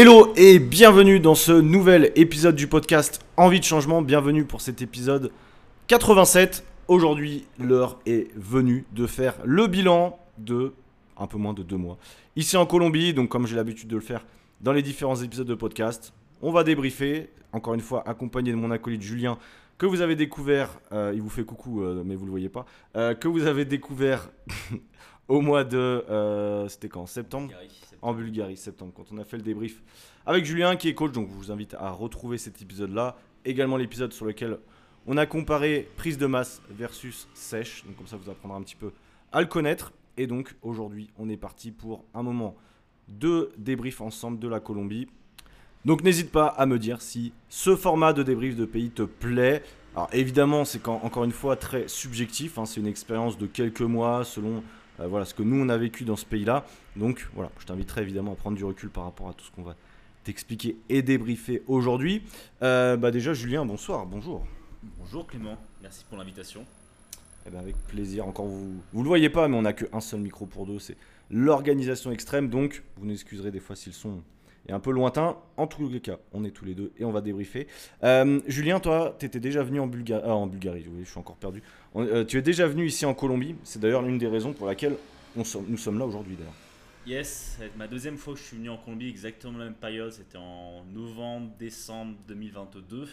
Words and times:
Hello 0.00 0.32
et 0.36 0.60
bienvenue 0.60 1.18
dans 1.18 1.34
ce 1.34 1.50
nouvel 1.50 2.12
épisode 2.14 2.54
du 2.54 2.68
podcast 2.68 3.18
Envie 3.36 3.58
de 3.58 3.64
changement. 3.64 4.00
Bienvenue 4.00 4.44
pour 4.44 4.60
cet 4.60 4.80
épisode 4.80 5.32
87. 5.88 6.64
Aujourd'hui, 6.86 7.46
l'heure 7.58 7.98
est 8.06 8.28
venue 8.36 8.86
de 8.92 9.08
faire 9.08 9.34
le 9.44 9.66
bilan 9.66 10.16
de 10.38 10.72
un 11.16 11.26
peu 11.26 11.36
moins 11.36 11.52
de 11.52 11.64
deux 11.64 11.76
mois. 11.76 11.98
Ici 12.36 12.56
en 12.56 12.64
Colombie, 12.64 13.12
donc 13.12 13.28
comme 13.28 13.48
j'ai 13.48 13.56
l'habitude 13.56 13.88
de 13.88 13.96
le 13.96 14.00
faire 14.00 14.24
dans 14.60 14.70
les 14.70 14.82
différents 14.82 15.16
épisodes 15.16 15.48
de 15.48 15.56
podcast, 15.56 16.12
on 16.42 16.52
va 16.52 16.62
débriefer, 16.62 17.30
encore 17.50 17.74
une 17.74 17.80
fois 17.80 18.08
accompagné 18.08 18.52
de 18.52 18.56
mon 18.56 18.70
acolyte 18.70 19.02
Julien, 19.02 19.36
que 19.78 19.86
vous 19.86 20.00
avez 20.00 20.14
découvert, 20.14 20.78
euh, 20.92 21.10
il 21.12 21.22
vous 21.22 21.28
fait 21.28 21.42
coucou 21.42 21.82
euh, 21.82 22.04
mais 22.06 22.14
vous 22.14 22.24
le 22.24 22.30
voyez 22.30 22.48
pas, 22.48 22.66
euh, 22.96 23.14
que 23.14 23.26
vous 23.26 23.48
avez 23.48 23.64
découvert 23.64 24.30
au 25.28 25.40
mois 25.42 25.64
de, 25.64 25.76
euh, 25.76 26.68
c'était 26.68 26.88
quand 26.88 27.06
Septembre 27.06 27.52
en 28.00 28.14
Bulgarie, 28.14 28.56
septembre, 28.56 28.92
quand 28.96 29.06
on 29.12 29.18
a 29.18 29.24
fait 29.24 29.36
le 29.36 29.42
débrief 29.42 29.82
avec 30.26 30.44
Julien 30.44 30.76
qui 30.76 30.88
est 30.88 30.94
coach. 30.94 31.12
Donc, 31.12 31.28
je 31.28 31.34
vous 31.34 31.52
invite 31.52 31.74
à 31.74 31.90
retrouver 31.90 32.38
cet 32.38 32.60
épisode-là. 32.62 33.16
Également 33.44 33.76
l'épisode 33.76 34.12
sur 34.12 34.24
lequel 34.24 34.58
on 35.06 35.16
a 35.16 35.26
comparé 35.26 35.88
prise 35.96 36.18
de 36.18 36.26
masse 36.26 36.62
versus 36.70 37.28
sèche. 37.34 37.84
Donc, 37.86 37.96
comme 37.96 38.06
ça, 38.06 38.16
vous 38.16 38.30
apprendrez 38.30 38.58
un 38.58 38.62
petit 38.62 38.76
peu 38.76 38.92
à 39.32 39.40
le 39.40 39.46
connaître. 39.46 39.92
Et 40.16 40.26
donc, 40.26 40.54
aujourd'hui, 40.62 41.10
on 41.18 41.28
est 41.28 41.36
parti 41.36 41.70
pour 41.70 42.04
un 42.14 42.22
moment 42.22 42.56
de 43.08 43.50
débrief 43.56 44.00
ensemble 44.00 44.38
de 44.38 44.48
la 44.48 44.60
Colombie. 44.60 45.08
Donc, 45.84 46.02
n'hésite 46.02 46.30
pas 46.30 46.46
à 46.46 46.66
me 46.66 46.78
dire 46.78 47.00
si 47.00 47.32
ce 47.48 47.76
format 47.76 48.12
de 48.12 48.22
débrief 48.22 48.56
de 48.56 48.64
pays 48.64 48.90
te 48.90 49.02
plaît. 49.02 49.62
Alors, 49.94 50.08
évidemment, 50.12 50.64
c'est 50.64 50.86
encore 50.86 51.24
une 51.24 51.32
fois 51.32 51.56
très 51.56 51.88
subjectif. 51.88 52.58
hein. 52.58 52.66
c'est 52.66 52.80
une 52.80 52.86
expérience 52.86 53.38
de 53.38 53.46
quelques 53.46 53.80
mois 53.80 54.24
selon 54.24 54.62
voilà, 55.06 55.24
ce 55.24 55.34
que 55.34 55.42
nous 55.42 55.62
on 55.62 55.68
a 55.68 55.76
vécu 55.76 56.04
dans 56.04 56.16
ce 56.16 56.26
pays-là. 56.26 56.64
Donc 56.96 57.28
voilà, 57.34 57.50
je 57.58 57.66
t'inviterai 57.66 58.02
évidemment 58.02 58.32
à 58.32 58.36
prendre 58.36 58.56
du 58.56 58.64
recul 58.64 58.90
par 58.90 59.04
rapport 59.04 59.28
à 59.28 59.32
tout 59.32 59.44
ce 59.44 59.50
qu'on 59.50 59.62
va 59.62 59.76
t'expliquer 60.24 60.76
et 60.88 61.02
débriefer 61.02 61.62
aujourd'hui. 61.66 62.22
Euh, 62.62 62.96
bah 62.96 63.10
déjà 63.10 63.32
Julien, 63.32 63.64
bonsoir, 63.64 64.06
bonjour. 64.06 64.44
Bonjour 64.98 65.26
Clément, 65.26 65.56
merci 65.82 66.04
pour 66.08 66.18
l'invitation. 66.18 66.64
Eh 67.46 67.50
ben, 67.50 67.60
avec 67.60 67.76
plaisir, 67.86 68.26
encore 68.26 68.46
vous 68.46 68.74
vous 68.92 69.02
le 69.02 69.08
voyez 69.08 69.30
pas, 69.30 69.48
mais 69.48 69.56
on 69.56 69.62
n'a 69.62 69.72
qu'un 69.72 70.00
seul 70.00 70.20
micro 70.20 70.46
pour 70.46 70.66
deux, 70.66 70.78
c'est 70.78 70.96
l'organisation 71.30 72.10
extrême, 72.10 72.48
donc 72.48 72.82
vous 72.96 73.06
nous 73.06 73.12
excuserez 73.12 73.50
des 73.50 73.60
fois 73.60 73.76
si 73.76 73.90
le 73.90 73.94
son 73.94 74.22
est 74.66 74.72
un 74.72 74.80
peu 74.80 74.90
lointain. 74.90 75.36
En 75.56 75.66
tous 75.66 75.88
les 75.88 76.00
cas, 76.00 76.18
on 76.32 76.44
est 76.44 76.50
tous 76.50 76.64
les 76.64 76.74
deux 76.74 76.92
et 76.98 77.04
on 77.04 77.10
va 77.10 77.20
débriefer. 77.20 77.66
Euh, 78.04 78.40
Julien, 78.46 78.80
toi, 78.80 79.16
tu 79.18 79.26
étais 79.26 79.40
déjà 79.40 79.62
venu 79.62 79.80
en, 79.80 79.86
Bulga- 79.86 80.22
ah, 80.24 80.34
en 80.34 80.46
Bulgarie, 80.46 80.86
oui, 80.88 81.02
je 81.04 81.10
suis 81.10 81.18
encore 81.18 81.36
perdu. 81.36 81.62
Euh, 81.96 82.24
tu 82.24 82.38
es 82.38 82.42
déjà 82.42 82.66
venu 82.66 82.86
ici 82.86 83.06
en 83.06 83.14
Colombie, 83.14 83.54
c'est 83.64 83.80
d'ailleurs 83.80 84.02
l'une 84.02 84.18
des 84.18 84.28
raisons 84.28 84.52
pour 84.52 84.66
laquelle 84.66 84.96
nous 85.36 85.44
sommes 85.44 85.98
là 85.98 86.06
aujourd'hui 86.06 86.36
d'ailleurs. 86.36 86.54
Yes, 87.06 87.58
être 87.62 87.76
ma 87.76 87.86
deuxième 87.86 88.18
fois 88.18 88.34
que 88.34 88.38
je 88.40 88.44
suis 88.44 88.56
venu 88.58 88.68
en 88.68 88.76
Colombie, 88.76 89.08
exactement 89.08 89.56
la 89.56 89.64
même 89.64 89.74
période, 89.74 90.12
c'était 90.12 90.36
en 90.36 90.84
novembre, 90.92 91.50
décembre 91.58 92.16
2022. 92.28 93.08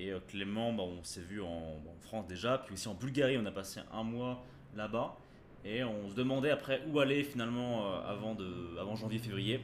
Et 0.00 0.10
euh, 0.10 0.18
Clément, 0.26 0.72
bah, 0.72 0.82
on 0.82 1.04
s'est 1.04 1.20
vu 1.20 1.40
en, 1.40 1.76
France 2.00 2.26
déjà, 2.26 2.58
puis 2.58 2.74
aussi 2.74 2.88
en 2.88 2.94
Bulgarie, 2.94 3.38
on 3.38 3.46
a 3.46 3.52
passé 3.52 3.80
un 3.92 4.02
mois 4.02 4.44
là-bas. 4.76 5.16
Et 5.64 5.84
on 5.84 6.10
se 6.10 6.14
demandait 6.14 6.50
après 6.50 6.82
où 6.88 6.98
aller 6.98 7.22
finalement 7.22 7.86
avant, 8.02 8.34
de, 8.34 8.76
avant 8.78 8.96
janvier-février. 8.96 9.60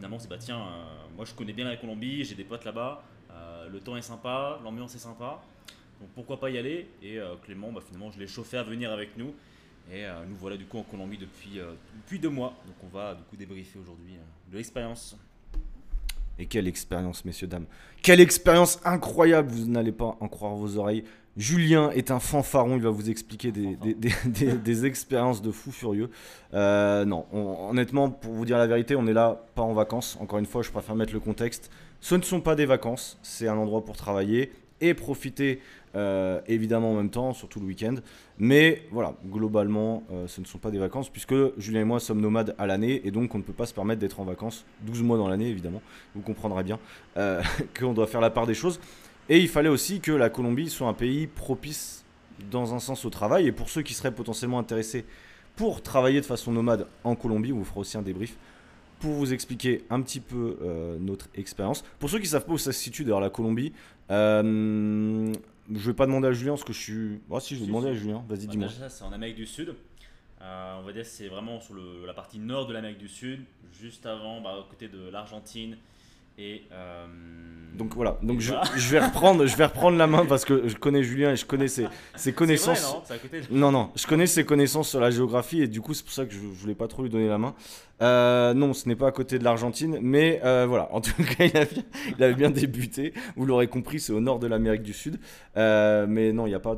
Finalement, 0.00 0.18
c'est 0.18 0.30
bah 0.30 0.38
tiens, 0.38 0.56
euh, 0.56 1.14
moi 1.14 1.26
je 1.26 1.34
connais 1.34 1.52
bien 1.52 1.66
la 1.66 1.76
Colombie, 1.76 2.24
j'ai 2.24 2.34
des 2.34 2.44
potes 2.44 2.64
là-bas, 2.64 3.04
euh, 3.32 3.68
le 3.68 3.80
temps 3.80 3.98
est 3.98 4.02
sympa, 4.02 4.58
l'ambiance 4.64 4.94
est 4.94 4.98
sympa. 4.98 5.42
Donc 6.00 6.08
pourquoi 6.14 6.40
pas 6.40 6.48
y 6.48 6.56
aller? 6.56 6.88
Et 7.02 7.18
euh, 7.18 7.34
Clément, 7.44 7.70
bah, 7.70 7.82
finalement, 7.86 8.10
je 8.10 8.18
l'ai 8.18 8.26
chauffé 8.26 8.56
à 8.56 8.62
venir 8.62 8.90
avec 8.92 9.18
nous. 9.18 9.34
Et 9.92 10.06
nous 10.26 10.36
voilà 10.36 10.56
du 10.56 10.64
coup 10.64 10.78
en 10.78 10.84
Colombie 10.84 11.18
depuis, 11.18 11.60
depuis 11.96 12.18
deux 12.18 12.30
mois. 12.30 12.54
Donc 12.66 12.76
on 12.82 12.96
va 12.96 13.14
du 13.14 13.22
coup 13.24 13.36
débriefer 13.36 13.78
aujourd'hui 13.78 14.14
de 14.50 14.56
l'expérience. 14.56 15.16
Et 16.38 16.46
quelle 16.46 16.66
expérience, 16.68 17.22
messieurs, 17.26 17.48
dames. 17.48 17.66
Quelle 18.00 18.20
expérience 18.20 18.80
incroyable, 18.86 19.50
vous 19.50 19.66
n'allez 19.66 19.92
pas 19.92 20.16
en 20.18 20.28
croire 20.28 20.54
vos 20.54 20.78
oreilles. 20.78 21.04
Julien 21.36 21.90
est 21.90 22.10
un 22.10 22.18
fanfaron, 22.18 22.76
il 22.76 22.82
va 22.82 22.90
vous 22.90 23.08
expliquer 23.08 23.52
des, 23.52 24.86
expériences 24.86 25.42
de 25.42 25.50
fou 25.50 25.70
furieux. 25.70 26.10
Euh, 26.54 27.04
non, 27.04 27.26
on- 27.32 27.70
honnêtement, 27.70 28.10
pour 28.10 28.32
vous 28.32 28.44
dire 28.44 28.58
la 28.58 28.66
vérité, 28.66 28.96
on 28.96 29.06
est 29.06 29.12
là 29.12 29.40
pas 29.54 29.62
en 29.62 29.72
vacances. 29.72 30.18
Encore 30.20 30.38
une 30.38 30.46
fois, 30.46 30.62
je 30.62 30.70
préfère 30.70 30.94
mettre 30.96 31.12
le 31.12 31.20
contexte. 31.20 31.70
Ce 32.00 32.14
ne 32.14 32.22
sont 32.22 32.40
pas 32.40 32.56
des 32.56 32.66
vacances, 32.66 33.18
c'est 33.22 33.46
un 33.46 33.56
endroit 33.56 33.84
pour 33.84 33.96
travailler 33.96 34.52
et 34.80 34.94
profiter 34.94 35.60
euh, 35.94 36.40
évidemment 36.46 36.92
en 36.92 36.94
même 36.94 37.10
temps, 37.10 37.34
surtout 37.34 37.60
le 37.60 37.66
week-end. 37.66 37.96
Mais 38.38 38.82
voilà, 38.90 39.14
globalement, 39.30 40.02
euh, 40.10 40.26
ce 40.26 40.40
ne 40.40 40.46
sont 40.46 40.58
pas 40.58 40.70
des 40.70 40.78
vacances 40.78 41.10
puisque 41.10 41.34
Julien 41.58 41.82
et 41.82 41.84
moi 41.84 42.00
sommes 42.00 42.22
nomades 42.22 42.54
à 42.58 42.66
l'année 42.66 43.02
et 43.04 43.10
donc 43.10 43.34
on 43.34 43.38
ne 43.38 43.42
peut 43.42 43.52
pas 43.52 43.66
se 43.66 43.74
permettre 43.74 44.00
d'être 44.00 44.18
en 44.18 44.24
vacances 44.24 44.64
12 44.82 45.02
mois 45.02 45.18
dans 45.18 45.28
l'année 45.28 45.48
évidemment. 45.48 45.82
Vous 46.14 46.22
comprendrez 46.22 46.64
bien 46.64 46.78
qu'on 47.78 47.92
doit 47.92 48.06
faire 48.06 48.22
la 48.22 48.30
part 48.30 48.46
des 48.46 48.54
choses. 48.54 48.80
Et 49.30 49.38
il 49.38 49.48
fallait 49.48 49.68
aussi 49.68 50.00
que 50.00 50.10
la 50.12 50.28
Colombie 50.28 50.68
soit 50.68 50.88
un 50.88 50.92
pays 50.92 51.26
propice 51.28 52.04
dans 52.50 52.74
un 52.74 52.80
sens 52.80 53.04
au 53.04 53.10
travail. 53.10 53.46
Et 53.46 53.52
pour 53.52 53.70
ceux 53.70 53.82
qui 53.82 53.94
seraient 53.94 54.12
potentiellement 54.14 54.58
intéressés 54.58 55.04
pour 55.56 55.82
travailler 55.82 56.20
de 56.20 56.26
façon 56.26 56.52
nomade 56.52 56.86
en 57.04 57.14
Colombie, 57.14 57.52
on 57.52 57.58
vous 57.58 57.64
fera 57.64 57.80
aussi 57.80 57.96
un 57.96 58.02
débrief 58.02 58.36
pour 58.98 59.12
vous 59.12 59.32
expliquer 59.32 59.84
un 59.88 60.02
petit 60.02 60.20
peu 60.20 60.58
euh, 60.62 60.98
notre 60.98 61.28
expérience. 61.34 61.84
Pour 61.98 62.10
ceux 62.10 62.18
qui 62.18 62.24
ne 62.24 62.30
savent 62.30 62.44
pas 62.44 62.52
où 62.52 62.58
ça 62.58 62.72
se 62.72 62.78
situe 62.80 63.04
d'ailleurs 63.04 63.20
la 63.20 63.30
Colombie, 63.30 63.72
euh, 64.10 65.32
je 65.72 65.86
vais 65.90 65.94
pas 65.94 66.06
demander 66.06 66.28
à 66.28 66.32
Julien 66.32 66.52
parce 66.52 66.64
que 66.64 66.72
je 66.72 66.78
suis... 66.80 67.20
Ah 67.32 67.40
si, 67.40 67.54
je 67.54 67.60
vais 67.60 67.66
demander 67.66 67.88
à 67.90 67.94
Julien, 67.94 68.24
vas-y 68.28 68.46
Bah, 68.46 68.52
dis-moi. 68.52 68.68
c'est 68.88 69.04
en 69.04 69.12
Amérique 69.12 69.36
du 69.36 69.46
Sud. 69.46 69.74
Euh, 70.42 70.76
on 70.80 70.82
va 70.86 70.92
dire 70.92 71.02
que 71.02 71.08
c'est 71.08 71.28
vraiment 71.28 71.60
sur 71.60 71.74
le- 71.74 72.04
la 72.06 72.14
partie 72.14 72.38
nord 72.38 72.66
de 72.66 72.72
l'Amérique 72.72 72.98
du 72.98 73.08
Sud, 73.08 73.40
juste 73.80 74.06
avant, 74.06 74.40
bah, 74.40 74.56
à 74.58 74.68
côté 74.68 74.88
de 74.88 75.08
l'Argentine 75.10 75.76
et. 76.40 76.62
euh, 76.72 77.06
Donc 77.76 77.94
voilà, 77.94 78.18
donc 78.22 78.40
je, 78.40 78.52
vais 78.90 78.98
reprendre, 79.00 79.46
je 79.46 79.56
vais 79.56 79.64
reprendre 79.66 79.96
la 79.96 80.06
main 80.06 80.26
parce 80.26 80.44
que 80.44 80.66
je 80.68 80.76
connais 80.76 81.02
Julien 81.02 81.32
et 81.32 81.36
je 81.36 81.44
connais 81.46 81.68
ses, 81.68 81.86
ses 82.16 82.32
connaissances. 82.32 82.82
vrai, 82.82 82.92
non 82.98 83.02
C'est 83.06 83.14
à 83.14 83.18
côté. 83.18 83.40
de- 83.42 83.46
Non, 83.56 83.70
non, 83.72 83.90
je 83.94 84.06
connais 84.06 84.26
ses 84.26 84.44
connaissances 84.44 84.88
sur 84.90 85.00
la 85.00 85.10
géographie 85.10 85.62
et 85.62 85.68
du 85.68 85.80
coup, 85.80 85.94
c'est 85.94 86.02
pour 86.04 86.12
ça 86.12 86.24
que 86.26 86.32
je, 86.32 86.38
je 86.38 86.44
voulais 86.60 86.74
pas 86.74 86.88
trop 86.88 87.02
lui 87.02 87.10
donner 87.10 87.28
la 87.28 87.38
main. 87.38 87.54
Euh, 88.02 88.54
non, 88.54 88.72
ce 88.74 88.88
n'est 88.88 88.96
pas 88.96 89.08
à 89.08 89.12
côté 89.12 89.38
de 89.38 89.44
l'Argentine, 89.44 89.98
mais 90.00 90.40
euh, 90.44 90.66
voilà, 90.68 90.88
en 90.92 91.00
tout 91.00 91.12
cas, 91.22 91.44
il, 91.44 91.56
a 91.56 91.64
bien- 91.64 91.82
il 92.18 92.22
avait 92.24 92.34
bien 92.34 92.50
débuté. 92.50 93.12
Vous 93.36 93.46
l'aurez 93.46 93.68
compris, 93.68 94.00
c'est 94.00 94.12
au 94.12 94.20
nord 94.20 94.38
de 94.40 94.46
l'Amérique 94.46 94.82
du 94.82 94.92
Sud. 94.94 95.18
Mais 95.56 96.32
non, 96.32 96.46
il 96.46 96.50
n'y 96.50 96.54
a 96.54 96.60
pas 96.60 96.76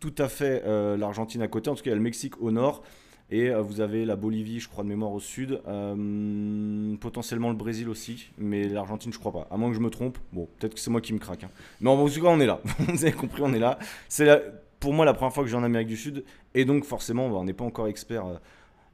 tout 0.00 0.14
à 0.18 0.28
fait 0.28 0.62
l'Argentine 0.98 1.42
à 1.42 1.48
côté. 1.48 1.70
En 1.70 1.74
tout 1.74 1.82
cas, 1.82 1.90
il 1.90 1.92
y 1.92 1.92
a 1.92 1.96
le 1.96 2.02
Mexique 2.02 2.40
au 2.42 2.50
nord. 2.50 2.82
Et 3.30 3.50
euh, 3.50 3.60
vous 3.60 3.80
avez 3.80 4.04
la 4.04 4.14
Bolivie, 4.14 4.60
je 4.60 4.68
crois, 4.68 4.84
de 4.84 4.88
mémoire 4.88 5.12
au 5.12 5.20
sud. 5.20 5.60
Euh, 5.66 6.96
potentiellement 6.96 7.50
le 7.50 7.56
Brésil 7.56 7.88
aussi. 7.88 8.30
Mais 8.38 8.68
l'Argentine, 8.68 9.12
je 9.12 9.18
crois 9.18 9.32
pas. 9.32 9.48
À 9.50 9.56
moins 9.56 9.68
que 9.68 9.74
je 9.74 9.80
me 9.80 9.90
trompe. 9.90 10.18
Bon, 10.32 10.48
peut-être 10.58 10.74
que 10.74 10.80
c'est 10.80 10.90
moi 10.90 11.00
qui 11.00 11.12
me 11.12 11.18
craque. 11.18 11.44
hein. 11.44 11.50
Mais 11.80 11.90
en 11.90 12.08
tout 12.08 12.22
cas, 12.22 12.28
on 12.28 12.40
est 12.40 12.46
là. 12.46 12.60
vous 12.78 13.04
avez 13.04 13.12
compris, 13.12 13.42
on 13.44 13.52
est 13.52 13.58
là. 13.58 13.78
C'est 14.08 14.28
pour 14.78 14.92
moi 14.92 15.04
la 15.04 15.14
première 15.14 15.32
fois 15.32 15.42
que 15.42 15.48
je 15.50 15.56
vais 15.56 15.60
en 15.60 15.64
Amérique 15.64 15.88
du 15.88 15.96
Sud. 15.96 16.24
Et 16.54 16.64
donc, 16.64 16.84
forcément, 16.84 17.28
bah, 17.28 17.36
on 17.36 17.44
n'est 17.44 17.52
pas 17.52 17.64
encore 17.64 17.88
expert 17.88 18.24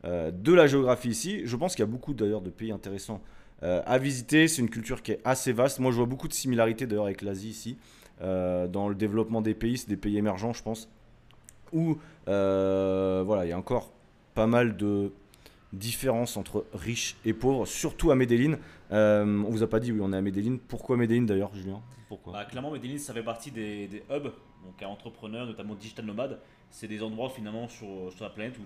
euh, 0.05 0.31
de 0.31 0.53
la 0.55 0.67
géographie 0.67 1.11
ici. 1.11 1.43
Je 1.45 1.57
pense 1.57 1.75
qu'il 1.75 1.83
y 1.83 1.89
a 1.89 1.91
beaucoup 1.91 2.15
d'ailleurs 2.15 2.41
de 2.43 2.51
pays 2.51 2.73
intéressants 2.73 3.21
à 3.65 3.97
visiter. 3.99 4.49
C'est 4.49 4.61
une 4.61 4.71
culture 4.71 5.03
qui 5.03 5.13
est 5.13 5.21
assez 5.25 5.53
vaste. 5.53 5.79
Moi, 5.79 5.93
je 5.93 5.97
vois 5.99 6.07
beaucoup 6.07 6.27
de 6.27 6.33
similarités 6.33 6.85
d'ailleurs 6.89 7.05
avec 7.05 7.23
l'Asie 7.23 7.51
ici. 7.51 7.77
Dans 8.21 8.89
le 8.89 8.97
développement 8.97 9.41
des 9.41 9.55
pays, 9.55 9.79
c'est 9.79 9.89
des 9.89 9.97
pays 9.97 10.19
émergents, 10.19 10.53
je 10.53 10.65
pense. 10.65 10.89
Où 11.73 11.97
voilà, 12.27 13.45
il 13.45 13.51
y 13.51 13.53
a 13.53 13.57
encore 13.57 13.93
pas 14.35 14.47
mal 14.47 14.77
de 14.77 15.13
différences 15.73 16.37
entre 16.37 16.67
riches 16.75 17.17
et 17.25 17.33
pauvres, 17.33 17.67
surtout 17.67 18.11
à 18.11 18.15
Medellin. 18.15 18.59
Euh, 18.91 19.25
on 19.25 19.51
vous 19.51 19.63
a 19.63 19.67
pas 19.69 19.81
dit, 19.81 19.93
oui, 19.93 20.01
on 20.03 20.13
est 20.13 20.17
à 20.17 20.21
Medellin. 20.21 20.59
Pourquoi 20.69 20.97
Medellin 20.97 21.23
d'ailleurs, 21.23 21.55
Julien? 21.55 21.81
Pourquoi? 22.09 22.33
Bah, 22.35 22.45
clairement, 22.45 22.71
Medellin, 22.71 22.99
ça 22.99 23.15
fait 23.15 23.23
partie 23.23 23.51
des, 23.51 24.03
hubs, 24.11 24.33
donc 24.65 24.83
à 24.83 24.89
entrepreneurs, 24.89 25.47
notamment 25.47 25.75
digital 25.75 26.05
nomades. 26.05 26.39
C'est 26.71 26.89
des 26.89 27.03
endroits 27.03 27.31
finalement 27.31 27.69
sur, 27.69 27.87
la 28.21 28.31
planète 28.31 28.59
où 28.59 28.63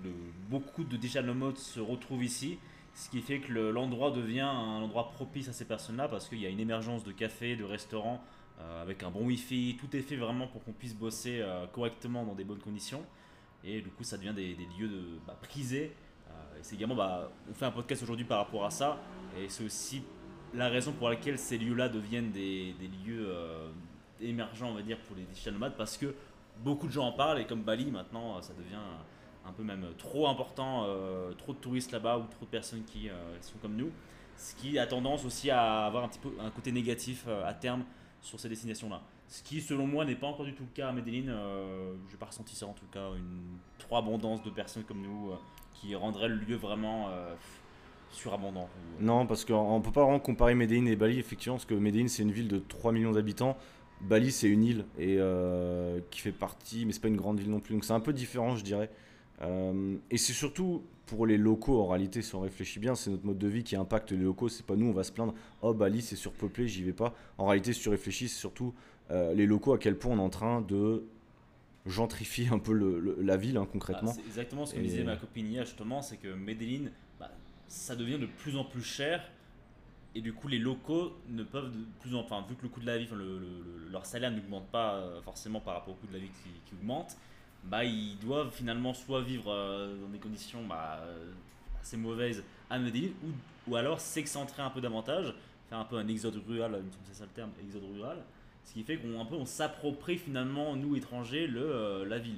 beaucoup 0.49 0.83
de 0.83 0.97
digital 0.97 1.25
nomades 1.25 1.57
se 1.57 1.79
retrouvent 1.79 2.23
ici, 2.23 2.57
ce 2.93 3.09
qui 3.09 3.21
fait 3.21 3.39
que 3.39 3.51
le- 3.53 3.71
l'endroit 3.71 4.11
devient 4.11 4.39
un 4.41 4.81
endroit 4.81 5.11
propice 5.11 5.49
à 5.49 5.53
ces 5.53 5.65
personnes-là 5.65 6.07
parce 6.07 6.27
qu'il 6.27 6.39
y 6.39 6.45
a 6.45 6.49
une 6.49 6.59
émergence 6.59 7.03
de 7.03 7.11
cafés, 7.11 7.55
de 7.55 7.63
restaurants 7.63 8.21
euh, 8.59 8.81
avec 8.81 9.03
un 9.03 9.11
bon 9.11 9.25
wifi. 9.25 9.77
Tout 9.79 9.95
est 9.95 10.01
fait 10.01 10.15
vraiment 10.15 10.47
pour 10.47 10.63
qu'on 10.63 10.71
puisse 10.71 10.95
bosser 10.95 11.39
euh, 11.41 11.67
correctement 11.67 12.25
dans 12.25 12.33
des 12.33 12.43
bonnes 12.43 12.59
conditions. 12.59 13.03
Et 13.63 13.81
du 13.81 13.89
coup, 13.89 14.03
ça 14.03 14.17
devient 14.17 14.33
des, 14.33 14.55
lieux 14.77 14.87
de, 14.87 15.19
bah, 15.25 15.37
prisés. 15.41 15.93
Euh, 16.29 16.31
c'est 16.61 16.75
également, 16.75 16.95
bah, 16.95 17.31
on 17.49 17.53
fait 17.53 17.65
un 17.65 17.71
podcast 17.71 18.03
aujourd'hui 18.03 18.25
par 18.25 18.39
rapport 18.39 18.65
à 18.65 18.69
ça. 18.69 18.99
Et 19.37 19.49
c'est 19.49 19.63
aussi 19.63 20.03
la 20.53 20.69
raison 20.69 20.93
pour 20.93 21.09
laquelle 21.09 21.37
ces 21.37 21.57
lieux-là 21.57 21.89
deviennent 21.89 22.31
des, 22.31 22.73
lieux 23.05 23.27
euh, 23.29 23.69
émergents, 24.21 24.69
on 24.69 24.75
va 24.75 24.81
dire, 24.81 24.99
pour 24.99 25.15
les 25.15 25.23
digital 25.23 25.53
nomades, 25.53 25.75
parce 25.77 25.97
que 25.97 26.13
beaucoup 26.63 26.87
de 26.87 26.91
gens 26.91 27.07
en 27.07 27.11
parlent, 27.11 27.39
et 27.39 27.45
comme 27.45 27.63
Bali, 27.63 27.91
maintenant, 27.91 28.41
ça 28.41 28.53
devient 28.53 28.79
un 29.47 29.51
peu 29.53 29.63
même 29.63 29.85
trop 29.97 30.27
important, 30.27 30.83
euh, 30.85 31.33
trop 31.33 31.53
de 31.53 31.57
touristes 31.57 31.91
là-bas, 31.91 32.17
ou 32.17 32.23
trop 32.27 32.45
de 32.45 32.49
personnes 32.51 32.83
qui 32.83 33.09
euh, 33.09 33.41
sont 33.41 33.57
comme 33.61 33.75
nous, 33.75 33.91
ce 34.35 34.55
qui 34.55 34.77
a 34.77 34.85
tendance 34.85 35.25
aussi 35.25 35.49
à 35.49 35.85
avoir 35.85 36.03
un 36.03 36.09
petit 36.09 36.19
peu 36.19 36.31
un 36.39 36.51
côté 36.51 36.71
négatif 36.71 37.25
euh, 37.27 37.47
à 37.47 37.53
terme 37.53 37.83
sur 38.21 38.39
ces 38.39 38.49
destinations-là. 38.49 39.01
Ce 39.27 39.43
qui, 39.43 39.61
selon 39.61 39.87
moi, 39.87 40.05
n'est 40.05 40.15
pas 40.15 40.27
encore 40.27 40.45
du 40.45 40.53
tout 40.53 40.63
le 40.63 40.73
cas 40.73 40.89
à 40.89 40.91
Medellin. 40.93 41.29
Euh, 41.29 41.93
je 42.07 42.13
n'ai 42.13 42.17
pas 42.17 42.27
ressenti 42.27 42.55
ça, 42.55 42.65
en 42.65 42.73
tout 42.73 42.85
cas, 42.91 43.09
une 43.17 43.57
trop 43.77 43.97
abondance 43.97 44.41
de 44.43 44.49
personnes 44.49 44.83
comme 44.83 45.01
nous, 45.01 45.31
euh, 45.31 45.35
qui 45.73 45.95
rendrait 45.95 46.29
le 46.29 46.35
lieu 46.35 46.55
vraiment... 46.55 47.09
euh, 47.09 47.33
surabondant 48.09 48.69
Non, 49.01 49.27
parce 49.27 49.43
qu'on 49.43 49.81
peut 49.81 49.91
pas 49.91 50.03
vraiment 50.03 50.21
comparer 50.21 50.55
Medellin 50.55 50.85
et 50.85 50.95
Bali, 50.95 51.19
effectivement, 51.19 51.57
parce 51.57 51.65
que 51.65 51.73
Medellin 51.73 52.07
c'est 52.07 52.23
une 52.23 52.31
ville 52.31 52.47
de 52.47 52.57
3 52.57 52.93
millions 52.93 53.11
d'habitants. 53.11 53.57
Bali 53.99 54.31
c'est 54.31 54.47
une 54.47 54.63
île 54.63 54.85
et 54.97 55.19
qui 56.09 56.21
fait 56.21 56.31
partie, 56.31 56.85
mais 56.85 56.93
c'est 56.93 57.01
pas 57.01 57.09
une 57.09 57.17
grande 57.17 57.37
ville 57.37 57.51
non 57.51 57.59
plus, 57.59 57.73
donc 57.73 57.83
c'est 57.83 57.91
un 57.91 57.99
peu 57.99 58.13
différent, 58.13 58.55
je 58.55 58.63
dirais. 58.63 58.89
et 59.41 60.17
c'est 60.17 60.31
surtout 60.31 60.83
pour 61.07 61.25
les 61.25 61.37
locaux, 61.37 61.81
en 61.81 61.87
réalité, 61.87 62.21
si 62.21 62.35
on 62.35 62.41
réfléchit 62.41 62.79
bien, 62.79 62.93
c'est 62.93 63.09
notre 63.09 63.25
mode 63.25 63.37
de 63.37 63.47
vie 63.47 63.63
qui 63.63 63.75
impacte 63.75 64.11
les 64.11 64.17
locaux. 64.17 64.49
C'est 64.49 64.65
pas 64.65 64.75
nous, 64.75 64.87
on 64.87 64.93
va 64.93 65.03
se 65.03 65.11
plaindre. 65.11 65.33
Oh, 65.61 65.73
Bali, 65.73 66.01
c'est 66.01 66.17
surpeuplé, 66.17 66.67
j'y 66.67 66.83
vais 66.83 66.93
pas. 66.93 67.15
En 67.37 67.47
réalité, 67.47 67.73
si 67.73 67.81
tu 67.81 67.89
réfléchis, 67.89 68.27
c'est 68.27 68.39
surtout 68.39 68.73
euh, 69.11 69.33
les 69.33 69.45
locaux, 69.45 69.73
à 69.73 69.77
quel 69.77 69.97
point 69.97 70.13
on 70.13 70.17
est 70.17 70.21
en 70.21 70.29
train 70.29 70.61
de 70.61 71.05
gentrifier 71.85 72.49
un 72.49 72.59
peu 72.59 72.73
la 73.19 73.37
ville, 73.37 73.57
hein, 73.57 73.67
concrètement. 73.71 74.11
c'est 74.11 74.25
exactement 74.25 74.65
ce 74.65 74.75
que 74.75 74.81
disait 74.81 75.03
ma 75.03 75.15
copine 75.15 75.47
hier, 75.47 75.65
justement, 75.65 76.01
c'est 76.01 76.17
que 76.17 76.33
Medellin, 76.33 76.89
bah, 77.19 77.31
ça 77.67 77.95
devient 77.95 78.19
de 78.19 78.25
plus 78.25 78.57
en 78.57 78.65
plus 78.65 78.83
cher. 78.83 79.23
Et 80.15 80.21
du 80.21 80.33
coup, 80.33 80.47
les 80.47 80.57
locaux 80.57 81.13
ne 81.29 81.43
peuvent 81.43 81.71
de 81.71 81.85
plus 81.99 82.15
en 82.15 82.21
enfin, 82.21 82.43
vu 82.49 82.55
que 82.55 82.63
le 82.63 82.69
coût 82.69 82.79
de 82.79 82.87
la 82.87 82.97
vie, 82.97 83.07
leur 83.91 84.05
salaire 84.05 84.31
n'augmente 84.31 84.67
pas 84.67 84.95
euh, 84.95 85.21
forcément 85.21 85.59
par 85.59 85.75
rapport 85.75 85.93
au 85.93 85.97
coût 85.97 86.07
de 86.07 86.13
la 86.13 86.19
vie 86.19 86.29
qui 86.65 86.75
augmente, 86.75 87.15
bah, 87.63 87.83
ils 87.83 88.17
doivent 88.19 88.51
finalement 88.51 88.93
soit 88.93 89.21
vivre 89.21 89.51
euh, 89.51 89.95
dans 90.01 90.09
des 90.09 90.17
conditions 90.17 90.65
bah, 90.65 91.05
assez 91.79 91.97
mauvaises 91.97 92.43
à 92.69 92.79
Medellin, 92.79 93.11
ou, 93.23 93.71
ou 93.71 93.75
alors 93.75 93.99
s'excentrer 94.01 94.61
un 94.61 94.69
peu 94.69 94.81
davantage, 94.81 95.33
faire 95.69 95.77
un 95.77 95.85
peu 95.85 95.97
un 95.97 96.07
exode 96.07 96.41
rural, 96.47 96.83
c'est 97.05 97.15
ça 97.15 97.25
le 97.25 97.31
terme, 97.31 97.51
exode 97.61 97.83
rural, 97.93 98.17
ce 98.67 98.73
qui 98.73 98.83
fait 98.83 98.97
qu'on 98.97 99.25
on 99.31 99.45
s'approprie 99.45 100.17
finalement, 100.17 100.75
nous 100.75 100.95
étrangers, 100.95 101.47
le, 101.47 101.61
euh, 101.61 102.05
la 102.05 102.19
ville. 102.19 102.35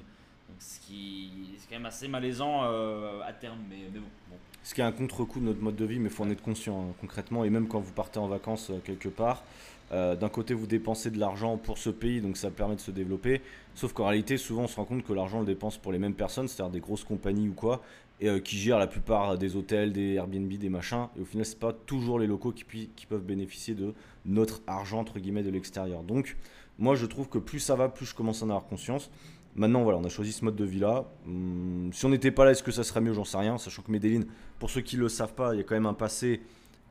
Donc, 0.48 0.58
ce 0.60 0.80
qui 0.80 1.31
est 1.54 1.70
quand 1.70 1.76
même 1.76 1.86
assez 1.86 2.08
malaisant 2.08 2.64
à 2.64 3.34
terme, 3.34 3.60
mais, 3.70 3.78
bon, 3.94 4.38
Ce 4.64 4.74
qui 4.74 4.81
est 4.81 4.84
un 4.84 4.92
contre-coup 4.92 5.40
de 5.40 5.46
notre 5.46 5.62
mode 5.62 5.76
de 5.76 5.86
vie, 5.86 6.00
mais 6.00 6.10
il 6.10 6.12
faut 6.12 6.24
en 6.24 6.30
être 6.30 6.42
conscient 6.42 6.81
hein, 6.81 6.94
concrètement, 7.00 7.44
et 7.44 7.52
même 7.52 7.68
quand 7.68 7.80
vous 7.80 7.94
partez 7.94 8.18
en 8.18 8.28
vacances 8.28 8.72
quelque 8.84 9.10
part, 9.10 9.44
euh, 9.92 10.16
d'un 10.16 10.30
côté, 10.30 10.54
vous 10.54 10.68
dépensez 10.68 11.10
de 11.10 11.20
l'argent 11.20 11.58
pour 11.58 11.78
ce 11.78 11.90
pays, 11.90 12.22
donc 12.22 12.38
ça 12.38 12.52
permet 12.52 12.75
de 12.75 12.80
se 12.80 12.92
développer. 12.92 13.42
Sauf 13.75 13.94
qu'en 13.94 14.06
réalité, 14.08 14.38
souvent, 14.38 14.64
on 14.64 14.68
se 14.68 14.75
rend 14.75 14.86
compte 14.86 15.04
que 15.04 15.14
l'argent 15.14 15.40
le 15.40 15.46
dépense 15.46 15.78
pour 15.78 15.92
les 15.92 16.00
mêmes 16.00 16.14
personnes, 16.14 16.48
c'est-à-dire 16.48 16.72
des 16.72 16.80
grosses 16.80 17.04
compagnies 17.04 17.50
ou 17.50 17.54
quoi, 17.54 17.82
et 18.21 18.27
euh, 18.27 18.39
qui 18.39 18.57
gèrent 18.57 18.80
la 18.80 18.88
plupart 18.88 19.38
des 19.38 19.56
hôtels, 19.56 19.94
des 19.94 20.16
Airbnb, 20.16 20.51
des 20.51 20.69
machins. 20.69 21.07
Et 21.18 21.21
au 21.21 21.25
final, 21.25 21.45
c'est 21.45 21.60
pas 21.60 21.74
toujours 21.74 22.19
les 22.19 22.27
locaux 22.27 22.51
qui, 22.51 22.66
peuvent 23.07 23.24
bénéficier 23.24 23.75
de 23.75 23.94
notre 24.25 24.62
argent 24.68 25.00
entre 25.00 25.19
guillemets 25.19 25.44
de 25.44 25.50
l'extérieur. 25.50 26.04
Donc, 26.04 26.38
moi, 26.77 26.95
je 26.95 27.06
trouve 27.06 27.30
que 27.30 27.38
plus 27.38 27.60
ça 27.60 27.75
va, 27.75 27.89
plus 27.89 28.06
je 28.06 28.16
commence 28.16 28.42
à 28.42 28.45
en 28.45 28.50
avoir 28.50 28.66
conscience. 28.66 29.10
Maintenant, 29.56 29.83
voilà, 29.83 29.98
on 29.98 30.04
a 30.04 30.10
choisi 30.10 30.31
ce 30.31 30.45
mode 30.45 30.56
de 30.56 30.66
vie 30.66 30.80
là. 30.80 31.06
Hum, 31.25 31.89
si 31.94 32.06
on 32.06 32.10
n'était 32.10 32.31
pas 32.31 32.45
là, 32.45 32.51
est-ce 32.51 32.63
que 32.63 32.71
ça 32.71 32.83
serait 32.83 33.01
mieux? 33.01 33.13
J'en 33.13 33.24
sais 33.24 33.38
rien. 33.38 33.57
Sachant 33.57 33.81
que 33.81 33.92
Medellin, 33.92 34.24
pour 34.60 34.69
ceux 34.69 34.81
qui 34.81 34.95
ne 34.95 35.01
le 35.01 35.10
savent 35.10 35.33
pas, 35.33 35.54
il 35.54 35.57
y 35.57 35.62
a 35.62 35.63
quand 35.63 35.75
même 35.75 35.86
un 35.86 35.94
passé 35.94 36.42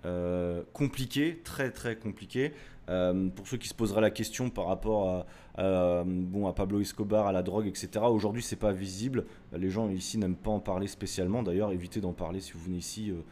euh, 0.04 0.62
compliqué, 0.72 1.40
très 1.44 1.70
très 1.70 1.96
compliqué. 1.96 2.52
Euh, 2.88 3.28
pour 3.28 3.46
ceux 3.46 3.58
qui 3.58 3.68
se 3.68 3.74
poseraient 3.74 4.00
la 4.00 4.10
question 4.10 4.48
par 4.48 4.66
rapport 4.66 5.10
à, 5.10 5.26
bon, 5.58 6.46
à 6.46 6.52
Pablo 6.52 6.80
Escobar, 6.80 7.26
à 7.26 7.32
la 7.32 7.42
drogue, 7.42 7.66
etc., 7.66 8.04
aujourd'hui, 8.04 8.42
c'est 8.42 8.56
pas 8.56 8.72
visible. 8.72 9.24
Les 9.56 9.70
gens 9.70 9.88
ici 9.88 10.18
n'aiment 10.18 10.36
pas 10.36 10.50
en 10.50 10.60
parler 10.60 10.86
spécialement. 10.86 11.42
D'ailleurs, 11.42 11.72
évitez 11.72 12.00
d'en 12.00 12.12
parler 12.12 12.40
si 12.40 12.52
vous 12.52 12.60
venez 12.60 12.78
ici. 12.78 13.10
Euh, 13.10 13.22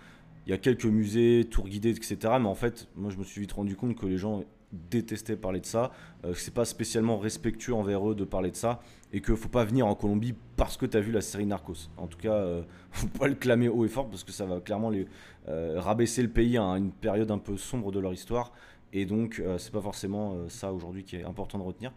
il 0.47 0.51
y 0.51 0.53
a 0.53 0.59
quelques 0.59 0.87
musées, 0.87 1.47
tours 1.51 1.69
guidés, 1.69 1.91
etc. 1.91 2.17
Mais 2.23 2.47
en 2.47 2.55
fait, 2.55 2.89
moi, 2.97 3.11
je 3.11 3.17
me 3.19 3.25
suis 3.25 3.41
vite 3.41 3.53
rendu 3.53 3.77
compte 3.77 3.97
que 3.97 4.07
les 4.07 4.17
gens 4.17 4.45
détestaient 4.73 5.37
parler 5.37 5.61
de 5.61 5.67
ça, 5.67 5.93
euh, 6.25 6.33
que 6.33 6.39
c'est 6.39 6.55
pas 6.55 6.65
spécialement 6.65 7.19
respectueux 7.19 7.75
envers 7.75 8.11
eux 8.11 8.15
de 8.15 8.25
parler 8.25 8.51
de 8.51 8.57
ça, 8.57 8.81
et 9.13 9.21
qu'il 9.21 9.37
faut 9.37 9.49
pas 9.49 9.65
venir 9.65 9.87
en 9.87 9.95
Colombie 9.95 10.35
parce 10.57 10.77
que 10.77 10.87
tu 10.87 10.97
as 10.97 11.01
vu 11.01 11.13
la 11.13 11.21
série 11.21 11.47
Narcos. 11.47 11.91
En 11.97 12.07
tout 12.07 12.19
cas, 12.19 12.35
euh, 12.35 12.63
faut 12.91 13.07
pas 13.09 13.29
le 13.29 13.35
clamer 13.35 13.69
haut 13.69 13.85
et 13.85 13.89
fort 13.89 14.09
parce 14.09 14.25
que 14.25 14.33
ça 14.33 14.45
va 14.47 14.61
clairement 14.61 14.91
les, 14.91 15.07
rabaisser 15.49 16.23
le 16.23 16.29
pays 16.29 16.59
à 16.59 16.65
une 16.73 16.91
période 16.91 17.31
un 17.31 17.39
peu 17.39 17.57
sombre 17.57 17.93
de 17.93 18.01
leur 18.01 18.13
histoire. 18.13 18.53
Et 18.97 19.05
donc, 19.05 19.41
euh, 19.41 19.59
c'est 19.59 19.73
pas 19.73 19.83
forcément 19.83 20.33
euh, 20.33 20.49
ça 20.49 20.73
aujourd'hui 20.73 21.05
qui 21.05 21.17
est 21.17 21.23
important 21.23 21.59
de 21.59 21.63
retenir. 21.63 21.93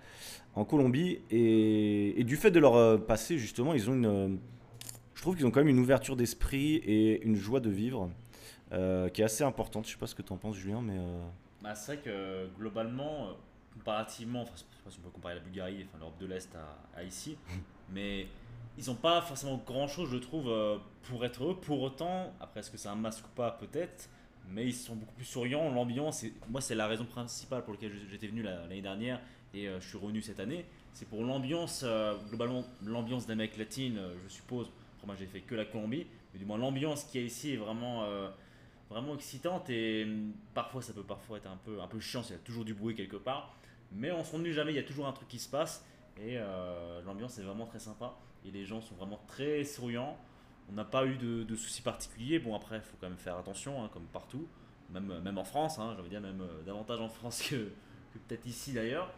En 0.54 0.66
Colombie, 0.66 1.22
et, 1.31 2.25
du 2.25 2.36
fait 2.36 2.51
de 2.51 2.60
leur 2.60 2.75
euh, 2.75 2.98
passé, 2.98 3.38
justement, 3.38 3.74
ils 3.74 3.90
ont 3.90 3.94
une. 3.94 4.38
je 5.16 5.22
trouve 5.22 5.38
qu'ils 5.38 5.46
ont 5.46 5.51
quand 5.51 5.62
même 5.62 5.69
une 5.69 5.80
ouverture 5.80 6.18
d'esprit 6.18 6.75
et 6.75 7.22
une 7.24 7.38
joie 7.38 7.62
de 7.62 7.69
vivre 7.69 8.10
qui 9.13 9.22
est 9.22 9.24
assez 9.24 9.46
importante. 9.46 9.88
Je 9.88 9.94
sais 9.94 9.98
pas 9.98 10.07
ce 10.07 10.13
que 10.13 10.22
tu 10.22 10.34
en 10.34 10.38
penses, 10.38 10.57
Julien, 10.57 10.81
mais. 10.81 10.98
Bah, 11.63 11.74
c'est 11.74 11.96
vrai 11.96 12.04
que 12.04 12.48
globalement, 12.57 13.30
comparativement, 13.74 14.42
enfin, 14.42 14.52
je 14.56 14.60
sais 14.60 14.66
pas 14.84 14.92
si 14.92 15.00
on 15.00 15.04
peut 15.04 15.10
comparer 15.10 15.36
la 15.36 15.42
Bulgarie, 15.42 15.86
enfin 15.88 16.00
l'Europe 16.00 16.19
de 16.19 16.25
l'Est 16.25 16.50
à, 16.98 17.04
ici, 17.04 17.38
mais 17.94 18.28
ils 18.78 18.88
n'ont 18.88 18.95
pas 18.95 19.22
forcément 19.22 19.62
grand 19.66 19.88
chose, 19.88 20.10
je 20.12 20.18
trouve, 20.18 20.54
pour 21.04 21.24
être 21.24 21.45
heureux. 21.45 21.56
Pour 21.62 21.81
autant, 21.81 22.34
après, 22.42 22.60
est-ce 22.60 22.69
que 22.69 22.78
c'est 22.78 22.90
un 22.90 22.95
masque 22.95 23.25
ou 23.25 23.36
pas? 23.36 23.52
Peut-être 23.52 24.10
mais 24.51 24.66
ils 24.66 24.74
sont 24.74 24.96
beaucoup 24.96 25.13
plus 25.13 25.25
souriants. 25.25 25.72
L'ambiance, 25.72 26.25
moi, 26.50 26.62
c'est 26.62 26.75
la 26.75 26.88
raison 26.88 27.06
principale 27.06 27.63
pour 27.63 27.74
laquelle 27.74 27.94
j'étais 28.10 28.28
venu 28.28 28.42
l'année 28.42 28.81
dernière 28.81 29.19
et 29.54 29.68
euh, 29.68 29.80
je 29.80 29.88
suis 29.88 29.98
revenu 29.98 30.22
cette 30.22 30.40
année. 30.40 30.66
C'est 30.94 31.07
pour 31.07 31.24
l'ambiance, 31.24 31.81
euh, 31.84 32.16
globalement, 32.30 32.63
l'ambiance 32.86 33.25
d'Amérique 33.28 33.57
latine, 33.57 33.98
euh, 33.98 34.16
je 34.24 34.30
suppose. 34.30 34.69
moi, 35.06 35.16
j'ai 35.18 35.28
fait 35.28 35.42
que 35.42 35.56
la 35.56 35.66
Colombie, 35.66 36.06
mais 36.34 36.40
du 36.40 36.46
moins, 36.46 36.57
l'ambiance 36.57 37.04
qu'il 37.06 37.22
y 37.22 37.24
a 37.24 37.28
ici 37.28 37.54
est 37.54 37.57
vraiment, 37.57 38.06
vraiment 38.90 39.16
excitante 39.16 39.69
et 39.69 40.04
hum, 40.04 40.34
parfois, 40.54 40.81
ça 40.81 40.94
peut 40.94 41.04
parfois 41.04 41.38
être 41.38 41.48
un 41.48 41.57
peu, 41.57 41.81
un 41.81 41.88
peu 41.88 42.00
chiant, 42.00 42.22
il 42.30 42.31
y 42.31 42.36
a 42.36 42.40
toujours 42.40 42.66
du 42.66 42.74
bruit 42.74 42.95
quelque 42.95 43.18
part. 43.18 43.56
Mais 43.92 44.12
on 44.12 44.24
s'ennuie 44.24 44.54
jamais, 44.54 44.72
il 44.72 44.75
y 44.75 44.80
a 44.80 44.84
toujours 44.84 45.07
un 45.07 45.13
truc 45.13 45.28
qui 45.28 45.40
se 45.40 45.50
passe 45.50 45.84
et 46.22 46.38
l'ambiance 47.06 47.40
est 47.40 47.44
vraiment 47.44 47.66
très 47.66 47.80
sympa 47.80 48.13
et 48.45 48.52
les 48.52 48.66
gens 48.66 48.81
sont 48.81 48.94
vraiment 48.95 49.19
très 49.25 49.63
souriants. 49.63 50.16
On 50.71 50.75
n'a 50.75 50.86
pas 50.86 51.06
eu 51.06 51.18
de, 51.18 51.56
soucis 51.56 51.81
particuliers. 51.81 52.39
Bon, 52.39 52.56
après, 52.56 52.77
il 52.77 52.81
faut 52.81 52.98
quand 53.00 53.10
même 53.10 53.18
faire 53.18 53.38
attention, 53.38 53.83
hein, 53.83 53.89
comme 53.92 54.06
partout, 54.06 54.48
même, 54.92 55.19
même 55.21 55.38
en 55.38 55.44
France, 55.44 55.80
hein, 55.80 55.95
envie 56.00 56.10
dire 56.10 56.21
même 56.21 56.42
euh, 56.42 56.63
davantage 56.63 57.00
en 57.00 57.10
France 57.10 57.42
que, 57.50 57.69
peut-être 58.13 58.45
ici 58.45 58.74
d'ailleurs. 58.74 59.12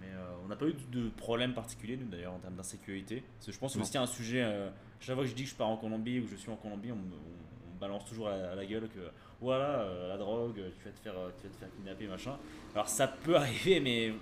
Mais 0.00 0.06
euh, 0.06 0.44
on 0.44 0.48
n'a 0.48 0.56
pas 0.56 0.66
eu 0.66 0.74
de 0.92 1.08
problème 1.10 1.54
particulier, 1.54 1.96
nous 1.96 2.06
d'ailleurs, 2.06 2.34
en 2.34 2.38
termes 2.38 2.54
d'insécurité. 2.54 3.22
Parce 3.36 3.46
que 3.46 3.52
je 3.52 3.58
pense 3.58 3.76
que 3.76 3.84
c'est 3.84 3.98
un 3.98 4.06
sujet. 4.06 4.42
Euh, 4.42 4.70
chaque 5.00 5.14
fois 5.14 5.24
que 5.24 5.30
je 5.30 5.34
dis 5.34 5.44
que 5.44 5.50
je 5.50 5.54
pars 5.54 5.68
en 5.68 5.76
Colombie 5.76 6.20
ou 6.20 6.24
que 6.24 6.30
je 6.30 6.36
suis 6.36 6.50
en 6.50 6.56
Colombie, 6.56 6.92
on, 6.92 6.96
me 6.96 7.80
balance 7.80 8.04
toujours 8.06 8.28
à, 8.28 8.56
la 8.56 8.66
gueule 8.66 8.88
que 8.88 8.98
voilà, 9.40 9.86
la 10.08 10.16
drogue, 10.16 10.54
tu 10.54 10.84
vas, 10.84 10.90
te 10.90 10.98
faire, 10.98 11.14
tu 11.40 11.46
vas 11.46 11.52
te 11.52 11.56
faire 11.58 11.70
kidnapper, 11.76 12.08
machin. 12.08 12.36
Alors 12.74 12.88
ça 12.88 13.06
peut 13.06 13.36
arriver, 13.36 13.78
mais 13.78 14.12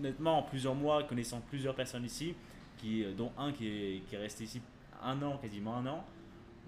honnêtement, 0.00 0.38
en 0.38 0.42
plusieurs 0.42 0.74
mois, 0.74 1.04
connaissant 1.04 1.40
plusieurs 1.40 1.76
personnes 1.76 2.04
ici, 2.04 2.34
qui, 2.76 3.04
dont 3.14 3.30
un 3.38 3.52
qui 3.52 3.68
est, 3.68 4.00
qui 4.08 4.16
est 4.16 4.18
resté 4.18 4.44
ici 4.44 4.60
un 5.02 5.20
an, 5.22 5.38
quasiment 5.38 5.76
un 5.76 5.86
an, 5.86 6.04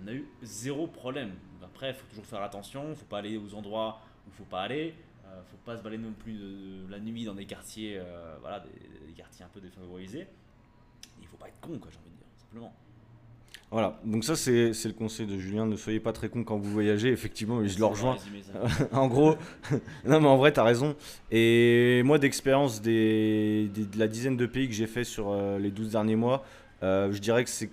on 0.02 0.08
a 0.08 0.12
eu 0.12 0.26
zéro 0.42 0.86
problème. 0.86 1.32
Après, 1.62 1.90
il 1.90 1.94
faut 1.94 2.06
toujours 2.08 2.26
faire 2.26 2.42
attention, 2.42 2.84
il 2.84 2.90
ne 2.90 2.94
faut 2.94 3.06
pas 3.06 3.18
aller 3.18 3.36
aux 3.36 3.54
endroits 3.54 4.00
où 4.26 4.28
il 4.28 4.32
ne 4.32 4.36
faut 4.36 4.44
pas 4.44 4.62
aller, 4.62 4.94
il 4.94 5.28
euh, 5.28 5.38
ne 5.38 5.44
faut 5.44 5.56
pas 5.64 5.76
se 5.76 5.82
balader 5.82 6.02
non 6.02 6.12
plus 6.12 6.34
de, 6.34 6.90
la 6.90 6.98
nuit 6.98 7.24
dans 7.24 7.34
des 7.34 7.46
quartiers, 7.46 7.98
euh, 7.98 8.36
voilà, 8.40 8.60
des, 8.60 9.12
quartiers 9.12 9.44
un 9.44 9.48
peu 9.48 9.60
défavorisés. 9.60 10.26
Il 11.18 11.24
ne 11.24 11.28
faut 11.28 11.36
pas 11.36 11.48
être 11.48 11.60
con, 11.60 11.78
quoi, 11.78 11.90
j'ai 11.90 11.98
envie 11.98 12.10
de 12.10 12.16
dire, 12.16 12.26
simplement. 12.36 12.72
Voilà, 13.70 14.00
donc 14.04 14.24
ça 14.24 14.34
c'est 14.34 14.72
le 14.72 14.92
conseil 14.92 15.26
de 15.26 15.38
Julien, 15.38 15.64
ne 15.64 15.76
soyez 15.76 16.00
pas 16.00 16.12
très 16.12 16.28
con 16.28 16.42
quand 16.42 16.58
vous 16.58 16.70
voyagez, 16.72 17.10
effectivement, 17.10 17.64
je 17.64 17.78
le 17.78 17.84
rejoins. 17.84 18.16
en 18.92 19.06
gros, 19.06 19.36
non 20.04 20.20
mais 20.20 20.26
en 20.26 20.36
vrai, 20.36 20.52
tu 20.52 20.58
as 20.58 20.64
raison. 20.64 20.96
Et 21.30 22.02
moi, 22.04 22.18
d'expérience 22.18 22.82
de 22.82 23.68
la 23.96 24.08
dizaine 24.08 24.36
de 24.36 24.46
pays 24.46 24.66
que 24.66 24.74
j'ai 24.74 24.88
fait 24.88 25.04
sur 25.04 25.30
euh, 25.30 25.58
les 25.60 25.70
12 25.70 25.92
derniers 25.92 26.16
mois, 26.16 26.44
je 26.82 27.18
dirais 27.18 27.44
que 27.44 27.50
c'est 27.50 27.70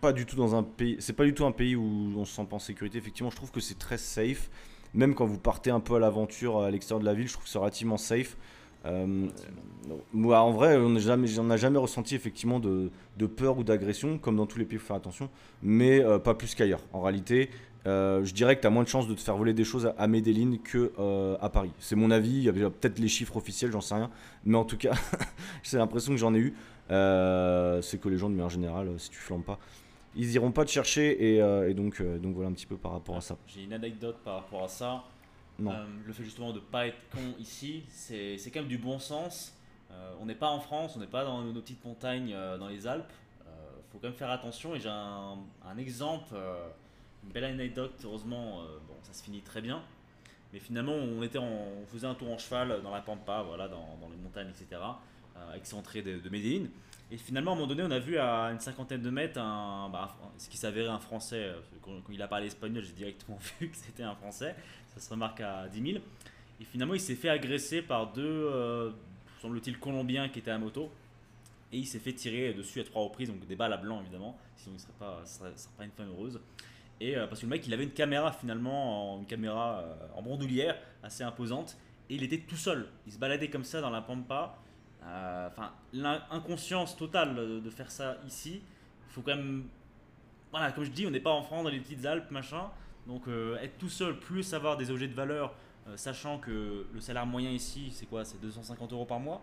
pas 0.00 0.12
du 0.12 0.26
tout 0.26 0.36
dans 0.36 0.54
un 0.54 0.62
pays. 0.62 0.96
C'est 1.00 1.12
pas 1.12 1.24
du 1.24 1.34
tout 1.34 1.44
un 1.44 1.52
pays 1.52 1.76
où 1.76 2.12
on 2.16 2.24
se 2.24 2.34
sent 2.34 2.46
pas 2.48 2.56
en 2.56 2.60
sécurité. 2.60 2.98
Effectivement, 2.98 3.30
je 3.30 3.36
trouve 3.36 3.50
que 3.50 3.60
c'est 3.60 3.78
très 3.78 3.98
safe. 3.98 4.50
Même 4.94 5.14
quand 5.14 5.26
vous 5.26 5.38
partez 5.38 5.70
un 5.70 5.80
peu 5.80 5.94
à 5.94 5.98
l'aventure 5.98 6.60
à 6.60 6.70
l'extérieur 6.70 7.00
de 7.00 7.06
la 7.06 7.14
ville, 7.14 7.28
je 7.28 7.32
trouve 7.34 7.44
que 7.44 7.50
c'est 7.50 7.58
relativement 7.58 7.96
safe. 7.96 8.36
Euh, 8.86 9.26
moi, 10.12 10.40
en 10.40 10.52
vrai, 10.52 10.76
on 10.76 10.90
n'a 10.90 11.56
jamais, 11.56 11.78
ressenti 11.78 12.14
effectivement 12.14 12.60
de, 12.60 12.90
peur 13.36 13.58
ou 13.58 13.64
d'agression, 13.64 14.18
comme 14.18 14.36
dans 14.36 14.46
tous 14.46 14.58
les 14.58 14.64
pays, 14.64 14.76
il 14.76 14.80
faut 14.80 14.88
faire 14.88 14.96
attention, 14.96 15.28
mais 15.62 16.02
euh, 16.02 16.18
pas 16.18 16.34
plus 16.34 16.54
qu'ailleurs. 16.54 16.80
En 16.92 17.02
réalité, 17.02 17.50
euh, 17.86 18.24
je 18.24 18.34
dirais 18.34 18.56
que 18.56 18.62
tu 18.62 18.66
as 18.66 18.70
moins 18.70 18.82
de 18.82 18.88
chances 18.88 19.08
de 19.08 19.14
te 19.14 19.20
faire 19.20 19.36
voler 19.36 19.54
des 19.54 19.64
choses 19.64 19.92
à, 19.96 20.06
Medellin 20.06 20.56
que 20.62 20.92
à 21.40 21.48
Paris. 21.48 21.72
C'est 21.78 21.96
mon 21.96 22.10
avis, 22.10 22.30
il 22.30 22.42
y 22.42 22.48
avait 22.48 22.68
peut-être 22.70 22.98
les 22.98 23.08
chiffres 23.08 23.36
officiels, 23.36 23.70
j'en 23.70 23.80
sais 23.80 23.94
rien, 23.94 24.10
mais 24.44 24.56
en 24.56 24.64
tout 24.64 24.76
cas, 24.76 24.92
j'ai 25.62 25.78
l'impression 25.78 26.12
que 26.12 26.18
j'en 26.18 26.34
ai 26.34 26.38
eu. 26.38 26.54
c'est 26.88 28.00
que 28.00 28.08
les 28.08 28.16
gens, 28.16 28.28
de 28.28 28.34
manière 28.34 28.50
générale, 28.50 28.88
si 28.98 29.10
tu 29.10 29.18
flambes 29.18 29.44
pas, 29.44 29.58
ils 30.14 30.32
iront 30.32 30.52
pas 30.52 30.64
te 30.64 30.70
chercher 30.70 31.34
et, 31.34 31.42
euh, 31.42 31.72
donc, 31.74 32.00
euh, 32.00 32.18
donc 32.18 32.34
voilà 32.34 32.50
un 32.50 32.52
petit 32.52 32.66
peu 32.66 32.76
par 32.76 32.92
rapport 32.92 33.16
à 33.16 33.20
ça. 33.20 33.36
J'ai 33.46 33.62
une 33.62 33.72
anecdote 33.72 34.18
par 34.24 34.36
rapport 34.36 34.64
à 34.64 34.68
ça. 34.68 35.04
Euh, 35.60 35.84
le 36.06 36.12
fait 36.12 36.24
justement 36.24 36.52
de 36.52 36.58
pas 36.58 36.86
être 36.86 36.96
con 37.12 37.34
ici, 37.38 37.82
c'est 37.88 38.38
quand 38.46 38.60
même 38.60 38.68
du 38.68 38.78
bon 38.78 38.98
sens. 38.98 39.54
on 40.20 40.26
n'est 40.26 40.34
pas 40.34 40.48
en 40.48 40.60
France, 40.60 40.94
on 40.96 41.00
n'est 41.00 41.06
pas 41.06 41.24
dans 41.24 41.42
nos 41.42 41.60
petites 41.60 41.84
montagnes 41.84 42.34
dans 42.58 42.68
les 42.68 42.86
Alpes. 42.86 43.12
Il 43.46 43.92
faut 43.92 43.98
quand 43.98 44.08
même 44.08 44.16
faire 44.16 44.30
attention 44.30 44.74
et 44.74 44.80
j'ai 44.80 44.88
un, 44.88 45.36
exemple, 45.76 46.34
une 47.24 47.30
belle 47.30 47.44
anecdote. 47.44 47.92
Heureusement, 48.04 48.62
bon, 48.88 48.94
ça 49.02 49.12
se 49.12 49.22
finit 49.22 49.42
très 49.42 49.60
bien. 49.60 49.82
Mais 50.52 50.60
finalement, 50.60 50.94
on, 50.94 51.22
était 51.22 51.38
on 51.38 51.84
faisait 51.92 52.06
un 52.06 52.14
tour 52.14 52.30
en 52.32 52.38
cheval 52.38 52.80
dans 52.82 52.90
la 52.90 53.00
pampa, 53.00 53.42
voilà, 53.42 53.68
dans, 53.68 53.98
dans 54.00 54.08
les 54.08 54.16
montagnes, 54.16 54.48
etc. 54.48 54.80
euh, 55.36 55.54
excentré 55.54 56.02
de, 56.02 56.18
de 56.18 56.28
Medellin. 56.28 56.66
Et 57.12 57.16
finalement, 57.16 57.50
à 57.50 57.54
un 57.54 57.56
moment 57.56 57.66
donné, 57.66 57.82
on 57.82 57.90
a 57.90 57.98
vu 57.98 58.18
à 58.18 58.44
une 58.52 58.60
cinquantaine 58.60 59.02
de 59.02 59.10
mètres 59.10 59.40
un, 59.40 59.88
bah, 59.90 60.16
ce 60.38 60.48
qui 60.48 60.56
s'avérait 60.56 60.88
un 60.90 61.00
Français. 61.00 61.42
euh, 61.44 61.60
Quand, 61.82 61.92
il 62.10 62.22
a 62.22 62.28
parlé 62.28 62.46
espagnol, 62.46 62.84
j'ai 62.84 62.92
directement 62.92 63.38
vu 63.60 63.68
que 63.68 63.76
c'était 63.76 64.04
un 64.04 64.14
Français. 64.14 64.54
Ça 64.94 65.00
se 65.00 65.10
remarque 65.10 65.40
à 65.40 65.66
10 65.68 65.92
000. 65.92 66.04
Et 66.60 66.64
finalement, 66.64 66.94
il 66.94 67.00
s'est 67.00 67.16
fait 67.16 67.28
agresser 67.28 67.82
par 67.82 68.12
deux, 68.12 68.22
euh, 68.24 68.90
semble-t-il, 69.42 69.78
Colombiens 69.78 70.28
qui 70.28 70.38
étaient 70.38 70.50
à 70.52 70.58
moto. 70.58 70.90
Et 71.72 71.78
il 71.78 71.86
s'est 71.86 71.98
fait 72.00 72.12
tirer 72.12 72.52
dessus 72.52 72.80
à 72.80 72.84
trois 72.84 73.02
reprises, 73.02 73.28
donc 73.28 73.46
des 73.46 73.54
balles 73.56 73.72
à 73.72 73.76
blanc 73.76 74.00
évidemment, 74.00 74.36
sinon 74.56 74.74
il 74.76 74.80
serait 74.80 74.92
pas, 74.98 75.20
ce 75.24 75.38
serait, 75.38 75.52
serait 75.56 75.72
pas 75.78 75.84
une 75.84 75.92
fin 75.92 76.04
heureuse. 76.04 76.40
Et 77.00 77.16
euh, 77.16 77.28
parce 77.28 77.40
que 77.40 77.46
le 77.46 77.50
mec, 77.50 77.64
il 77.64 77.72
avait 77.72 77.84
une 77.84 77.92
caméra 77.92 78.32
finalement, 78.32 79.14
en- 79.14 79.20
une 79.20 79.26
caméra 79.26 79.84
en 80.16 80.20
bandoulière 80.22 80.76
assez 81.04 81.22
imposante, 81.22 81.76
et 82.08 82.16
il 82.16 82.24
était 82.24 82.38
tout 82.38 82.56
seul. 82.56 82.88
Il 83.06 83.12
se 83.12 83.18
baladait 83.18 83.48
comme 83.50 83.62
ça 83.62 83.80
dans 83.80 83.90
la 83.90 84.02
pampa. 84.02 84.58
Euh, 85.04 85.48
Enfin, 85.48 85.72
l'inconscience 85.92 86.96
totale 86.96 87.34
de, 87.62 87.70
faire 87.70 87.90
ça 87.90 88.16
ici. 88.26 88.60
Il 89.08 89.12
faut 89.12 89.22
quand 89.22 89.34
même, 89.36 89.64
voilà, 90.50 90.70
comme 90.72 90.84
je 90.84 90.90
dis, 90.90 91.06
on 91.06 91.10
n'est 91.10 91.20
pas 91.20 91.30
en 91.30 91.42
France 91.42 91.64
dans 91.64 91.70
les 91.70 91.80
petites 91.80 92.04
Alpes, 92.06 92.30
machin. 92.30 92.68
Donc 93.06 93.26
euh, 93.28 93.58
être 93.58 93.78
tout 93.78 93.88
seul, 93.88 94.18
plus 94.18 94.52
avoir 94.54 94.76
des 94.76 94.90
objets 94.90 95.08
de 95.08 95.14
valeur, 95.14 95.54
euh, 95.88 95.96
sachant 95.96 96.38
que 96.38 96.86
le 96.92 97.00
salaire 97.00 97.26
moyen 97.26 97.50
ici, 97.50 97.90
c'est 97.92 98.06
quoi? 98.06 98.24
C'est 98.24 98.40
250 98.40 98.92
euros 98.92 99.06
par 99.06 99.18
mois. 99.20 99.40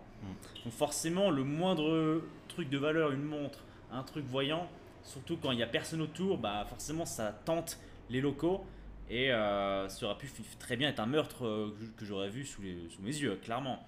Donc 0.64 0.72
forcément, 0.72 1.30
le 1.30 1.44
moindre 1.44 2.22
truc 2.48 2.70
de 2.70 2.78
valeur, 2.78 3.10
une 3.12 3.24
montre, 3.24 3.58
un 3.92 4.02
truc 4.04 4.24
voyant, 4.26 4.68
surtout 5.02 5.36
quand 5.36 5.50
il 5.50 5.56
n'y 5.56 5.62
a 5.62 5.66
personne 5.66 6.00
autour, 6.00 6.38
bah 6.38 6.64
forcément 6.68 7.04
ça 7.04 7.32
tente 7.44 7.78
les 8.08 8.20
locaux. 8.20 8.64
Et 9.10 9.32
euh, 9.32 9.88
ça 9.88 10.06
aurait 10.06 10.18
pu 10.18 10.30
très 10.58 10.76
bien 10.76 10.88
être 10.90 11.00
un 11.00 11.06
meurtre 11.06 11.40
que- 11.40 11.98
que 11.98 12.04
j'aurais 12.04 12.28
vu 12.28 12.44
sous, 12.44 12.60
les, 12.62 12.88
sous 12.90 13.00
mes 13.02 13.08
yeux, 13.16 13.36
clairement. 13.42 13.86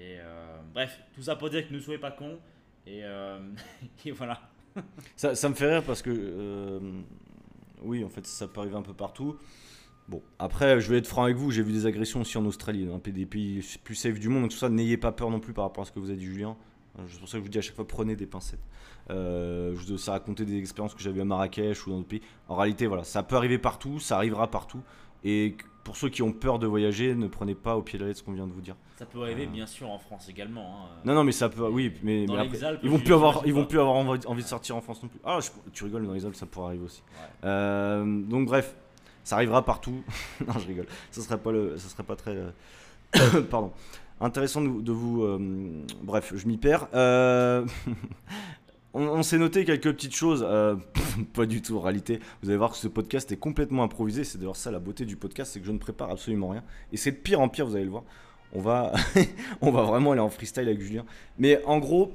Euh, 0.00 0.58
bref, 0.72 1.00
tout 1.14 1.22
ça 1.22 1.36
pour 1.36 1.50
dire 1.50 1.66
que 1.68 1.74
ne 1.74 1.80
soyez 1.80 1.98
pas 1.98 2.10
cons. 2.10 2.38
Et, 2.86 3.00
euh, 3.04 3.38
voilà. 4.16 4.40
Ça, 5.16 5.48
me 5.48 5.54
fait 5.54 5.70
rire 5.70 5.84
parce 5.84 6.02
que, 6.02 6.10
euh, 6.10 6.80
oui, 7.82 8.04
en 8.04 8.08
fait, 8.08 8.26
ça 8.26 8.48
peut 8.48 8.60
arriver 8.60 8.76
un 8.76 8.82
peu 8.82 8.94
partout. 8.94 9.36
Bon, 10.08 10.22
après, 10.38 10.80
je 10.80 10.90
vais 10.90 10.98
être 10.98 11.06
franc 11.06 11.24
avec 11.24 11.36
vous, 11.36 11.50
j'ai 11.50 11.62
vu 11.62 11.72
des 11.72 11.86
agressions 11.86 12.22
aussi 12.22 12.36
en 12.36 12.44
Australie, 12.46 12.88
un 12.92 12.98
des 12.98 13.26
pays 13.26 13.64
plus 13.84 13.94
safe 13.94 14.18
du 14.18 14.28
monde, 14.28 14.42
donc 14.42 14.50
tout 14.50 14.56
ça, 14.56 14.68
n'ayez 14.68 14.96
pas 14.96 15.12
peur 15.12 15.30
non 15.30 15.38
plus 15.38 15.52
par 15.52 15.64
rapport 15.64 15.82
à 15.82 15.84
ce 15.86 15.92
que 15.92 16.00
vous 16.00 16.10
a 16.10 16.14
dit 16.14 16.24
Julien. 16.24 16.56
C'est 17.08 17.18
pour 17.18 17.28
ça 17.28 17.32
que 17.32 17.38
je 17.38 17.44
vous 17.44 17.48
dis 17.48 17.58
à 17.58 17.62
chaque 17.62 17.76
fois, 17.76 17.86
prenez 17.86 18.16
des 18.16 18.26
pincettes. 18.26 18.60
Euh, 19.10 19.74
je 19.74 19.92
vous 19.92 20.08
ai 20.08 20.10
raconté 20.10 20.44
des 20.44 20.58
expériences 20.58 20.94
que 20.94 21.02
j'avais 21.02 21.20
à 21.20 21.24
Marrakech 21.24 21.86
ou 21.86 21.90
dans 21.90 21.96
d'autres 21.98 22.08
pays. 22.08 22.22
En 22.48 22.56
réalité, 22.56 22.86
voilà, 22.86 23.04
ça 23.04 23.22
peut 23.22 23.36
arriver 23.36 23.58
partout, 23.58 23.98
ça 23.98 24.16
arrivera 24.16 24.50
partout. 24.50 24.82
Et 25.24 25.56
pour 25.84 25.96
ceux 25.96 26.08
qui 26.08 26.22
ont 26.22 26.32
peur 26.32 26.58
de 26.58 26.66
voyager, 26.66 27.14
ne 27.14 27.26
prenez 27.26 27.54
pas 27.54 27.76
au 27.76 27.82
pied 27.82 27.98
de 27.98 28.04
la 28.04 28.08
lettre 28.08 28.20
ce 28.20 28.24
qu'on 28.24 28.32
vient 28.32 28.46
de 28.46 28.52
vous 28.52 28.60
dire. 28.60 28.76
Ça 28.98 29.06
peut 29.06 29.22
arriver 29.22 29.46
Ah. 29.48 29.52
bien 29.52 29.66
sûr 29.66 29.88
en 29.90 29.98
France 29.98 30.28
également. 30.28 30.84
hein. 30.84 30.88
Non, 31.04 31.14
non, 31.14 31.24
mais 31.24 31.32
ça 31.32 31.48
peut, 31.48 31.66
oui, 31.68 31.92
mais, 32.02 32.26
Dans 32.26 32.34
mais 32.36 32.42
les 32.42 32.48
après, 32.54 32.64
Alpes, 32.64 32.80
ils 32.82 32.90
vont 32.90 32.98
plus 32.98 33.14
avoir, 33.14 33.42
ils 33.46 33.54
vont 33.54 33.64
plus 33.64 33.78
avoir 33.80 33.96
envie, 33.96 34.26
envie 34.26 34.42
de 34.42 34.48
sortir 34.48 34.76
en 34.76 34.80
France 34.82 35.02
non 35.02 35.08
plus. 35.08 35.20
Ah, 35.24 35.38
je- 35.40 35.48
tu 35.72 35.84
rigoles, 35.84 36.06
dans 36.06 36.12
les 36.12 36.24
Alpes, 36.26 36.34
ça 36.36 36.46
pourrait 36.46 36.66
arriver 36.68 36.84
aussi. 36.84 37.02
Ouais. 37.12 37.48
Euh, 37.48 38.04
donc 38.22 38.46
bref, 38.46 38.74
ça 39.24 39.36
arrivera 39.36 39.64
partout. 39.64 40.02
non, 40.46 40.54
je 40.58 40.66
rigole. 40.66 40.86
Ça 41.10 41.22
serait 41.22 41.38
pas 41.38 41.50
le, 41.52 41.76
ça 41.78 41.88
serait 41.88 42.02
pas 42.04 42.16
très, 42.16 42.36
euh, 42.36 43.40
pardon, 43.50 43.72
intéressant 44.20 44.60
de, 44.60 44.82
de 44.82 44.92
vous. 44.92 45.24
euh, 45.24 45.38
bref, 46.02 46.32
je 46.36 46.46
m'y 46.46 46.58
perds. 46.58 46.88
Euh, 46.94 47.64
on 48.92 49.22
s'est 49.22 49.38
noté 49.38 49.64
quelques 49.64 49.92
petites 49.92 50.14
choses, 50.14 50.44
euh, 50.46 50.76
pas 51.34 51.46
du 51.46 51.62
tout 51.62 51.76
en 51.76 51.80
réalité. 51.80 52.20
Vous 52.42 52.48
allez 52.48 52.58
voir 52.58 52.72
que 52.72 52.76
ce 52.76 52.88
podcast 52.88 53.30
est 53.30 53.36
complètement 53.36 53.82
improvisé. 53.84 54.24
C'est 54.24 54.38
d'ailleurs 54.38 54.56
ça 54.56 54.70
la 54.70 54.80
beauté 54.80 55.04
du 55.04 55.16
podcast, 55.16 55.52
c'est 55.52 55.60
que 55.60 55.66
je 55.66 55.72
ne 55.72 55.78
prépare 55.78 56.10
absolument 56.10 56.48
rien. 56.48 56.64
Et 56.92 56.96
c'est 56.96 57.12
de 57.12 57.16
pire 57.16 57.40
en 57.40 57.48
pire, 57.48 57.66
vous 57.66 57.76
allez 57.76 57.84
le 57.84 57.90
voir. 57.90 58.04
On 58.52 58.60
va, 58.60 58.92
on 59.60 59.70
va 59.70 59.82
vraiment 59.82 60.12
aller 60.12 60.20
en 60.20 60.30
freestyle 60.30 60.68
avec 60.68 60.80
Julien. 60.80 61.04
Mais 61.38 61.62
en 61.66 61.78
gros, 61.78 62.12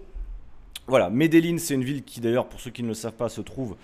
voilà, 0.87 1.09
Medellin, 1.09 1.57
c'est 1.57 1.73
une 1.73 1.83
ville 1.83 2.03
qui 2.03 2.19
d'ailleurs, 2.19 2.47
pour 2.47 2.59
ceux 2.59 2.71
qui 2.71 2.83
ne 2.83 2.89
le 2.89 2.93
savent 2.93 3.13
pas, 3.13 3.29
se 3.29 3.41
trouve 3.41 3.75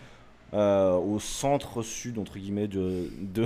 euh, 0.53 0.95
au 0.97 1.19
centre-sud, 1.19 2.17
entre 2.17 2.37
guillemets, 2.37 2.67
de, 2.67 3.07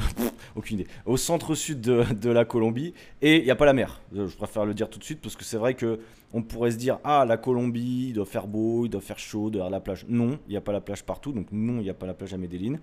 aucune 0.55 0.79
idée, 0.79 0.89
au 1.05 1.17
centre-sud 1.17 1.79
de, 1.79 2.03
de 2.13 2.29
la 2.31 2.45
Colombie, 2.45 2.93
et 3.21 3.37
il 3.37 3.43
n'y 3.43 3.51
a 3.51 3.55
pas 3.55 3.65
la 3.65 3.73
mer. 3.73 4.01
Je 4.11 4.35
préfère 4.35 4.65
le 4.65 4.73
dire 4.73 4.89
tout 4.89 4.97
de 4.97 5.03
suite 5.03 5.21
parce 5.21 5.35
que 5.35 5.43
c'est 5.43 5.57
vrai 5.57 5.75
que 5.75 5.99
on 6.33 6.41
pourrait 6.41 6.71
se 6.71 6.77
dire 6.77 6.97
ah 7.03 7.23
la 7.25 7.37
Colombie, 7.37 8.07
il 8.09 8.13
doit 8.13 8.25
faire 8.25 8.47
beau, 8.47 8.85
il 8.85 8.89
doit 8.89 9.01
faire 9.01 9.19
chaud, 9.19 9.51
il 9.53 9.59
la 9.59 9.79
plage. 9.79 10.05
Non, 10.09 10.39
il 10.47 10.51
n'y 10.51 10.57
a 10.57 10.61
pas 10.61 10.71
la 10.71 10.81
plage 10.81 11.03
partout, 11.03 11.31
donc 11.31 11.47
non, 11.51 11.77
il 11.77 11.83
n'y 11.83 11.89
a 11.89 11.93
pas 11.93 12.07
la 12.07 12.13
plage 12.13 12.33
à 12.33 12.37
Medellin. 12.37 12.77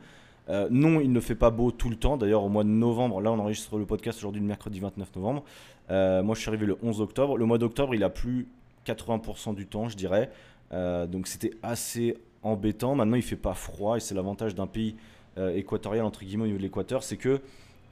Euh, 0.48 0.68
non, 0.70 1.00
il 1.00 1.12
ne 1.12 1.20
fait 1.20 1.34
pas 1.34 1.50
beau 1.50 1.72
tout 1.72 1.90
le 1.90 1.96
temps. 1.96 2.16
D'ailleurs, 2.16 2.44
au 2.44 2.48
mois 2.48 2.64
de 2.64 2.68
novembre, 2.68 3.20
là 3.20 3.32
on 3.32 3.38
enregistre 3.40 3.76
le 3.76 3.86
podcast 3.86 4.18
aujourd'hui 4.18 4.40
le 4.40 4.46
mercredi 4.46 4.80
29 4.80 5.16
novembre. 5.16 5.44
Euh, 5.90 6.22
moi 6.22 6.36
je 6.36 6.40
suis 6.40 6.48
arrivé 6.48 6.64
le 6.64 6.78
11 6.82 7.00
octobre. 7.00 7.36
Le 7.36 7.44
mois 7.44 7.58
d'octobre, 7.58 7.94
il 7.94 8.04
a 8.04 8.10
plu 8.10 8.46
80% 8.86 9.54
du 9.54 9.66
temps, 9.66 9.88
je 9.88 9.96
dirais. 9.96 10.30
Donc 10.70 11.26
c'était 11.26 11.50
assez 11.62 12.16
embêtant. 12.42 12.94
Maintenant, 12.94 13.16
il 13.16 13.22
fait 13.22 13.37
pas 13.37 13.54
froid 13.54 13.96
et 13.96 14.00
c'est 14.00 14.14
l'avantage 14.14 14.54
d'un 14.54 14.66
pays 14.66 14.96
euh, 15.38 15.54
équatorial 15.56 16.04
entre 16.04 16.25
guillemets 16.25 16.44
au 16.44 16.46
niveau 16.46 16.58
de 16.58 16.62
l'équateur, 16.62 17.02
c'est 17.02 17.16
que 17.16 17.40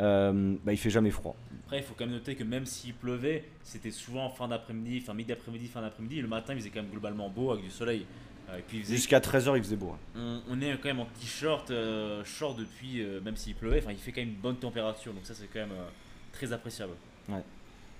euh, 0.02 0.54
bah, 0.64 0.72
il 0.72 0.78
fait 0.78 0.90
jamais 0.90 1.10
froid. 1.10 1.36
Après, 1.64 1.78
il 1.78 1.82
faut 1.84 1.94
quand 1.96 2.04
même 2.06 2.14
noter 2.14 2.34
que 2.34 2.44
même 2.44 2.66
s'il 2.66 2.94
pleuvait, 2.94 3.44
c'était 3.62 3.90
souvent 3.90 4.24
en 4.26 4.30
fin 4.30 4.48
d'après-midi, 4.48 5.00
fin 5.00 5.14
midi 5.14 5.28
d'après-midi, 5.28 5.66
fin 5.68 5.80
d'après-midi. 5.82 6.18
Et 6.18 6.22
le 6.22 6.28
matin, 6.28 6.52
il 6.54 6.58
faisait 6.58 6.70
quand 6.70 6.82
même 6.82 6.90
globalement 6.90 7.28
beau 7.28 7.50
avec 7.52 7.64
du 7.64 7.70
soleil. 7.70 8.06
Euh, 8.50 8.58
et 8.58 8.62
puis 8.62 8.84
Jusqu'à 8.84 9.20
13h, 9.20 9.56
il 9.56 9.62
faisait 9.62 9.76
beau. 9.76 9.90
hein. 10.16 10.40
on, 10.48 10.54
on 10.56 10.60
est 10.60 10.72
quand 10.78 10.88
même 10.88 11.00
en 11.00 11.06
t-shirt, 11.06 11.70
euh, 11.70 12.24
short 12.24 12.58
depuis, 12.58 13.04
même 13.24 13.36
s'il 13.36 13.54
pleuvait. 13.54 13.78
Enfin, 13.78 13.92
il 13.92 13.98
fait 13.98 14.10
quand 14.12 14.20
même 14.22 14.30
une 14.30 14.34
bonne 14.40 14.56
température. 14.56 15.12
Donc 15.12 15.24
ça, 15.24 15.34
c'est 15.34 15.46
quand 15.46 15.60
même 15.60 15.74
très 16.32 16.52
appréciable. 16.52 16.92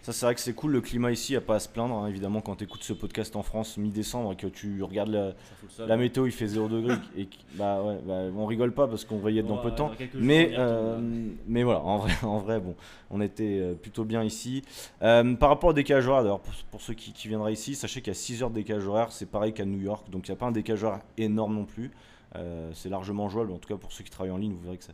Ça, 0.02 0.14
c'est 0.14 0.24
vrai 0.24 0.34
que 0.34 0.40
c'est 0.40 0.54
cool. 0.54 0.72
Le 0.72 0.80
climat 0.80 1.10
ici, 1.12 1.32
il 1.32 1.36
n'y 1.36 1.42
a 1.42 1.46
pas 1.46 1.56
à 1.56 1.60
se 1.60 1.68
plaindre. 1.68 1.94
hein. 1.94 2.06
Évidemment, 2.06 2.40
quand 2.40 2.56
tu 2.56 2.64
écoutes 2.64 2.82
ce 2.82 2.94
podcast 2.94 3.36
en 3.36 3.42
France 3.42 3.76
mi-décembre 3.76 4.32
et 4.32 4.36
que 4.36 4.46
tu 4.46 4.82
regardes 4.82 5.10
la, 5.10 5.32
Ça 5.32 5.36
fout 5.60 5.68
le 5.68 5.74
sol. 5.74 5.88
la 5.88 5.96
météo, 5.98 6.24
il 6.26 6.32
fait 6.32 6.46
0 6.46 6.68
degré. 6.68 6.94
et 7.18 7.26
que- 7.26 7.36
bah 7.54 7.82
ouais, 7.82 7.98
bah, 8.06 8.20
on 8.34 8.46
rigole 8.46 8.72
pas 8.72 8.88
parce 8.88 9.04
qu'on 9.04 9.18
va 9.18 9.30
y 9.30 9.38
être 9.38 9.46
dans 9.46 9.56
Ouais, 9.56 9.62
peu 9.62 9.70
de 9.72 9.76
temps. 9.76 9.88
dans 9.90 9.94
quelques 9.96 10.12
jours, 10.12 10.22
on 10.22 10.26
Mais, 10.26 10.52
euh, 10.58 10.90
retourne, 10.92 11.30
mais 11.46 11.62
voilà, 11.64 11.80
en 11.80 11.98
vrai, 11.98 12.12
en 12.22 12.38
vrai, 12.38 12.60
bon, 12.60 12.74
on 13.10 13.20
était 13.20 13.58
euh, 13.60 13.74
plutôt 13.74 14.04
bien 14.04 14.24
ici. 14.24 14.62
Euh, 15.02 15.34
par 15.34 15.50
rapport 15.50 15.68
au 15.70 15.74
décalage 15.74 16.06
horaire, 16.06 16.22
d'ailleurs, 16.22 16.40
pour, 16.40 16.54
pour 16.70 16.80
ceux 16.80 16.94
qui, 16.94 17.12
qui 17.12 17.28
viendraient 17.28 17.52
ici, 17.52 17.74
sachez 17.74 18.00
qu'il 18.00 18.10
y 18.10 18.16
a 18.16 18.18
6 18.18 18.42
heures 18.42 18.50
de 18.50 18.54
décalage 18.54 18.86
horaire, 18.86 19.12
c'est 19.12 19.26
pareil 19.26 19.52
qu'à 19.52 19.66
New 19.66 19.80
York, 19.80 20.08
donc 20.08 20.28
il 20.28 20.30
n'y 20.30 20.34
a 20.36 20.38
pas 20.38 20.46
un 20.46 20.52
décalage 20.52 20.82
horaire 20.82 21.00
énorme 21.18 21.54
non 21.54 21.66
plus. 21.66 21.90
Euh, 22.36 22.70
c'est 22.74 22.88
largement 22.88 23.28
jouable, 23.28 23.50
en 23.52 23.58
tout 23.58 23.68
cas 23.68 23.76
pour 23.76 23.92
ceux 23.92 24.02
qui 24.04 24.10
travaillent 24.10 24.30
en 24.32 24.38
ligne, 24.38 24.52
vous 24.52 24.62
verrez 24.62 24.78
que 24.78 24.84
ça- 24.84 24.92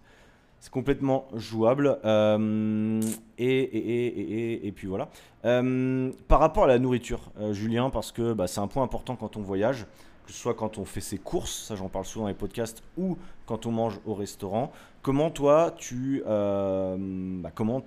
c'est 0.60 0.72
complètement 0.72 1.28
jouable. 1.34 1.98
Euh, 2.04 3.00
et, 3.38 3.46
et, 3.46 4.06
et, 4.06 4.66
et, 4.66 4.72
puis 4.72 4.88
voilà. 4.88 5.08
Euh, 5.44 6.10
par 6.28 6.40
rapport 6.40 6.64
à 6.64 6.66
la 6.66 6.78
nourriture, 6.78 7.20
euh, 7.38 7.52
Julien, 7.52 7.90
parce 7.90 8.12
que 8.12 8.32
bah, 8.32 8.46
c'est 8.46 8.60
un 8.60 8.66
point 8.66 8.82
important 8.82 9.16
quand 9.16 9.36
on 9.36 9.42
voyage, 9.42 9.86
que 10.26 10.32
ce 10.32 10.38
soit 10.38 10.54
quand 10.54 10.78
on 10.78 10.84
fait 10.84 11.00
ses 11.00 11.18
courses, 11.18 11.66
ça 11.66 11.76
j'en 11.76 11.88
parle 11.88 12.04
souvent 12.04 12.24
dans 12.24 12.30
les 12.30 12.34
podcasts, 12.34 12.82
ou 12.96 13.16
quand 13.46 13.66
on 13.66 13.70
mange 13.70 14.00
au 14.06 14.14
restaurant. 14.14 14.72
Comment 15.02 15.30
toi, 15.30 15.72
tu, 15.78 16.24
bah, 16.26 17.52
comment 17.54 17.84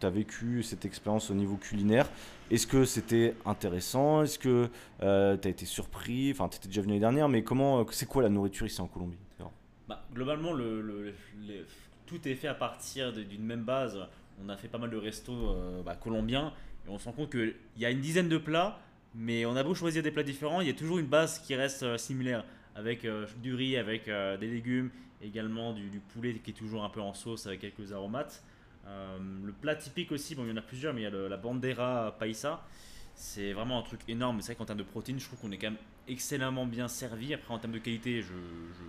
tu 0.00 0.04
as 0.06 0.10
vécu 0.10 0.64
cette 0.64 0.84
expérience 0.84 1.30
au 1.30 1.34
niveau 1.34 1.54
culinaire? 1.54 2.08
Est-ce 2.50 2.66
que 2.66 2.84
c'était 2.84 3.36
intéressant? 3.46 4.24
Est-ce 4.24 4.40
que 4.40 4.68
tu 4.98 5.04
as 5.06 5.48
été 5.48 5.64
surpris? 5.64 6.32
Enfin, 6.32 6.48
tu 6.48 6.56
étais 6.56 6.66
déjà 6.66 6.80
venu 6.80 6.94
l'année 6.94 7.00
dernière, 7.00 7.28
mais 7.28 7.44
comment, 7.44 7.86
c'est 7.92 8.08
quoi 8.08 8.24
la 8.24 8.30
nourriture 8.30 8.66
ici 8.66 8.80
en 8.80 8.88
Colombie 8.88 9.18
Bah, 9.86 10.02
globalement, 10.12 10.52
le, 10.52 11.14
tout 12.10 12.26
est 12.26 12.34
fait 12.34 12.48
à 12.48 12.54
partir 12.54 13.12
d'une 13.12 13.44
même 13.44 13.62
base. 13.62 13.98
On 14.44 14.48
a 14.48 14.56
fait 14.56 14.68
pas 14.68 14.78
mal 14.78 14.90
de 14.90 14.96
restos 14.96 15.50
euh, 15.50 15.82
bah, 15.82 15.94
colombiens 15.94 16.52
et 16.86 16.90
on 16.90 16.98
se 16.98 17.04
rend 17.04 17.12
compte 17.12 17.30
qu'il 17.30 17.54
y 17.76 17.84
a 17.84 17.90
une 17.90 18.00
dizaine 18.00 18.28
de 18.28 18.38
plats, 18.38 18.80
mais 19.14 19.46
on 19.46 19.54
a 19.54 19.62
beau 19.62 19.74
choisir 19.74 20.02
des 20.02 20.10
plats 20.10 20.24
différents, 20.24 20.60
il 20.60 20.66
y 20.66 20.70
a 20.70 20.74
toujours 20.74 20.98
une 20.98 21.06
base 21.06 21.38
qui 21.38 21.54
reste 21.54 21.84
euh, 21.84 21.96
similaire 21.96 22.44
avec 22.74 23.04
euh, 23.04 23.26
du 23.42 23.54
riz, 23.54 23.76
avec 23.76 24.08
euh, 24.08 24.36
des 24.36 24.48
légumes, 24.48 24.90
également 25.22 25.72
du, 25.72 26.00
poulet 26.12 26.34
qui 26.34 26.50
est 26.50 26.54
toujours 26.54 26.84
un 26.84 26.88
peu 26.88 27.00
en 27.00 27.14
sauce 27.14 27.46
avec 27.46 27.60
quelques 27.60 27.92
aromates. 27.92 28.42
Le 28.86 29.52
plat 29.52 29.76
typique 29.76 30.10
aussi, 30.10 30.34
bon, 30.34 30.44
il 30.44 30.50
y 30.50 30.52
en 30.52 30.56
a 30.56 30.62
plusieurs, 30.62 30.92
mais 30.92 31.02
il 31.02 31.04
y 31.04 31.06
a 31.06 31.28
la 31.28 31.36
bandera 31.36 32.16
paisa. 32.18 32.66
C'est 33.14 33.52
vraiment 33.52 33.78
un 33.78 33.82
truc 33.82 34.00
énorme. 34.08 34.40
C'est 34.40 34.46
vrai 34.46 34.54
qu'en 34.56 34.64
termes 34.64 34.80
de 34.80 34.84
protéines, 34.84 35.20
je 35.20 35.26
trouve 35.26 35.38
qu'on 35.38 35.52
est 35.52 35.58
quand 35.58 35.68
même 35.68 35.78
excellemment 36.08 36.66
bien 36.66 36.88
servi. 36.88 37.32
Après, 37.32 37.54
en 37.54 37.58
termes 37.60 37.74
de 37.74 37.78
qualité, 37.78 38.20
je, 38.20 38.32
je, 38.32 38.84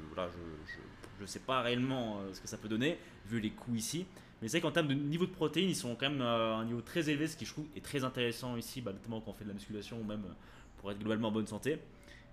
je 1.22 1.26
sais 1.26 1.40
pas 1.40 1.62
réellement 1.62 2.20
euh, 2.20 2.34
ce 2.34 2.42
que 2.42 2.48
ça 2.48 2.58
peut 2.58 2.68
donner, 2.68 2.98
vu 3.28 3.40
les 3.40 3.52
coûts 3.52 3.76
ici. 3.76 4.06
Mais 4.42 4.48
c'est 4.48 4.58
vrai 4.60 4.68
qu'en 4.68 4.74
termes 4.74 4.88
de 4.88 4.94
niveau 4.96 5.26
de 5.28 5.32
protéines, 5.32 5.70
ils 5.70 5.76
sont 5.76 5.96
quand 5.96 6.10
même 6.10 6.22
euh, 6.22 6.54
à 6.56 6.58
un 6.58 6.66
niveau 6.66 6.82
très 6.82 7.10
élevé, 7.10 7.28
ce 7.28 7.38
qui 7.38 7.46
je 7.46 7.54
trouve 7.54 7.66
est 7.76 7.84
très 7.86 8.04
intéressant 8.04 8.58
ici, 8.58 8.82
bah, 8.82 8.92
notamment 8.92 9.22
quand 9.22 9.32
on 9.32 9.34
fait 9.36 9.44
de 9.44 9.50
la 9.50 9.54
musculation 9.54 10.00
ou 10.00 10.04
même 10.04 10.24
euh, 10.26 10.34
pour 10.78 10.92
être 10.92 11.00
globalement 11.00 11.28
en 11.30 11.32
bonne 11.32 11.48
santé. 11.48 11.78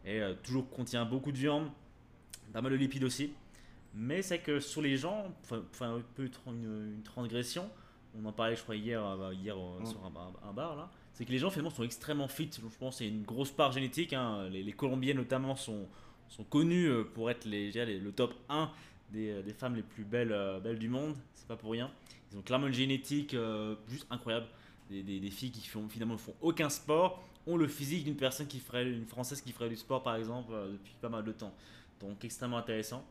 Et 0.04 0.20
euh, 0.22 0.34
toujours 0.42 0.68
contient 0.70 1.04
beaucoup 1.04 1.32
de 1.32 1.36
viande, 1.38 1.68
pas 2.52 2.62
mal 2.62 2.72
de 2.72 2.76
lipides 2.76 3.04
aussi. 3.04 3.32
Mais 3.94 4.22
c'est 4.22 4.38
que 4.38 4.58
sur 4.60 4.80
les 4.82 4.96
gens, 4.96 5.26
enfin 5.42 5.62
un 5.96 6.00
peu 6.14 6.30
une, 6.46 6.94
une 6.96 7.02
transgression, 7.02 7.68
on 8.18 8.24
en 8.24 8.32
parlait 8.32 8.56
je 8.56 8.62
crois 8.62 8.76
hier, 8.76 9.00
bah, 9.18 9.32
hier 9.34 9.54
euh, 9.56 9.84
sur 9.84 10.04
un, 10.04 10.10
bar- 10.10 10.32
un 10.48 10.52
bar 10.52 10.76
là, 10.76 10.90
c'est 11.12 11.24
que 11.26 11.32
les 11.32 11.38
gens 11.38 11.50
finalement 11.50 11.70
sont 11.70 11.82
extrêmement 11.84 12.28
fit. 12.28 12.48
Je 12.54 12.60
pense 12.78 12.94
que 12.94 12.98
c'est 12.98 13.08
une 13.08 13.22
grosse 13.24 13.50
part 13.50 13.72
génétique. 13.72 14.12
hein. 14.14 14.48
Les, 14.50 14.62
les 14.62 14.72
Colombiennes 14.72 15.16
notamment 15.16 15.56
sont, 15.56 15.86
sont 16.28 16.44
connues 16.44 16.86
euh, 16.88 17.04
pour 17.04 17.30
être 17.30 17.44
les, 17.44 17.70
le 17.72 18.12
top 18.12 18.34
1 18.48 18.70
des, 19.10 19.30
euh, 19.30 19.42
des 19.42 19.52
femmes 19.52 19.76
les 19.76 19.82
plus 19.82 20.04
belles, 20.04 20.32
euh, 20.32 20.60
belles 20.60 20.78
du 20.78 20.88
monde. 20.88 21.14
C'est 21.34 21.46
pas 21.48 21.56
pour 21.56 21.72
rien. 21.72 21.90
Ils 22.32 22.38
ont 22.38 22.42
clairement 22.42 22.66
une 22.66 22.74
génétique 22.74 23.34
juste 23.88 24.06
incroyable. 24.10 24.46
des, 24.90 25.02
des- 25.02 25.30
filles 25.30 25.50
qui 25.50 25.66
font, 25.66 25.88
finalement 25.88 26.14
ne 26.14 26.18
font 26.18 26.34
aucun 26.42 26.68
sport 26.68 27.24
ont 27.46 27.56
le 27.56 27.66
physique 27.66 28.04
d'une 28.04 28.16
personne 28.16 28.46
qui 28.46 28.58
ferait, 28.60 28.86
une 28.90 29.06
française 29.06 29.40
qui 29.40 29.52
ferait 29.52 29.70
du 29.70 29.76
sport 29.76 30.02
par 30.02 30.16
exemple 30.16 30.52
depuis 30.72 30.92
pas 31.00 31.08
mal 31.08 31.24
de 31.24 31.32
temps. 31.32 31.54
Donc 32.00 32.22
extrêmement 32.22 32.58
intéressant. 32.58 33.02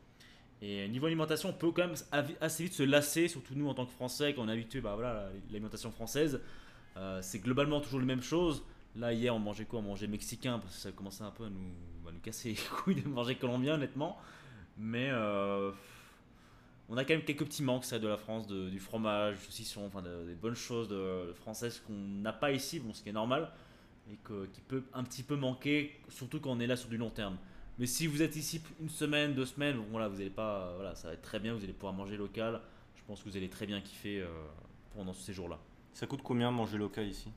Et 0.62 0.88
niveau 0.88 1.08
alimentation, 1.08 1.50
on 1.50 1.54
peut 1.54 1.72
quand 1.72 1.88
même 1.88 1.96
assez 2.42 2.64
vite 2.64 2.74
se 2.74 2.84
lasser, 2.84 3.28
surtout 3.28 3.56
nous 3.56 3.68
en 3.68 3.74
tant 3.74 3.86
que 3.88 3.92
Français, 3.92 4.34
quand 4.36 4.44
on 4.44 4.50
est 4.50 4.54
habitué, 4.54 4.82
bah 4.82 4.94
voilà, 4.96 5.28
à 5.28 5.30
l'alimentation 5.50 5.92
française, 5.92 6.40
c'est 7.22 7.40
globalement 7.40 7.82
toujours 7.82 8.00
les 8.00 8.06
mêmes 8.06 8.22
choses. 8.22 8.64
Là 8.96 9.14
hier 9.14 9.36
on 9.36 9.40
mangeait 9.40 9.66
quoi? 9.66 9.80
On 9.80 9.84
mangeait 9.84 10.08
mexicain 10.08 10.58
parce 10.60 10.76
que 10.76 10.82
ça 10.82 10.92
commençait 10.92 11.24
un 11.24 11.32
peu 11.32 11.46
à 11.46 11.50
nous, 11.50 11.74
nous 12.18 12.22
casser 12.24 12.50
les 12.50 12.56
couilles 12.84 13.02
de 13.02 13.08
manger 13.08 13.36
colombien 13.36 13.76
honnêtement. 13.76 14.18
Mais 14.78 15.10
euh, 15.12 15.72
on 16.90 16.98
a 16.98 17.04
quand 17.04 17.14
même 17.14 17.24
quelques 17.24 17.46
petits 17.46 17.64
manques 17.64 17.90
de 17.92 18.08
la 18.08 18.18
France, 18.18 18.48
du 18.48 18.80
fromage, 18.80 19.38
du 19.38 19.46
saucisson, 19.46 19.86
enfin 19.86 20.02
de- 20.02 20.26
des 20.26 20.36
bonnes 20.36 20.56
choses 20.56 20.94
françaises 21.36 21.82
qu'on 21.86 21.94
n'a 21.94 22.34
pas 22.34 22.52
ici, 22.52 22.80
bon, 22.80 22.94
ce 22.94 23.02
qui 23.04 23.10
est 23.10 23.14
normal, 23.14 23.52
et 24.12 24.16
que- 24.24 24.46
qui 24.48 24.62
peut 24.62 24.84
un 24.94 25.04
petit 25.04 25.24
peu 25.24 25.36
manquer, 25.36 26.00
surtout 26.10 26.40
quand 26.40 26.52
on 26.52 26.60
est 26.60 26.68
là 26.68 26.76
sur 26.76 26.90
du 26.90 26.98
long 26.98 27.10
terme. 27.10 27.38
Mais 27.80 27.86
si 27.86 28.08
vous 28.08 28.22
êtes 28.22 28.36
ici 28.36 28.62
une 28.82 28.90
semaine, 28.90 29.34
deux 29.34 29.46
semaines, 29.46 29.78
voilà, 29.92 30.08
vous 30.08 30.20
allez 30.20 30.30
pas, 30.32 30.74
voilà, 30.76 30.96
ça 30.96 31.10
va 31.10 31.14
être 31.14 31.22
très 31.22 31.40
bien, 31.40 31.54
vous 31.54 31.64
allez 31.64 31.74
pouvoir 31.74 31.94
manger 31.94 32.18
local. 32.18 32.60
Je 32.96 33.02
pense 33.06 33.22
que 33.22 33.30
vous 33.30 33.38
allez 33.38 33.50
très 33.50 33.66
bien 33.68 33.82
kiffer 33.82 34.22
euh, 34.22 34.28
pendant 34.96 35.14
ce 35.14 35.22
séjour-là. 35.24 35.60
Ça 35.94 36.08
coûte 36.08 36.22
combien 36.24 36.50
manger 36.52 36.78
local 36.78 37.08
ici? 37.08 37.30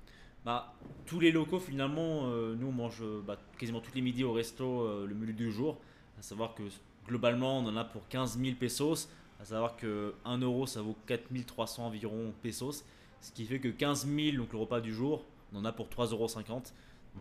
Bah, 0.44 0.73
tous 1.06 1.20
les 1.20 1.32
locaux 1.32 1.61
finalement, 1.61 2.23
euh, 2.30 2.54
nous 2.54 2.68
on 2.68 2.73
mange 2.73 3.02
euh, 3.02 3.20
bah, 3.26 3.37
quasiment 3.59 3.80
tous 3.80 3.94
les 3.94 4.00
midis 4.00 4.25
au 4.25 4.32
resto 4.32 4.82
euh, 4.82 5.06
le 5.06 5.14
menu 5.14 5.32
du 5.32 5.52
jour. 5.52 5.76
À 6.18 6.23
savoir 6.23 6.54
que 6.54 6.62
globalement 7.06 7.59
on 7.59 7.66
en 7.66 7.76
a 7.76 7.85
pour 7.85 8.09
15 8.09 8.38
000 8.38 8.56
pesos. 8.56 9.09
À 9.40 9.44
savoir 9.44 9.76
que 9.76 10.14
1 10.25 10.38
euro 10.38 10.66
ça 10.66 10.80
vaut 10.82 10.97
4300 11.06 11.87
environ 11.87 12.32
pesos. 12.42 12.85
Ce 13.20 13.32
qui 13.32 13.44
fait 13.44 13.59
que 13.61 13.68
15 13.68 14.06
000, 14.06 14.37
donc 14.38 14.52
le 14.52 14.59
repas 14.59 14.80
du 14.80 14.94
jour, 14.94 15.25
on 15.52 15.59
en 15.59 15.64
a 15.66 15.73
pour 15.73 15.88
3,50 15.88 16.12
euros. 16.12 16.26
Donc 16.28 16.62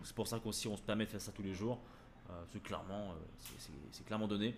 c'est 0.04 0.16
pour 0.16 0.28
ça 0.28 0.40
qu'aussi 0.40 0.68
on 0.70 0.78
se 0.78 0.82
permet 0.82 1.06
de 1.06 1.10
faire 1.10 1.22
ça 1.22 1.32
tous 1.34 1.44
les 1.44 1.54
jours. 1.54 1.78
Que 2.54 2.60
clairement, 2.60 3.16
c'est- 3.40 3.54
c'est- 3.58 3.72
c'est 3.92 4.06
clairement 4.06 4.28
donné. 4.28 4.54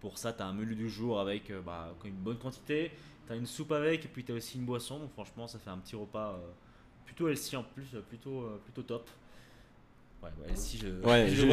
Pour 0.00 0.18
ça, 0.18 0.34
tu 0.34 0.42
as 0.42 0.46
un 0.46 0.52
menu 0.52 0.74
du 0.74 0.90
jour 0.90 1.18
avec 1.18 1.50
bah, 1.64 1.94
une 2.04 2.12
bonne 2.16 2.36
quantité. 2.36 2.92
Tu 3.26 3.32
as 3.32 3.36
une 3.36 3.46
soupe 3.46 3.72
avec 3.72 4.04
et 4.04 4.08
puis 4.08 4.22
tu 4.24 4.32
as 4.32 4.34
aussi 4.34 4.58
une 4.58 4.66
boisson. 4.66 4.98
Donc 4.98 5.10
franchement, 5.14 5.48
ça 5.48 5.58
fait 5.58 5.70
un 5.70 5.78
petit 5.78 5.96
repas 5.96 6.38
plutôt 7.14 7.28
healthy 7.28 7.56
en 7.56 7.62
plus, 7.62 7.84
euh, 7.94 8.00
plutôt, 8.00 8.40
euh, 8.42 8.60
plutôt 8.64 8.82
top. 8.82 9.08
Ouais, 10.22 10.30
ouais, 10.42 10.48
healthy, 10.50 10.78
je, 10.78 11.06
Ouais, 11.06 11.28
je 11.28 11.34
j'ai- 11.34 11.46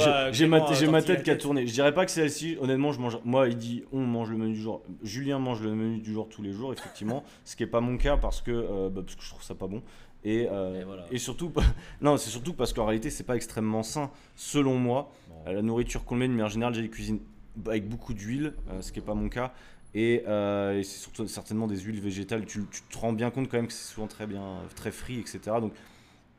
ma, 0.47 0.71
j'ai 0.71 0.87
euh, 0.87 0.91
ma 0.91 1.01
tête 1.01 1.23
qui 1.23 1.29
a 1.29 1.35
tourné. 1.35 1.67
Je 1.67 1.73
dirais 1.73 1.93
pas 1.93 2.05
que 2.05 2.11
c'est 2.11 2.21
celle-ci. 2.21 2.57
Honnêtement, 2.59 2.91
je 2.93 2.99
mange. 3.01 3.17
Moi, 3.25 3.49
il 3.49 3.57
dit 3.57 3.83
on 3.91 3.99
mange 4.01 4.31
le 4.31 4.37
menu 4.37 4.53
du 4.53 4.61
jour. 4.61 4.81
Julien 5.03 5.39
mange 5.39 5.61
le 5.61 5.75
menu 5.75 5.99
du 5.99 6.13
jour 6.13 6.29
tous 6.29 6.41
les 6.41 6.53
jours, 6.53 6.71
effectivement. 6.73 7.23
ce 7.45 7.55
qui 7.55 7.63
est 7.63 7.67
pas 7.67 7.81
mon 7.81 7.97
cas 7.97 8.17
parce 8.17 8.41
que, 8.41 8.51
euh, 8.51 8.89
bah, 8.89 9.01
parce 9.05 9.15
que 9.15 9.23
je 9.23 9.29
trouve 9.29 9.43
ça 9.43 9.55
pas 9.55 9.67
bon. 9.67 9.83
Et, 10.23 10.47
euh, 10.49 10.79
Et 10.81 10.83
voilà. 10.83 11.05
et 11.11 11.17
surtout, 11.17 11.51
non, 12.01 12.15
c'est 12.17 12.29
surtout 12.29 12.53
parce 12.53 12.73
qu'en 12.73 12.85
réalité, 12.85 13.09
c'est 13.09 13.23
pas 13.23 13.35
extrêmement 13.35 13.83
sain, 13.83 14.09
selon 14.35 14.77
moi. 14.77 15.11
Bon. 15.45 15.51
La 15.51 15.61
nourriture 15.61 16.05
colombienne, 16.05 16.31
de 16.31 16.35
manière 16.37 16.49
générale, 16.51 16.73
j'ai 16.73 16.83
des 16.83 16.89
cuisines 16.89 17.19
avec 17.67 17.87
beaucoup 17.89 18.13
d'huile, 18.13 18.53
euh, 18.69 18.81
ce 18.81 18.91
qui 18.91 18.99
est 18.99 19.03
pas 19.03 19.15
mon 19.15 19.27
cas. 19.29 19.53
Et, 19.93 20.23
euh, 20.27 20.79
et 20.79 20.83
c'est 20.83 20.99
surtout 20.99 21.27
certainement 21.27 21.67
des 21.67 21.79
huiles 21.79 21.99
végétales. 21.99 22.45
Tu, 22.45 22.63
te 22.89 22.97
rends 22.97 23.13
bien 23.13 23.29
compte 23.29 23.49
quand 23.49 23.57
même 23.57 23.67
que 23.67 23.73
c'est 23.73 23.93
souvent 23.93 24.07
très 24.07 24.27
bien, 24.27 24.59
très 24.75 24.91
frit, 24.91 25.19
etc. 25.19 25.39
Donc, 25.59 25.73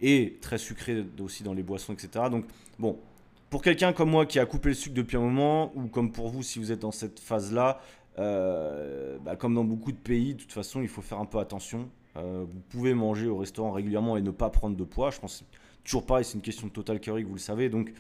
et 0.01 0.39
très 0.41 0.59
sucré 0.59 1.05
aussi 1.21 1.43
dans 1.43 1.55
les 1.55 1.63
boissons, 1.63 1.93
etc. 1.93 2.27
Donc, 2.31 2.45
bon, 2.79 2.99
pour 3.51 3.63
quelqu'un 3.63 3.93
comme 3.93 4.11
moi 4.11 4.27
qui 4.27 4.39
a 4.39 4.47
coupé 4.47 4.71
le 4.71 4.75
sucre 4.75 4.95
depuis 4.95 5.17
un 5.17 5.21
moment, 5.21 5.73
ou 5.77 5.87
comme 5.87 6.11
pour 6.11 6.29
vous 6.29 6.43
si 6.43 6.59
vous 6.59 6.73
êtes 6.73 6.81
dans 6.81 6.91
cette 6.91 7.21
phase-là, 7.21 7.81
euh, 8.19 9.19
bah, 9.19 9.37
comme 9.37 9.55
dans 9.55 9.65
beaucoup 9.65 9.93
de 9.93 9.97
pays, 9.99 10.35
de 10.35 10.41
toute 10.41 10.53
façon, 10.53 10.83
il 10.83 10.89
faut 10.89 11.03
faire 11.03 11.19
un 11.21 11.27
peu 11.27 11.39
attention. 11.39 11.89
Euh, 12.17 12.45
vous 12.47 12.61
pouvez 12.69 12.95
manger 12.95 13.27
au 13.29 13.39
restaurant 13.39 13.71
régulièrement 13.71 14.17
et 14.17 14.23
ne 14.23 14.31
pas 14.31 14.51
prendre 14.51 14.77
de 14.77 14.85
poids. 14.85 15.11
Je 15.11 15.21
pense 15.21 15.41
que 15.41 15.57
toujours 15.85 16.05
pareil, 16.05 16.25
c'est 16.25 16.35
une 16.35 16.43
question 16.43 16.67
de 16.67 16.73
total 16.73 17.01
calorie, 17.01 17.23
vous 17.23 17.35
le 17.35 17.39
savez. 17.39 17.69
Donc, 17.69 17.93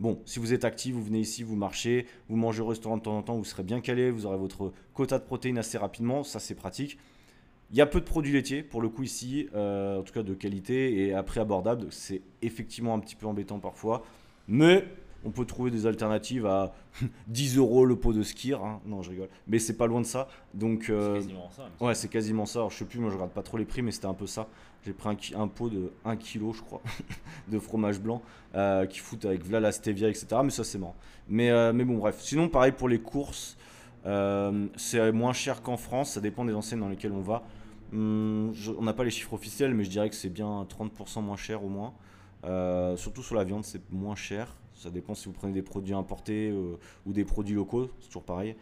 bon, 0.00 0.20
si 0.24 0.38
vous 0.38 0.52
êtes 0.52 0.64
actif, 0.64 0.94
vous 0.94 1.02
venez 1.02 1.20
ici, 1.20 1.42
vous 1.42 1.56
marchez, 1.56 2.06
vous 2.28 2.36
mangez 2.36 2.60
au 2.62 2.66
restaurant 2.66 2.96
de 2.96 3.02
temps 3.02 3.16
en 3.16 3.22
temps, 3.22 3.36
vous 3.36 3.44
serez 3.44 3.62
bien 3.62 3.80
calé, 3.80 4.10
vous 4.10 4.26
aurez 4.26 4.38
votre 4.38 4.72
quota 4.94 5.18
de 5.18 5.24
protéines 5.24 5.58
assez 5.58 5.78
rapidement, 5.78 6.22
ça 6.24 6.38
c'est 6.40 6.54
pratique. 6.54 6.98
Il 7.70 7.76
y 7.76 7.80
a 7.82 7.86
peu 7.86 8.00
de 8.00 8.06
produits 8.06 8.32
laitiers 8.32 8.62
pour 8.62 8.80
le 8.80 8.88
coup 8.88 9.02
ici, 9.02 9.48
euh, 9.54 9.98
en 9.98 10.02
tout 10.02 10.12
cas 10.14 10.22
de 10.22 10.32
qualité 10.34 11.06
et 11.06 11.12
à 11.14 11.22
prix 11.22 11.40
abordable. 11.40 11.88
C'est 11.90 12.22
effectivement 12.40 12.94
un 12.94 12.98
petit 12.98 13.14
peu 13.16 13.26
embêtant 13.26 13.58
parfois, 13.58 14.04
mais 14.46 14.84
on 15.24 15.30
peut 15.30 15.44
trouver 15.44 15.70
des 15.70 15.84
alternatives 15.84 16.46
à 16.46 16.72
10 17.26 17.58
euros 17.58 17.84
le 17.84 17.96
pot 17.96 18.14
de 18.14 18.22
skir. 18.22 18.62
hein. 18.64 18.80
Non, 18.86 19.02
je 19.02 19.10
rigole, 19.10 19.28
mais 19.48 19.58
c'est 19.58 19.76
pas 19.76 19.86
loin 19.86 20.00
de 20.00 20.06
ça. 20.06 20.28
Donc, 20.54 20.84
C'est 20.86 20.92
euh, 20.92 21.14
quasiment 21.16 21.50
ça. 21.50 21.68
ouais, 21.84 21.94
c'est 21.94 22.08
quasiment 22.08 22.46
ça. 22.46 22.60
Alors, 22.60 22.70
je 22.70 22.78
sais 22.78 22.84
plus, 22.86 23.00
moi 23.00 23.10
je 23.10 23.14
regarde 23.16 23.32
pas 23.32 23.42
trop 23.42 23.58
les 23.58 23.66
prix, 23.66 23.82
mais 23.82 23.90
c'était 23.90 24.06
un 24.06 24.14
peu 24.14 24.26
ça. 24.26 24.46
J'ai 24.84 24.92
pris 24.92 25.34
un, 25.34 25.48
pot 25.48 25.68
de 25.68 25.92
1 26.04 26.16
kg, 26.16 26.52
je 26.54 26.62
crois, 26.62 26.80
de 27.48 27.58
fromage 27.58 28.00
blanc 28.00 28.22
euh, 28.54 28.86
qui 28.86 29.00
fout 29.00 29.24
avec 29.24 29.44
v'là 29.44 29.60
la 29.60 29.72
stevia, 29.72 30.08
etc. 30.08 30.26
Mais 30.44 30.50
ça, 30.50 30.64
c'est 30.64 30.78
marrant. 30.78 30.94
Mais, 31.28 31.50
euh, 31.50 31.72
mais 31.72 31.84
bon, 31.84 31.98
bref. 31.98 32.20
Sinon, 32.20 32.48
pareil 32.48 32.72
pour 32.72 32.88
les 32.88 33.00
courses. 33.00 33.56
Euh, 34.06 34.68
c'est 34.76 35.12
moins 35.12 35.32
cher 35.32 35.62
qu'en 35.62 35.76
France, 35.76 36.12
ça 36.12 36.20
dépend 36.20 36.44
des 36.44 36.54
enseignes 36.54 36.80
dans 36.80 36.88
lesquelles 36.88 37.12
on 37.12 37.20
va. 37.20 37.42
Hum, 37.92 38.54
on 38.78 38.82
n'a 38.82 38.92
pas 38.92 39.04
les 39.04 39.10
chiffres 39.10 39.32
officiels, 39.34 39.74
mais 39.74 39.84
je 39.84 39.90
dirais 39.90 40.08
que 40.08 40.14
c'est 40.14 40.28
bien 40.28 40.64
30% 40.64 41.22
moins 41.22 41.36
cher 41.36 41.64
au 41.64 41.68
moins. 41.68 41.92
Surtout 42.96 43.22
sur 43.22 43.34
la 43.34 43.44
viande, 43.44 43.64
c'est 43.64 43.82
moins 43.90 44.16
cher. 44.16 44.54
Ça 44.74 44.90
dépend 44.90 45.14
si 45.14 45.26
vous 45.26 45.32
prenez 45.32 45.52
des 45.52 45.62
produits 45.62 45.94
importés 45.94 46.54
ou 47.04 47.12
des 47.12 47.24
produits 47.24 47.56
locaux, 47.56 47.90
c'est 48.00 48.06
toujours 48.06 48.22
pareil. 48.22 48.54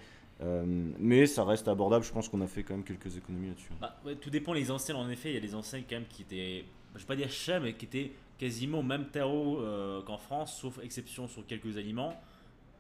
Euh, 0.43 0.65
mais 0.99 1.27
ça 1.27 1.45
reste 1.45 1.67
abordable, 1.69 2.05
je 2.05 2.13
pense 2.13 2.29
qu'on 2.29 2.41
a 2.43 2.47
fait 2.47 2.63
quand 2.63 2.75
même 2.75 2.85
quelques 2.85 3.17
économies 3.17 3.49
là-dessus. 3.49 3.71
Bah, 3.81 3.97
tout 4.21 4.31
dépend 4.31 4.53
les 4.53 4.71
enseignes. 4.71 4.97
En 4.97 5.09
effet, 5.09 5.31
il 5.31 5.35
y 5.35 5.39
a 5.39 5.41
des 5.41 5.55
enseignes 5.55 5.85
quand 5.89 5.97
même 5.97 6.07
qui 6.07 6.23
étaient, 6.23 6.65
je 6.95 7.01
vais 7.01 7.07
pas 7.07 7.17
dire 7.17 7.31
chères, 7.31 7.61
mais 7.61 7.75
qui 7.75 7.87
étaient 7.87 8.13
quasiment 8.39 8.81
au 8.81 8.83
même 8.83 9.07
terreau 9.07 9.61
euh, 9.61 10.03
qu'en 10.03 10.19
France, 10.19 10.59
sauf 10.61 10.79
exception 10.83 11.27
sur 11.27 11.47
quelques 11.47 11.77
aliments. 11.79 12.15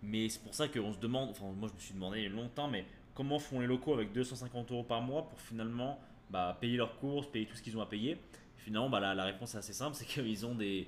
Mais 0.02 0.28
c'est 0.28 0.42
pour 0.42 0.54
ça 0.54 0.68
qu'on 0.68 0.92
se 0.92 0.98
demande, 0.98 1.30
enfin 1.30 1.46
moi 1.58 1.68
je 1.68 1.74
me 1.74 1.80
suis 1.80 1.94
demandé 1.94 2.28
longtemps, 2.28 2.68
mais 2.68 2.84
comment 3.14 3.38
font 3.38 3.60
les 3.60 3.66
locaux 3.66 3.94
avec 3.94 4.12
250 4.12 4.70
euros 4.70 4.84
par 4.84 5.00
mois 5.00 5.26
pour 5.26 5.40
finalement 5.40 5.98
bah, 6.30 6.56
payer 6.60 6.76
leurs 6.76 6.98
courses, 6.98 7.26
payer 7.26 7.46
tout 7.46 7.56
ce 7.56 7.62
qu'ils 7.62 7.76
ont 7.78 7.80
à 7.80 7.86
payer? 7.86 8.18
Finalement, 8.58 8.90
bah, 8.90 9.14
la, 9.14 9.24
réponse 9.24 9.54
est 9.54 9.58
assez 9.58 9.72
simple, 9.72 9.96
c'est 9.96 10.04
qu'ils 10.04 10.44
ont 10.44 10.54
des 10.54 10.86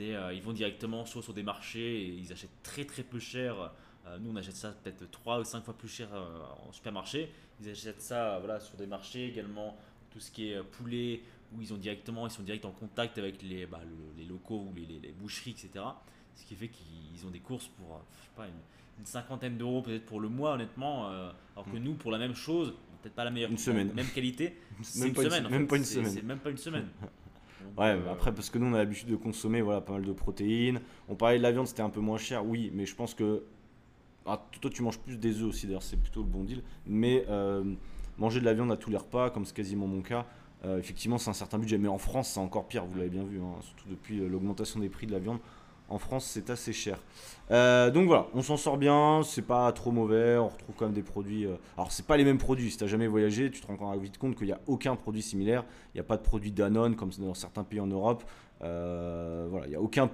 euh, 0.00 0.32
ils 0.34 0.42
vont 0.42 0.52
directement 0.52 1.06
soit 1.06 1.22
sur 1.22 1.32
des 1.32 1.42
marchés 1.42 2.02
et 2.02 2.08
ils 2.08 2.32
achètent 2.32 2.62
très 2.62 2.84
très 2.84 3.02
peu 3.02 3.18
cher. 3.18 3.72
Euh, 4.08 4.18
nous 4.20 4.30
on 4.32 4.36
achète 4.36 4.56
ça 4.56 4.70
peut-être 4.82 5.10
3 5.10 5.40
ou 5.40 5.44
5 5.44 5.64
fois 5.64 5.74
plus 5.74 5.88
cher 5.88 6.08
euh, 6.12 6.38
en 6.68 6.72
supermarché. 6.72 7.30
Ils 7.60 7.70
achètent 7.70 8.00
ça 8.02 8.34
euh, 8.34 8.38
voilà, 8.38 8.60
sur 8.60 8.76
des 8.76 8.86
marchés 8.86 9.26
également, 9.26 9.76
tout 10.10 10.20
ce 10.20 10.30
qui 10.30 10.50
est 10.50 10.62
poulet, 10.62 11.20
où 11.54 11.60
ils, 11.62 11.72
ont 11.72 11.76
directement, 11.76 12.26
ils 12.26 12.30
sont 12.30 12.42
direct 12.42 12.64
en 12.64 12.70
contact 12.72 13.18
avec 13.18 13.42
les, 13.42 13.66
bah, 13.66 13.80
le- 13.84 14.20
les 14.22 14.28
locaux 14.28 14.66
ou 14.70 14.74
les, 14.74 14.86
les- 14.86 15.00
les 15.00 15.12
boucheries, 15.12 15.50
etc. 15.50 15.84
Ce 16.34 16.44
qui 16.46 16.54
fait 16.54 16.68
qu'ils 16.68 17.26
ont 17.26 17.30
des 17.30 17.40
courses 17.40 17.68
pour, 17.68 18.00
je 18.20 18.24
sais 18.24 18.30
pas, 18.36 18.46
une, 18.46 18.52
une 19.00 19.06
cinquantaine 19.06 19.56
d'euros 19.58 19.82
peut-être 19.82 20.06
pour 20.06 20.20
le 20.20 20.28
mois, 20.28 20.52
honnêtement. 20.54 21.08
alors 21.08 21.64
que 21.72 21.76
nous, 21.78 21.94
pour 21.94 22.10
la 22.12 22.18
même 22.18 22.34
chose, 22.34 22.74
peut-être 23.02 23.14
pas 23.14 23.24
la 23.24 23.30
meilleure. 23.30 23.50
Une 23.50 23.58
semaine. 23.58 23.92
même 23.92 24.06
qualité, 24.08 24.56
c'est 24.82 25.00
Même 25.00 25.08
une 25.08 25.14
semaine. 25.30 25.48
même 25.48 25.66
pas 25.66 25.76
une 25.76 25.84
semaine. 25.84 26.10
C'est 26.10 26.22
même 26.22 26.38
pas 26.38 26.50
une 26.50 26.56
semaine. 26.58 26.88
Donc, 27.00 27.78
Ouais, 27.80 27.86
euh, 27.88 28.12
après, 28.12 28.32
parce 28.32 28.50
que 28.50 28.58
nous, 28.58 28.66
on 28.66 28.74
a 28.74 28.78
l'habitude 28.78 29.08
de 29.08 29.16
consommer 29.16 29.62
voilà, 29.62 29.80
pas 29.80 29.92
mal 29.94 30.04
de 30.04 30.12
protéines. 30.12 30.80
On 31.08 31.16
parlait 31.16 31.38
de 31.38 31.42
la 31.42 31.50
viande, 31.50 31.66
c'était 31.66 31.82
un 31.82 31.90
peu 31.90 32.00
moins 32.00 32.18
cher, 32.18 32.46
oui, 32.46 32.70
mais 32.72 32.86
je 32.86 32.94
pense 32.94 33.14
que. 33.14 33.42
Ah, 34.28 34.46
toi, 34.60 34.70
tu 34.70 34.82
manges 34.82 34.98
plus 34.98 35.16
des 35.16 35.40
œufs 35.40 35.48
aussi, 35.48 35.66
d'ailleurs, 35.66 35.82
c'est 35.82 35.96
plutôt 35.96 36.20
le 36.20 36.28
bon 36.28 36.44
deal. 36.44 36.62
Mais 36.86 37.24
euh, 37.28 37.64
manger 38.18 38.40
de 38.40 38.44
la 38.44 38.52
viande 38.54 38.70
à 38.70 38.76
tous 38.76 38.90
les 38.90 38.96
repas, 38.96 39.30
comme 39.30 39.44
c'est 39.44 39.56
quasiment 39.56 39.86
mon 39.86 40.02
cas, 40.02 40.26
euh, 40.64 40.78
effectivement, 40.78 41.18
c'est 41.18 41.30
un 41.30 41.34
certain 41.34 41.58
budget. 41.58 41.78
Mais 41.78 41.88
en 41.88 41.98
France, 41.98 42.30
c'est 42.34 42.40
encore 42.40 42.66
pire, 42.66 42.84
vous 42.84 42.96
l'avez 42.98 43.10
bien 43.10 43.24
vu, 43.24 43.40
hein, 43.40 43.54
surtout 43.60 43.88
depuis 43.88 44.20
euh, 44.20 44.28
l'augmentation 44.28 44.80
des 44.80 44.88
prix 44.88 45.06
de 45.06 45.12
la 45.12 45.18
viande. 45.18 45.38
En 45.88 45.98
France, 45.98 46.26
c'est 46.26 46.50
assez 46.50 46.74
cher. 46.74 46.98
Donc 47.48 48.06
voilà, 48.08 48.26
on 48.34 48.42
s'en 48.42 48.58
sort 48.58 48.76
bien, 48.76 49.22
c'est 49.24 49.40
pas 49.40 49.72
trop 49.72 49.90
mauvais, 49.90 50.36
on 50.36 50.48
retrouve 50.48 50.74
quand 50.76 50.84
même 50.84 50.94
des 50.94 51.02
produits. 51.02 51.46
euh, 51.46 51.56
Alors, 51.78 51.92
c'est 51.92 52.06
pas 52.06 52.18
les 52.18 52.24
mêmes 52.24 52.36
produits. 52.36 52.70
Si 52.70 52.76
tu 52.76 52.86
jamais 52.86 53.06
voyagé, 53.06 53.50
tu 53.50 53.62
te 53.62 53.66
rends 53.66 53.76
quand 53.76 53.96
vite 53.96 54.18
compte 54.18 54.36
qu'il 54.36 54.48
n'y 54.48 54.52
a 54.52 54.60
aucun 54.66 54.96
produit 54.96 55.22
similaire. 55.22 55.64
Il 55.94 55.96
n'y 55.96 56.00
a 56.00 56.04
pas 56.04 56.18
de 56.18 56.22
produit 56.22 56.52
Danone 56.52 56.94
comme 56.94 57.08
dans 57.18 57.32
certains 57.32 57.64
pays 57.64 57.80
en 57.80 57.86
Europe. 57.86 58.22
Voilà, 58.60 59.64
il 59.64 59.70
n'y 59.70 59.76
a 59.76 59.80
aucun. 59.80 60.10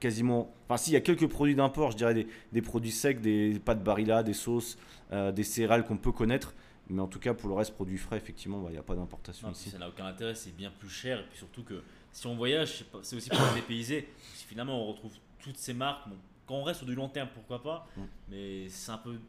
Quasiment. 0.00 0.52
Enfin, 0.64 0.78
si, 0.78 0.90
il 0.90 0.94
y 0.94 0.96
a 0.96 1.00
quelques 1.00 1.28
produits 1.28 1.54
d'import, 1.54 1.90
je 1.90 1.96
dirais 1.96 2.14
des, 2.14 2.26
des 2.52 2.62
produits 2.62 2.90
secs, 2.90 3.20
des 3.20 3.60
pâtes 3.62 3.84
Barilla, 3.84 4.22
des 4.22 4.32
sauces, 4.32 4.78
euh, 5.12 5.30
des 5.30 5.44
céréales 5.44 5.84
qu'on 5.84 5.98
peut 5.98 6.12
connaître. 6.12 6.54
Mais 6.88 7.00
en 7.00 7.06
tout 7.06 7.20
cas, 7.20 7.34
pour 7.34 7.48
le 7.48 7.54
reste, 7.54 7.74
produits 7.74 7.98
frais, 7.98 8.16
effectivement, 8.16 8.60
bah, 8.60 8.68
il 8.70 8.72
n'y 8.72 8.78
a 8.78 8.82
pas 8.82 8.96
d'importation 8.96 9.50
ici. 9.52 9.70
ça 9.70 9.78
n'a 9.78 9.88
aucun 9.88 10.06
intérêt, 10.06 10.34
c'est 10.34 10.56
bien 10.56 10.72
plus 10.76 10.88
cher. 10.88 11.20
Et 11.20 11.22
puis 11.24 11.38
surtout 11.38 11.62
que 11.62 11.82
si 12.12 12.26
on 12.26 12.34
voyage, 12.34 12.84
c'est 13.02 13.16
aussi 13.16 13.28
pour 13.28 13.38
se 13.50 13.54
dépayser. 13.54 14.08
Si 14.34 14.44
finalement 14.46 14.82
on 14.82 14.86
retrouve 14.86 15.12
toutes 15.38 15.56
ces 15.56 15.74
marques, 15.74 16.08
bon, 16.08 16.16
quand 16.46 16.54
on 16.56 16.64
reste 16.64 16.78
sur 16.78 16.86
du 16.86 16.94
long 16.94 17.08
terme, 17.08 17.28
pourquoi 17.32 17.62
pas? 17.62 17.86
Mm. 17.96 18.00
Mais 18.30 18.68
c'est 18.68 18.90
un 18.90 18.98
peu 18.98 19.20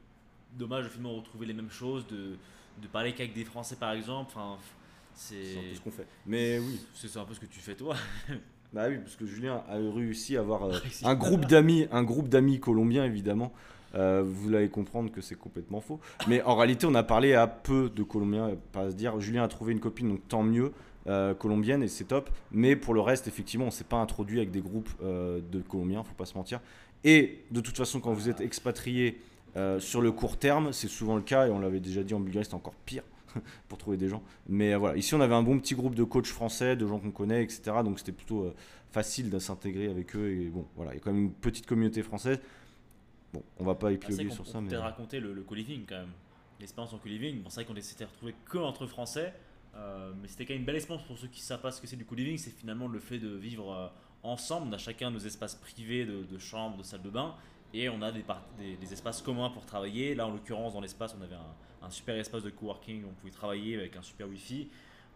dommage 0.53 0.85
de 0.85 0.89
finalement 0.89 1.15
retrouver 1.15 1.45
les 1.45 1.53
mêmes 1.53 1.69
choses, 1.69 2.07
de, 2.07 2.37
de 2.81 2.87
parler 2.87 3.13
qu'avec 3.13 3.33
des 3.33 3.45
Français 3.45 3.75
par 3.75 3.91
exemple. 3.91 4.31
Enfin, 4.33 4.57
c'est 5.13 5.57
un 5.57 5.69
peu 5.69 5.75
ce 5.75 5.81
qu'on 5.81 5.91
fait. 5.91 6.07
Mais 6.25 6.57
oui, 6.57 6.79
c'est 6.95 7.17
un 7.17 7.25
peu 7.25 7.33
ce 7.33 7.39
que 7.39 7.45
tu 7.45 7.59
fais 7.59 7.75
toi. 7.75 7.95
Bah 8.73 8.85
oui, 8.89 8.97
parce 8.99 9.15
que 9.17 9.25
Julien 9.25 9.63
a 9.69 9.75
réussi 9.75 10.37
à 10.37 10.39
avoir 10.39 10.63
euh, 10.63 10.69
Réussi. 10.71 11.05
un 11.05 11.15
groupe 11.15 11.45
d'amis, 11.45 11.87
un 11.91 12.03
groupe 12.03 12.29
d'amis 12.29 12.59
colombiens 12.59 13.03
évidemment. 13.03 13.51
Euh, 13.95 14.23
vous 14.25 14.53
allez 14.53 14.69
comprendre 14.69 15.11
que 15.11 15.19
c'est 15.19 15.35
complètement 15.35 15.81
faux. 15.81 15.99
Mais 16.29 16.41
en 16.43 16.55
réalité, 16.55 16.85
on 16.85 16.95
a 16.95 17.03
parlé 17.03 17.33
à 17.33 17.47
peu 17.47 17.91
de 17.93 18.03
Colombiens, 18.03 18.51
pas 18.71 18.83
à 18.83 18.91
se 18.91 18.95
dire. 18.95 19.19
Julien 19.19 19.43
a 19.43 19.49
trouvé 19.49 19.73
une 19.73 19.81
copine, 19.81 20.07
donc 20.07 20.27
tant 20.29 20.43
mieux. 20.43 20.71
euh, 21.07 21.33
colombienne 21.33 21.81
et 21.83 21.87
c'est 21.89 22.05
top. 22.05 22.29
Mais 22.51 22.75
pour 22.77 22.93
le 22.93 23.01
reste, 23.01 23.27
effectivement, 23.27 23.65
on 23.65 23.71
s'est 23.71 23.83
pas 23.83 23.97
introduit 23.97 24.37
avec 24.37 24.51
des 24.51 24.61
groupes 24.61 24.89
de 25.01 25.61
Colombiens, 25.67 26.03
faut 26.03 26.13
pas 26.13 26.25
se 26.25 26.37
mentir. 26.37 26.61
Et 27.03 27.39
de 27.51 27.59
toute 27.59 27.75
façon, 27.75 27.99
quand 27.99 28.13
vous 28.13 28.29
êtes 28.29 28.39
expatrié 28.39 29.19
sur 29.79 29.99
le 30.01 30.11
court 30.11 30.37
terme, 30.37 30.71
c'est 30.71 30.87
souvent 30.87 31.15
le 31.15 31.23
cas, 31.23 31.47
et 31.47 31.49
on 31.49 31.59
l'avait 31.59 31.79
déjà 31.79 32.03
dit 32.03 32.13
en 32.13 32.19
Bulgarie, 32.19 32.45
c'était 32.45 32.55
encore 32.55 32.75
pire 32.85 33.03
pour 33.67 33.77
trouver 33.77 33.97
des 33.97 34.09
gens. 34.09 34.23
Mais 34.47 34.73
euh, 34.73 34.77
voilà, 34.77 34.97
ici 34.97 35.13
on 35.15 35.21
avait 35.21 35.35
un 35.35 35.43
bon 35.43 35.59
petit 35.59 35.75
groupe 35.75 35.95
de 35.95 36.03
coachs 36.03 36.27
français, 36.27 36.75
de 36.75 36.87
gens 36.87 36.99
qu'on 36.99 37.11
connaît, 37.11 37.43
etc. 37.43 37.61
Donc 37.83 37.99
c'était 37.99 38.11
plutôt 38.11 38.43
euh, 38.43 38.53
facile 38.91 39.29
de 39.29 39.39
s'intégrer 39.39 39.89
avec 39.89 40.15
eux. 40.15 40.29
Et 40.31 40.49
bon, 40.49 40.65
voilà, 40.75 40.91
il 40.93 40.95
y 40.95 40.97
a 40.97 41.01
quand 41.03 41.11
même 41.11 41.23
une 41.23 41.31
petite 41.33 41.65
communauté 41.65 42.03
française. 42.03 42.39
Bon, 43.33 43.43
on 43.59 43.63
va 43.63 43.75
pas 43.75 43.87
Ah, 43.87 43.91
épiloguer 43.93 44.29
sur 44.29 44.43
peut 44.43 44.49
ça, 44.51 44.61
mais. 44.61 44.69
peut-être 44.69 44.81
raconter 44.83 45.19
le, 45.19 45.33
le 45.33 45.41
co-living 45.43 45.85
quand 45.87 45.99
même. 45.99 46.11
L'expérience 46.59 46.93
en 46.93 46.97
co-living. 46.97 47.41
Bon, 47.41 47.49
c'est 47.49 47.63
vrai 47.63 47.73
qu'on 47.73 47.81
s'était 47.81 48.05
retrouvé 48.05 48.35
que 48.45 48.57
entre 48.57 48.85
Français, 48.85 49.33
euh, 49.75 50.11
mais 50.21 50.27
c'était 50.27 50.45
quand 50.45 50.53
même 50.53 50.61
une 50.61 50.65
belle 50.65 50.75
expérience 50.75 51.05
pour 51.07 51.17
ceux 51.17 51.27
qui 51.27 51.41
savent 51.41 51.61
pas 51.61 51.71
ce 51.71 51.81
que 51.81 51.87
c'est 51.87 51.95
du 51.95 52.05
co-living. 52.05 52.37
C'est 52.37 52.51
finalement 52.51 52.87
le 52.87 52.99
fait 52.99 53.17
de 53.19 53.29
vivre 53.29 53.71
euh, 53.71 53.87
ensemble. 54.23 54.67
On 54.69 54.73
a 54.73 54.77
chacun 54.77 55.09
nos 55.11 55.19
espaces 55.19 55.55
privés 55.55 56.05
de, 56.05 56.23
de 56.23 56.37
chambre, 56.37 56.77
de 56.77 56.83
salle 56.83 57.01
de 57.01 57.09
bain, 57.09 57.35
et 57.73 57.89
on 57.89 58.01
a 58.01 58.11
des, 58.11 58.21
par- 58.21 58.43
des, 58.57 58.75
des 58.75 58.93
espaces 58.93 59.21
communs 59.21 59.49
pour 59.49 59.65
travailler. 59.65 60.15
Là, 60.15 60.27
en 60.27 60.31
l'occurrence, 60.31 60.73
dans 60.73 60.81
l'espace, 60.81 61.15
on 61.19 61.21
avait 61.23 61.35
un, 61.35 61.85
un 61.85 61.89
super 61.89 62.15
espace 62.15 62.43
de 62.43 62.49
coworking 62.49 63.03
où 63.03 63.07
on 63.09 63.13
pouvait 63.13 63.31
travailler 63.31 63.75
avec 63.77 63.95
un 63.95 64.01
super 64.01 64.27
wifi, 64.27 64.69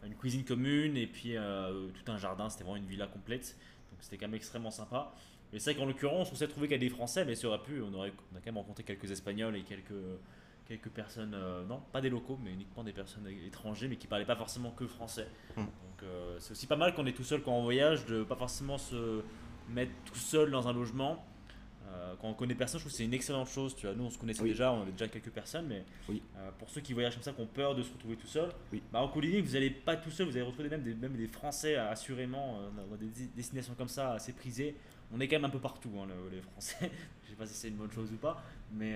une 0.05 0.15
cuisine 0.15 0.43
commune, 0.43 0.97
et 0.97 1.07
puis 1.07 1.35
euh, 1.35 1.87
tout 1.89 2.11
un 2.11 2.17
jardin. 2.17 2.49
C'était 2.49 2.63
vraiment 2.63 2.77
une 2.77 2.87
villa 2.87 3.07
complète. 3.07 3.57
Donc 3.91 3.99
c'était 4.01 4.17
quand 4.17 4.27
même 4.27 4.35
extrêmement 4.35 4.71
sympa. 4.71 5.13
Mais 5.53 5.59
c'est 5.59 5.71
vrai 5.71 5.79
qu'en 5.79 5.85
l'occurrence, 5.85 6.31
on 6.31 6.35
s'est 6.35 6.47
trouvé 6.47 6.67
qu'il 6.67 6.75
y 6.75 6.85
a 6.85 6.89
des 6.89 6.93
Français, 6.93 7.23
mais 7.23 7.35
ça 7.35 7.47
aurait 7.47 7.61
pu. 7.61 7.81
On, 7.81 7.93
aurait, 7.93 8.13
on 8.33 8.35
a 8.35 8.39
quand 8.39 8.47
même 8.47 8.57
rencontré 8.57 8.83
quelques 8.83 9.09
Espagnols 9.11 9.55
et 9.55 9.61
quelques, 9.61 9.93
quelques 10.67 10.89
personnes, 10.89 11.33
euh, 11.33 11.63
non, 11.65 11.81
pas 11.91 12.01
des 12.01 12.09
locaux, 12.09 12.37
mais 12.43 12.51
uniquement 12.51 12.83
des 12.83 12.93
personnes 12.93 13.27
étrangères, 13.45 13.89
mais 13.89 13.95
qui 13.95 14.07
parlaient 14.07 14.25
pas 14.25 14.35
forcément 14.35 14.71
que 14.71 14.87
français. 14.87 15.27
Hmm. 15.55 15.61
Donc 15.61 16.03
euh, 16.03 16.37
c'est 16.39 16.51
aussi 16.51 16.67
pas 16.67 16.75
mal 16.75 16.93
quand 16.93 17.03
on 17.03 17.05
est 17.05 17.13
tout 17.13 17.23
seul 17.23 17.41
quand 17.41 17.53
on 17.53 17.63
voyage, 17.63 18.05
de 18.05 18.23
pas 18.23 18.35
forcément 18.35 18.77
se 18.77 19.21
mettre 19.69 19.91
tout 20.05 20.15
seul 20.15 20.51
dans 20.51 20.67
un 20.67 20.73
logement. 20.73 21.23
Euh, 21.87 22.13
quand 22.19 22.27
on 22.29 22.33
connaît 22.33 22.55
personne, 22.55 22.79
je 22.79 22.83
trouve 22.85 22.91
que 22.91 22.97
c'est 22.97 23.05
une 23.05 23.13
excellente 23.13 23.47
chose. 23.47 23.75
Tu 23.75 23.85
vois, 23.85 23.95
nous, 23.95 24.05
on 24.05 24.09
se 24.09 24.17
connaissait 24.17 24.41
Oui. 24.41 24.49
déjà, 24.49 24.71
on 24.71 24.81
avait 24.81 24.91
déjà 24.91 25.07
quelques 25.07 25.29
personnes, 25.29 25.67
mais 25.67 25.83
Oui. 26.09 26.21
euh, 26.37 26.49
pour 26.57 26.69
ceux 26.69 26.81
qui 26.81 26.93
voyagent 26.93 27.13
comme 27.13 27.23
ça, 27.23 27.31
qui 27.31 27.41
ont 27.41 27.45
peur 27.47 27.75
de 27.75 27.83
se 27.83 27.91
retrouver 27.93 28.15
tout 28.15 28.27
seul, 28.27 28.49
Oui. 28.73 28.81
bah, 28.91 29.01
en 29.01 29.07
co-living, 29.07 29.43
vous 29.45 29.53
n'allez 29.53 29.69
pas 29.69 29.95
tout 29.95 30.09
seul, 30.11 30.25
vous 30.27 30.33
allez 30.35 30.41
retrouver 30.45 30.69
même 30.69 30.81
des, 30.83 30.93
même 30.95 31.15
des 31.15 31.27
Français, 31.27 31.75
euh, 31.75 31.89
assurément, 31.91 32.59
euh, 32.59 32.69
dans- 32.89 32.95
des 32.97 33.27
destinations 33.35 33.75
comme 33.75 33.87
ça, 33.87 34.13
assez 34.13 34.33
prisées. 34.33 34.75
On 35.13 35.19
est 35.19 35.27
quand 35.27 35.35
même 35.35 35.45
un 35.45 35.49
peu 35.49 35.59
partout, 35.59 35.91
hein, 36.01 36.07
le- 36.07 36.35
les 36.35 36.41
Français. 36.41 36.75
Je 37.23 37.29
sais 37.29 37.35
pas 37.35 37.45
si 37.45 37.53
c'est 37.53 37.67
une 37.69 37.75
bonne 37.75 37.91
chose 37.91 38.11
ou 38.11 38.17
pas, 38.17 38.41
mais 38.71 38.95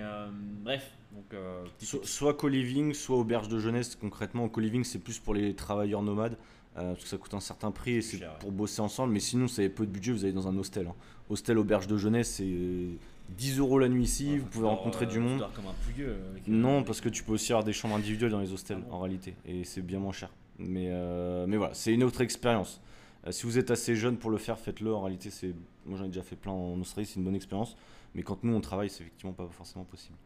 bref. 0.62 0.90
Donc, 1.12 1.34
So- 1.78 2.02
soit 2.04 2.34
co-living, 2.34 2.94
soit 2.94 3.16
auberge 3.16 3.48
de 3.48 3.58
jeunesse. 3.58 3.96
Concrètement, 3.96 4.48
co-living, 4.48 4.84
c'est 4.84 4.98
plus 5.00 5.18
pour 5.18 5.34
les 5.34 5.54
travailleurs 5.54 6.02
nomades. 6.02 6.36
Euh, 6.80 6.92
parce 6.92 7.02
que 7.04 7.08
ça 7.08 7.16
coûte 7.16 7.34
un 7.34 7.40
certain 7.40 7.70
prix 7.70 7.92
et 7.96 8.02
c'est 8.02 8.18
cher, 8.18 8.30
ouais. 8.30 8.38
pour 8.40 8.52
bosser 8.52 8.80
ensemble. 8.80 9.12
Mais 9.12 9.20
sinon, 9.20 9.46
si 9.48 9.54
vous 9.56 9.60
avez 9.60 9.68
peu 9.70 9.86
de 9.86 9.90
budget, 9.90 10.12
vous 10.12 10.24
allez 10.24 10.32
dans 10.32 10.48
un 10.48 10.56
hostel. 10.56 10.86
hein. 10.88 10.94
Hostel 11.28 11.58
auberge 11.58 11.86
de 11.86 11.96
jeunesse, 11.96 12.34
c'est 12.36 12.44
euh, 12.44 12.92
10 13.38 13.58
euros 13.60 13.78
la 13.78 13.88
nuit 13.88 14.04
ici. 14.04 14.32
Ouais, 14.32 14.38
vous 14.38 14.46
pouvez 14.46 14.66
rencontrer 14.66 15.04
euh, 15.04 15.08
du 15.08 15.18
monde. 15.20 15.38
dors 15.38 15.52
comme 15.52 15.66
un 15.66 15.74
pouilleux. 15.84 16.16
avec, 16.32 16.42
euh, 16.48 16.52
Non, 16.52 16.82
parce 16.82 17.00
que 17.00 17.08
tu 17.08 17.22
peux 17.22 17.32
aussi 17.32 17.52
avoir 17.52 17.64
des 17.64 17.72
chambres 17.72 17.94
individuelles 17.96 18.32
dans 18.32 18.40
les 18.40 18.52
hostels 18.52 18.78
Ah 18.80 18.86
bon 18.90 18.96
en 18.96 19.00
réalité, 19.00 19.34
et 19.46 19.64
c'est 19.64 19.82
bien 19.82 19.98
moins 20.00 20.12
cher. 20.12 20.30
Mais, 20.58 20.86
euh, 20.90 21.46
mais 21.46 21.56
voilà, 21.56 21.72
c'est 21.74 21.92
une 21.94 22.02
autre 22.02 22.20
expérience. 22.20 22.80
Euh, 23.26 23.32
si 23.32 23.44
vous 23.46 23.58
êtes 23.58 23.70
assez 23.70 23.94
jeune 23.96 24.16
pour 24.16 24.30
le 24.30 24.38
faire, 24.38 24.58
faites-le. 24.58 24.94
En 24.94 25.02
réalité, 25.02 25.30
c'est 25.30 25.54
moi 25.86 25.96
j'en 25.98 26.04
ai 26.04 26.08
déjà 26.08 26.22
fait 26.22 26.36
plein 26.36 26.52
en 26.52 26.78
Australie, 26.80 27.06
c'est 27.06 27.16
une 27.20 27.24
bonne 27.24 27.34
expérience. 27.36 27.76
Mais 28.14 28.22
quand 28.22 28.42
nous 28.44 28.52
on 28.54 28.60
travaille, 28.60 28.90
c'est 28.90 29.02
effectivement 29.04 29.32
pas 29.32 29.46
forcément 29.52 29.84
possible. 29.84 30.16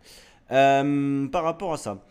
Euh, 0.50 1.26
par 1.28 1.44
rapport 1.44 1.72
à 1.72 1.76
ça, 1.76 2.04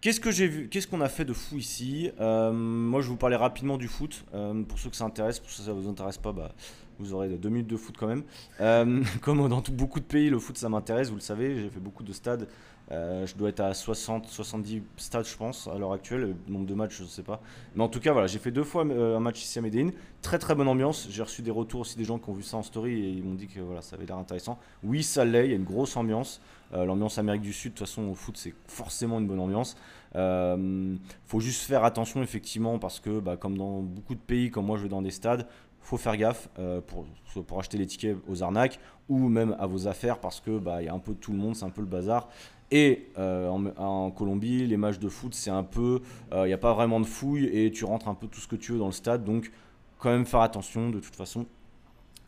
qu'est-ce 0.00 0.20
que 0.20 0.30
j'ai 0.30 0.46
vu, 0.46 0.68
qu'est-ce 0.68 0.86
qu'on 0.86 1.00
a 1.00 1.08
fait 1.08 1.24
de 1.24 1.32
fou 1.32 1.56
ici? 1.56 2.10
Euh, 2.20 2.52
Moi, 2.52 3.00
je 3.00 3.06
vais 3.06 3.10
vous 3.10 3.16
parler 3.16 3.36
rapidement 3.36 3.76
du 3.76 3.88
foot. 3.88 4.24
Euh, 4.34 4.62
pour 4.62 4.78
ceux 4.78 4.90
que 4.90 4.96
ça 4.96 5.04
intéresse, 5.04 5.38
pour 5.38 5.50
ceux 5.50 5.62
que 5.62 5.66
ça 5.66 5.72
vous 5.72 5.88
intéresse 5.88 6.18
pas, 6.18 6.32
bah, 6.32 6.52
vous 6.98 7.14
aurez 7.14 7.28
deux 7.28 7.48
minutes 7.48 7.68
de 7.68 7.76
foot 7.76 7.96
quand 7.98 8.06
même. 8.06 8.24
Euh, 8.60 9.02
comme 9.22 9.48
dans 9.48 9.62
beaucoup 9.70 10.00
de 10.00 10.04
pays, 10.04 10.30
le 10.30 10.38
foot 10.38 10.58
ça 10.58 10.68
m'intéresse, 10.68 11.08
vous 11.08 11.16
le 11.16 11.20
savez. 11.20 11.56
J'ai 11.60 11.70
fait 11.70 11.80
beaucoup 11.80 12.02
de 12.02 12.12
stades. 12.12 12.48
Je 12.90 13.34
dois 13.36 13.50
être 13.50 13.60
à 13.60 13.74
60, 13.74 14.28
70 14.28 14.82
stades, 14.96 15.26
je 15.26 15.36
pense, 15.36 15.68
à 15.68 15.76
l'heure 15.76 15.92
actuelle. 15.92 16.34
Le 16.46 16.52
nombre 16.52 16.64
de 16.64 16.72
matchs, 16.72 16.96
je 17.00 17.04
sais 17.04 17.22
pas. 17.22 17.42
Mais 17.76 17.82
en 17.82 17.88
tout 17.88 18.00
cas, 18.00 18.12
voilà, 18.12 18.26
j'ai 18.26 18.38
fait 18.38 18.50
deux 18.50 18.64
fois 18.64 18.82
un 18.82 19.20
match 19.20 19.42
ici 19.42 19.58
à 19.58 19.62
Medellin. 19.62 19.90
Très 20.22 20.38
très 20.38 20.54
bonne 20.54 20.68
ambiance. 20.68 21.06
J'ai 21.10 21.22
reçu 21.22 21.42
des 21.42 21.50
retours 21.50 21.80
aussi 21.80 21.98
des 21.98 22.04
gens 22.04 22.18
qui 22.18 22.30
ont 22.30 22.32
vu 22.32 22.42
ça 22.42 22.56
en 22.56 22.62
story 22.62 22.92
et 22.94 23.10
ils 23.10 23.22
m'ont 23.22 23.34
dit 23.34 23.46
que 23.46 23.60
voilà, 23.60 23.82
ça 23.82 23.96
avait 23.96 24.06
l'air 24.06 24.16
intéressant. 24.16 24.58
Oui, 24.82 25.02
ça 25.02 25.26
l'est, 25.26 25.48
il 25.48 25.50
y 25.50 25.52
a 25.52 25.56
une 25.56 25.64
grosse 25.64 25.98
ambiance. 25.98 26.40
Euh, 26.74 26.84
L'ambiance 26.84 27.18
Amérique 27.18 27.42
du 27.42 27.52
Sud, 27.52 27.72
de 27.72 27.78
toute 27.78 27.86
façon, 27.86 28.02
au 28.08 28.14
foot, 28.14 28.36
c'est 28.36 28.54
forcément 28.66 29.18
une 29.18 29.26
bonne 29.26 29.40
ambiance. 29.40 29.76
Euh, 30.16 30.96
faut 31.26 31.40
juste 31.40 31.62
faire 31.62 31.84
attention, 31.84 32.22
effectivement, 32.22 32.78
parce 32.78 33.00
que, 33.00 33.20
bah, 33.20 33.36
comme 33.36 33.56
dans 33.56 33.80
beaucoup 33.80 34.14
de 34.14 34.20
pays, 34.20 34.50
comme 34.50 34.66
moi 34.66 34.76
je 34.76 34.84
vais 34.84 34.88
dans 34.88 35.02
des 35.02 35.10
stades, 35.10 35.46
faut 35.80 35.96
faire 35.96 36.16
gaffe 36.16 36.48
euh, 36.58 36.80
pour, 36.80 37.06
pour 37.44 37.58
acheter 37.58 37.78
les 37.78 37.86
tickets 37.86 38.16
aux 38.28 38.42
arnaques 38.42 38.78
ou 39.08 39.28
même 39.28 39.56
à 39.58 39.66
vos 39.66 39.88
affaires 39.88 40.18
parce 40.18 40.38
que 40.40 40.58
bah, 40.58 40.82
y 40.82 40.88
a 40.88 40.92
un 40.92 40.98
peu 40.98 41.14
tout 41.14 41.32
le 41.32 41.38
monde, 41.38 41.56
c'est 41.56 41.64
un 41.64 41.70
peu 41.70 41.80
le 41.80 41.86
bazar. 41.86 42.28
Et 42.70 43.06
en, 43.16 44.10
Colombie, 44.10 44.66
les 44.66 44.76
matchs 44.76 44.98
de 44.98 45.08
foot, 45.08 45.32
c'est 45.32 45.48
un 45.48 45.62
peu, 45.62 46.02
il 46.34 46.44
n'y 46.44 46.52
a 46.52 46.58
pas 46.58 46.74
vraiment 46.74 47.00
de 47.00 47.06
fouilles 47.06 47.46
et 47.46 47.70
tu 47.70 47.86
rentres 47.86 48.08
un 48.08 48.14
peu 48.14 48.26
tout 48.26 48.40
ce 48.40 48.46
que 48.46 48.56
tu 48.56 48.72
veux 48.72 48.78
dans 48.78 48.86
le 48.86 48.92
stade, 48.92 49.24
donc 49.24 49.50
quand 49.98 50.10
même 50.10 50.26
faire 50.26 50.40
attention 50.40 50.90
de 50.90 51.00
toute 51.00 51.16
façon. 51.16 51.46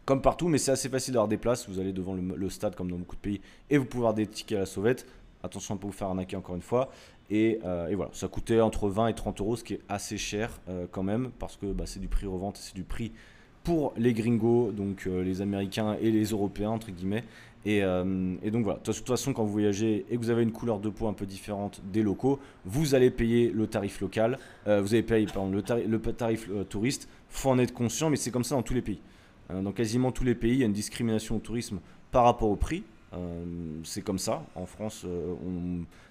Comme 0.04 0.22
partout, 0.22 0.48
mais 0.48 0.58
c'est 0.58 0.72
assez 0.72 0.88
facile 0.88 1.14
d'avoir 1.14 1.28
des 1.28 1.36
places. 1.36 1.68
Vous 1.68 1.78
allez 1.78 1.92
devant 1.92 2.14
le, 2.14 2.50
stade 2.50 2.74
comme 2.74 2.90
dans 2.90 2.98
beaucoup 2.98 3.16
de 3.16 3.20
pays 3.20 3.40
et 3.68 3.78
vous 3.78 3.84
pouvez 3.84 4.00
avoir 4.00 4.14
des 4.14 4.26
tickets 4.26 4.56
à 4.56 4.60
la 4.60 4.66
sauvette. 4.66 5.06
Attention 5.42 5.74
à 5.74 5.76
ne 5.76 5.80
pas 5.80 5.86
vous 5.86 5.92
faire 5.92 6.08
arnaquer 6.08 6.36
encore 6.36 6.56
une 6.56 6.62
fois. 6.62 6.90
Et, 7.30 7.60
euh, 7.64 7.90
voilà, 7.94 8.10
ça 8.12 8.28
coûtait 8.28 8.60
entre 8.60 8.88
20 8.88 9.08
et 9.08 9.14
30 9.14 9.40
euros, 9.40 9.56
ce 9.56 9.62
qui 9.62 9.74
est 9.74 9.80
assez 9.88 10.18
cher 10.18 10.60
euh, 10.68 10.86
quand 10.90 11.04
même, 11.04 11.30
parce 11.38 11.56
que 11.56 11.66
bah, 11.66 11.84
c'est 11.86 12.00
du 12.00 12.08
prix 12.08 12.26
revente, 12.26 12.56
c'est 12.56 12.74
du 12.74 12.82
prix 12.82 13.12
pour 13.62 13.92
les 13.96 14.12
gringos, 14.12 14.72
donc 14.72 15.06
euh, 15.06 15.22
les 15.22 15.40
Américains 15.40 15.96
et 16.00 16.10
les 16.10 16.24
Européens, 16.24 16.70
entre 16.70 16.90
guillemets. 16.90 17.24
Et, 17.66 17.82
donc 17.82 18.64
voilà, 18.64 18.78
de 18.82 18.90
toute 18.90 19.06
façon, 19.06 19.34
quand 19.34 19.44
vous 19.44 19.52
voyagez 19.52 20.06
et 20.10 20.16
que 20.16 20.20
vous 20.20 20.30
avez 20.30 20.42
une 20.42 20.50
couleur 20.50 20.78
de 20.78 20.88
peau 20.88 21.08
un 21.08 21.12
peu 21.12 21.26
différente 21.26 21.82
des 21.92 22.02
locaux, 22.02 22.38
vous 22.64 22.94
allez 22.94 23.10
payer 23.10 23.50
le 23.50 23.66
tarif 23.66 24.00
local, 24.00 24.38
vous 24.64 24.94
allez 24.94 25.02
payer 25.02 25.26
le, 25.26 25.60
tarif, 25.60 25.86
le 25.86 26.00
tarif 26.00 26.48
touriste, 26.70 27.06
faut 27.28 27.50
en 27.50 27.58
être 27.58 27.74
conscient, 27.74 28.08
mais 28.08 28.16
c'est 28.16 28.30
comme 28.30 28.44
ça 28.44 28.54
dans 28.54 28.62
tous 28.62 28.72
les 28.72 28.80
pays. 28.80 28.98
Euh, 29.50 29.62
dans 29.62 29.72
quasiment 29.72 30.12
tous 30.12 30.24
les 30.24 30.34
pays, 30.34 30.52
il 30.52 30.58
y 30.58 30.62
a 30.62 30.66
une 30.66 30.72
discrimination 30.72 31.36
au 31.36 31.40
tourisme 31.40 31.80
par 32.10 32.24
rapport 32.24 32.48
au 32.48 32.56
prix. 32.56 32.84
Euh, 33.12 33.44
c'est 33.84 34.02
comme 34.02 34.18
ça. 34.18 34.44
En 34.54 34.66
France, 34.66 35.04
euh, 35.04 35.34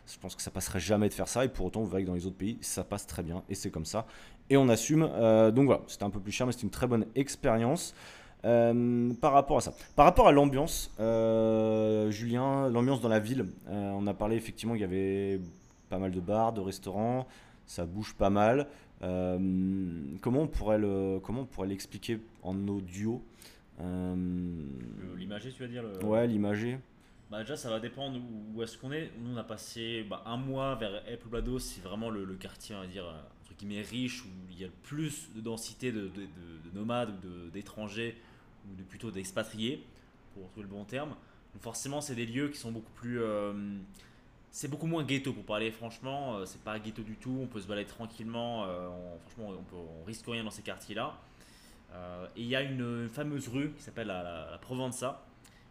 je 0.05 0.19
pense 0.19 0.35
que 0.35 0.41
ça 0.41 0.51
passerait 0.51 0.79
jamais 0.79 1.09
de 1.09 1.13
faire 1.13 1.27
ça. 1.27 1.45
Et 1.45 1.49
pour 1.49 1.65
autant, 1.65 1.81
vous 1.81 1.87
verrez 1.87 2.03
que 2.03 2.07
dans 2.07 2.15
les 2.15 2.25
autres 2.25 2.37
pays, 2.37 2.57
ça 2.61 2.83
passe 2.83 3.07
très 3.07 3.23
bien. 3.23 3.43
Et 3.49 3.55
c'est 3.55 3.69
comme 3.69 3.85
ça. 3.85 4.05
Et 4.49 4.57
on 4.57 4.67
assume. 4.69 5.01
Donc 5.53 5.65
voilà, 5.65 5.81
c'était 5.87 6.03
un 6.03 6.09
peu 6.09 6.19
plus 6.19 6.31
cher, 6.31 6.47
mais 6.47 6.53
c'était 6.53 6.63
une 6.63 6.71
très 6.71 6.87
bonne 6.87 7.05
expérience. 7.15 7.93
Par 8.41 9.33
rapport 9.33 9.57
à 9.57 9.61
ça. 9.61 9.73
Par 9.95 10.05
rapport 10.05 10.27
à 10.27 10.31
l'ambiance, 10.31 10.91
Julien, 10.97 12.67
l'ambiance 12.69 12.99
dans 12.99 13.09
la 13.09 13.19
ville, 13.19 13.45
on 13.67 14.07
a 14.07 14.13
parlé 14.15 14.37
effectivement 14.37 14.73
qu'il 14.73 14.81
y 14.81 14.85
avait 14.85 15.39
pas 15.89 15.99
mal 15.99 16.11
de 16.11 16.19
bars, 16.19 16.51
de 16.51 16.61
restaurants, 16.61 17.27
ça 17.67 17.85
bouge 17.85 18.15
pas 18.15 18.31
mal. 18.31 18.67
Euh, 19.01 19.37
comment 20.21 20.41
on 20.41 20.47
pourrait 20.47 20.77
le, 20.79 21.19
comment 21.23 21.41
on 21.41 21.45
pourrait 21.45 21.67
l'expliquer 21.67 22.19
en 22.43 22.67
audio 22.67 23.23
Euh, 23.79 24.15
Le- 24.15 25.15
L'imagé, 25.17 25.51
tu 25.51 25.61
vas 25.61 25.67
dire 25.69 25.83
le... 25.83 26.03
Ouais, 26.05 26.27
l'imagé. 26.27 26.77
Bah 27.31 27.41
déjà 27.41 27.55
ça 27.55 27.69
va 27.69 27.79
dépendre 27.79 28.19
où, 28.55 28.61
est-ce 28.63 28.75
qu'on 28.77 28.91
est. 28.91 29.11
Nous 29.21 29.31
on 29.35 29.37
a 29.37 29.43
passé 29.43 30.03
bah, 30.09 30.23
un 30.25 30.35
mois 30.37 30.73
vers 30.75 31.03
El 31.07 31.19
Poblado, 31.19 31.59
c'est 31.59 31.81
vraiment 31.81 32.09
le, 32.09 32.25
le 32.25 32.33
quartier 32.33 32.75
on 32.75 32.79
va 32.79 32.87
dire 32.87 33.05
euh, 33.05 33.21
entre 33.43 33.53
guillemets 33.55 33.83
riche 33.83 34.23
où 34.25 34.27
il 34.49 34.59
y 34.59 34.63
a 34.63 34.67
le 34.67 34.73
plus 34.81 35.29
de 35.35 35.39
densité 35.41 35.91
de, 35.91 36.01
de- 36.07 36.07
de- 36.07 36.69
de 36.71 36.75
nomades 36.75 37.13
d'étrangers 37.53 38.17
ou 38.67 38.75
de, 38.75 38.81
plutôt 38.81 39.11
d'expatriés 39.11 39.83
pour 40.33 40.47
trouver 40.49 40.63
le 40.63 40.69
bon 40.73 40.85
terme. 40.85 41.09
Donc 41.53 41.61
forcément 41.61 42.01
c'est 42.01 42.15
des 42.15 42.25
lieux 42.25 42.49
qui 42.49 42.57
sont 42.57 42.71
beaucoup 42.71 42.91
plus 42.93 43.21
euh, 43.21 43.53
c'est 44.51 44.67
beaucoup 44.67 44.87
moins 44.87 45.03
ghetto 45.03 45.33
pour 45.33 45.43
parler 45.45 45.71
franchement, 45.71 46.37
euh, 46.37 46.45
c'est 46.45 46.61
pas 46.61 46.77
ghetto 46.79 47.01
du 47.03 47.15
tout, 47.15 47.39
on 47.41 47.47
peut 47.47 47.59
se 47.61 47.67
balader 47.67 47.87
tranquillement, 47.87 48.65
euh, 48.65 48.89
franchement 49.27 49.53
on, 49.59 49.63
peut, 49.63 49.75
on 50.01 50.03
risque 50.05 50.25
rien 50.27 50.43
dans 50.43 50.51
ces 50.51 50.61
quartiers 50.63 50.95
là. 50.95 51.17
et 52.35 52.41
il 52.41 52.47
y 52.47 52.55
a 52.55 52.61
une 52.61 53.09
fameuse 53.09 53.47
rue 53.47 53.71
qui 53.73 53.81
s'appelle 53.83 54.07
la, 54.07 54.23
la, 54.23 54.51
la 54.51 54.57
Provenza, 54.57 55.23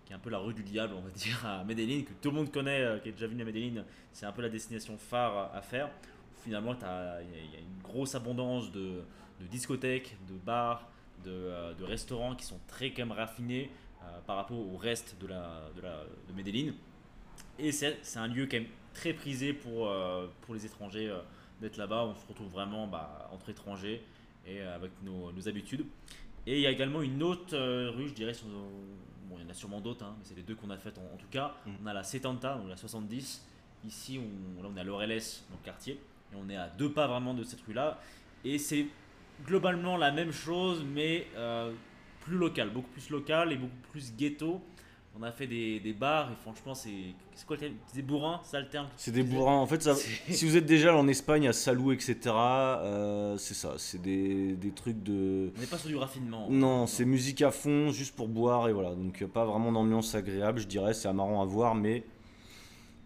qui 0.04 0.12
est 0.12 0.16
un 0.16 0.20
peu 0.20 0.30
la 0.30 0.38
rue 0.38 0.54
du 0.54 0.62
diable, 0.62 0.94
on 0.96 1.00
va 1.02 1.10
dire, 1.14 1.44
à 1.46 1.64
Medellin, 1.64 2.02
que 2.02 2.12
tout 2.22 2.30
le 2.30 2.36
monde 2.36 2.50
connaît, 2.50 2.80
euh, 2.80 2.98
qui 2.98 3.10
est 3.10 3.12
déjà 3.12 3.26
venu 3.26 3.42
à 3.42 3.44
Medellin. 3.44 3.84
C'est 4.12 4.24
un 4.26 4.32
peu 4.32 4.40
la 4.42 4.48
destination 4.48 4.96
phare 4.96 5.54
à 5.54 5.60
faire. 5.60 5.90
Finalement, 6.42 6.74
il 6.74 6.80
y, 6.80 7.56
a- 7.56 7.60
une 7.60 7.82
grosse 7.82 8.14
abondance 8.14 8.72
de, 8.72 9.02
de 9.40 9.46
discothèques, 9.50 10.16
de 10.28 10.34
bars, 10.34 10.88
de, 11.24 11.30
euh, 11.30 11.74
de 11.74 11.84
restaurants 11.84 12.34
qui 12.34 12.46
sont 12.46 12.58
très 12.68 12.90
quand 12.90 13.02
même 13.04 13.12
raffinés 13.12 13.70
euh, 14.02 14.18
par 14.26 14.36
rapport 14.36 14.58
au 14.58 14.76
reste 14.78 15.16
de, 15.20 15.26
la, 15.26 15.68
de, 15.76 15.82
la, 15.82 16.04
de 16.28 16.32
Medellin. 16.34 16.72
Et 17.58 17.72
c'est 17.72 17.96
un 18.16 18.28
lieu 18.28 18.46
quand 18.46 18.58
même 18.58 18.68
très 18.94 19.12
prisé 19.12 19.52
pour, 19.52 19.88
euh, 19.88 20.26
pour 20.42 20.54
les 20.54 20.64
étrangers 20.66 21.08
euh, 21.08 21.20
d'être 21.60 21.76
là-bas. 21.76 22.04
On 22.04 22.14
se 22.14 22.26
retrouve 22.26 22.48
vraiment 22.48 22.86
bah, 22.86 23.28
entre 23.32 23.50
étrangers 23.50 24.02
et 24.46 24.60
euh, 24.60 24.74
avec 24.74 24.92
nos, 25.02 25.32
nos 25.32 25.48
habitudes. 25.48 25.84
Et 26.46 26.56
il 26.56 26.60
y 26.60 26.66
a 26.66 26.70
également 26.70 27.02
une 27.02 27.22
autre 27.22 27.56
rue, 27.90 28.08
je 28.08 28.14
dirais, 28.14 28.32
sur, 28.32 28.46
bon, 28.46 29.36
il 29.36 29.42
y 29.42 29.46
en 29.46 29.50
a 29.50 29.54
sûrement 29.54 29.80
d'autres, 29.80 30.04
hein, 30.04 30.14
mais 30.18 30.24
c'est 30.24 30.34
les 30.34 30.42
deux 30.42 30.54
qu'on 30.54 30.70
a 30.70 30.78
faites 30.78 30.96
en, 30.96 31.14
en 31.14 31.16
tout 31.16 31.26
cas. 31.30 31.56
Mm. 31.66 31.70
On 31.82 31.86
a 31.86 31.92
la 31.92 32.04
70, 32.04 32.40
donc 32.40 32.68
la 32.68 32.76
70. 32.76 33.46
Ici, 33.86 34.18
on, 34.18 34.62
là, 34.62 34.68
on 34.72 34.76
est 34.76 34.80
à 34.80 34.84
Laureles, 34.84 35.20
dans 35.50 35.56
le 35.56 35.64
quartier. 35.64 36.00
Et 36.32 36.36
on 36.36 36.48
est 36.48 36.56
à 36.56 36.68
deux 36.68 36.90
pas 36.90 37.06
vraiment 37.06 37.34
de 37.34 37.42
cette 37.42 37.60
rue-là. 37.62 38.00
Et 38.44 38.58
c'est 38.58 38.86
globalement 39.44 39.96
la 39.96 40.10
même 40.10 40.32
chose, 40.32 40.84
mais 40.84 41.26
euh, 41.36 41.72
plus 42.20 42.36
local, 42.36 42.70
beaucoup 42.70 42.90
plus 42.90 43.10
local 43.10 43.52
et 43.52 43.56
beaucoup 43.56 43.76
plus 43.90 44.14
ghetto. 44.16 44.62
On 45.16 45.22
a 45.24 45.32
fait 45.32 45.48
des, 45.48 45.80
des 45.80 45.92
bars 45.92 46.30
et 46.30 46.36
franchement, 46.42 46.74
c'est 46.74 46.90
c'est 47.34 47.44
quoi 47.44 47.56
le 47.56 47.60
terme? 47.60 47.74
Des 47.92 48.02
bourrins, 48.02 48.40
ça 48.44 48.60
le 48.60 48.68
terme? 48.68 48.86
C'est 48.96 49.10
des 49.10 49.24
bourrins. 49.24 49.56
En 49.56 49.66
fait, 49.66 49.82
ça, 49.82 49.94
si 49.94 50.44
vous 50.44 50.56
êtes 50.56 50.66
déjà 50.66 50.94
en 50.94 51.08
Espagne, 51.08 51.48
à 51.48 51.52
Salou, 51.52 51.90
etc., 51.90 52.18
euh, 52.26 53.36
c'est 53.36 53.54
ça. 53.54 53.74
C'est 53.78 54.00
des, 54.00 54.54
des 54.54 54.70
trucs 54.70 55.02
de. 55.02 55.50
On 55.56 55.60
n'est 55.60 55.66
pas 55.66 55.78
sur 55.78 55.88
du 55.88 55.96
raffinement. 55.96 56.46
Non, 56.50 56.86
c'est 56.86 57.04
musique 57.04 57.42
à 57.42 57.50
fond, 57.50 57.90
juste 57.90 58.14
pour 58.14 58.28
boire 58.28 58.68
et 58.68 58.72
voilà. 58.72 58.94
Donc, 58.94 59.24
pas 59.24 59.44
vraiment 59.44 59.72
d'ambiance 59.72 60.14
agréable, 60.14 60.60
je 60.60 60.66
dirais. 60.68 60.94
C'est 60.94 61.12
marrant 61.12 61.42
à 61.42 61.46
voir, 61.46 61.74
mais. 61.74 62.04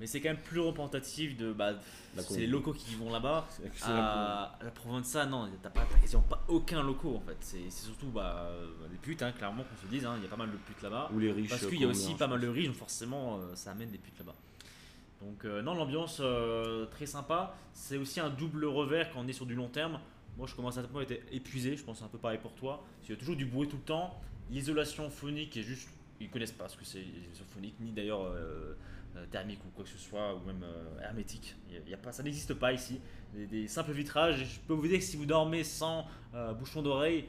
Mais 0.03 0.09
c'est 0.09 0.21
quand 0.21 0.31
même 0.31 0.43
plus 0.43 0.59
représentatif 0.59 1.37
de. 1.37 1.53
Bah, 1.53 1.75
c'est 2.19 2.41
les 2.41 2.49
locaux 2.49 2.73
qui 2.73 2.97
vont 2.97 3.09
là-bas. 3.13 3.47
À 3.85 4.59
la 4.61 4.71
Provenza, 4.73 5.27
non, 5.27 5.49
t'as 5.63 5.71
pas, 5.71 5.87
quasiment 6.01 6.23
pas 6.23 6.43
aucun 6.49 6.83
locaux 6.83 7.15
en 7.15 7.21
fait. 7.21 7.37
C'est 7.39 7.71
surtout 7.71 8.09
bah, 8.09 8.49
euh, 8.51 8.67
des 8.91 8.97
putes, 8.97 9.23
hein, 9.23 9.31
clairement, 9.31 9.63
qu'on 9.63 9.81
se 9.81 9.87
dise. 9.89 10.05
hein, 10.05 10.15
Il 10.19 10.25
y 10.25 10.27
a 10.27 10.29
pas 10.29 10.37
mal 10.37 10.51
de 10.51 10.57
putes 10.57 10.83
là-bas. 10.83 11.09
Ou 11.15 11.21
les 11.21 11.31
riches. 11.31 11.51
Parce 11.51 11.67
qu'il 11.67 11.81
y 11.81 11.85
a 11.85 11.87
aussi 11.87 12.15
pas 12.17 12.27
mal 12.27 12.41
de 12.41 12.49
riches, 12.49 12.67
donc 12.67 12.75
forcément 12.75 13.37
euh, 13.37 13.55
ça 13.55 13.71
amène 13.71 13.93
des 13.93 13.99
putes 13.99 14.19
là-bas. 14.19 14.35
Donc 15.21 15.45
euh, 15.45 15.63
non, 15.63 15.75
l'ambiance 15.75 16.19
euh, 16.19 16.87
très 16.87 17.07
sympa. 17.07 17.55
C'est 17.73 17.97
aussi 17.97 18.19
un 18.19 18.31
double 18.31 18.65
revers 18.65 19.09
quand 19.13 19.21
on 19.21 19.29
est 19.29 19.33
sur 19.33 19.47
du 19.47 19.55
long 19.55 19.69
terme. 19.69 20.01
Moi 20.37 20.49
je 20.49 20.57
commence 20.57 20.79
à 20.79 20.81
être 20.83 21.13
épuisé, 21.31 21.77
je 21.77 21.85
pense 21.85 22.03
un 22.03 22.09
peu 22.09 22.19
pareil 22.19 22.41
pour 22.43 22.55
toi. 22.55 22.83
Il 23.05 23.11
y 23.11 23.13
a 23.13 23.17
toujours 23.17 23.37
du 23.37 23.47
bruit 23.47 23.69
tout 23.69 23.77
le 23.77 23.83
temps. 23.83 24.21
L'isolation 24.51 25.09
phonique 25.11 25.57
est 25.57 25.63
juste... 25.63 25.89
Ils 26.21 26.29
connaissent 26.29 26.51
pas 26.51 26.69
ce 26.69 26.77
que 26.77 26.85
c'est 26.85 26.99
l'isolation 27.01 27.45
phonique, 27.55 27.75
ni 27.81 27.93
d'ailleurs 27.93 28.23
euh, 28.25 28.75
thermique 29.31 29.61
ou 29.67 29.69
quoi 29.75 29.85
que 29.85 29.91
ce 29.91 29.99
soit, 29.99 30.35
ou 30.35 30.41
même 30.47 30.63
euh, 30.63 31.01
hermétique. 31.03 31.55
Y 31.89 31.95
a- 31.95 31.97
pas, 31.97 32.13
ça 32.13 32.23
n'existe 32.23 32.55
pas 32.55 32.73
ici. 32.73 33.01
Des, 33.35 33.47
des 33.47 33.69
simples 33.69 33.93
vitrages. 33.93 34.45
Je 34.45 34.61
peux 34.61 34.75
vous 34.75 34.87
dire 34.89 34.99
que 34.99 35.05
si 35.05 35.17
vous 35.17 35.27
dormez 35.27 35.65
sans 35.65 36.07
euh, 36.35 36.53
bouchon 36.53 36.83
d'oreille, 36.83 37.25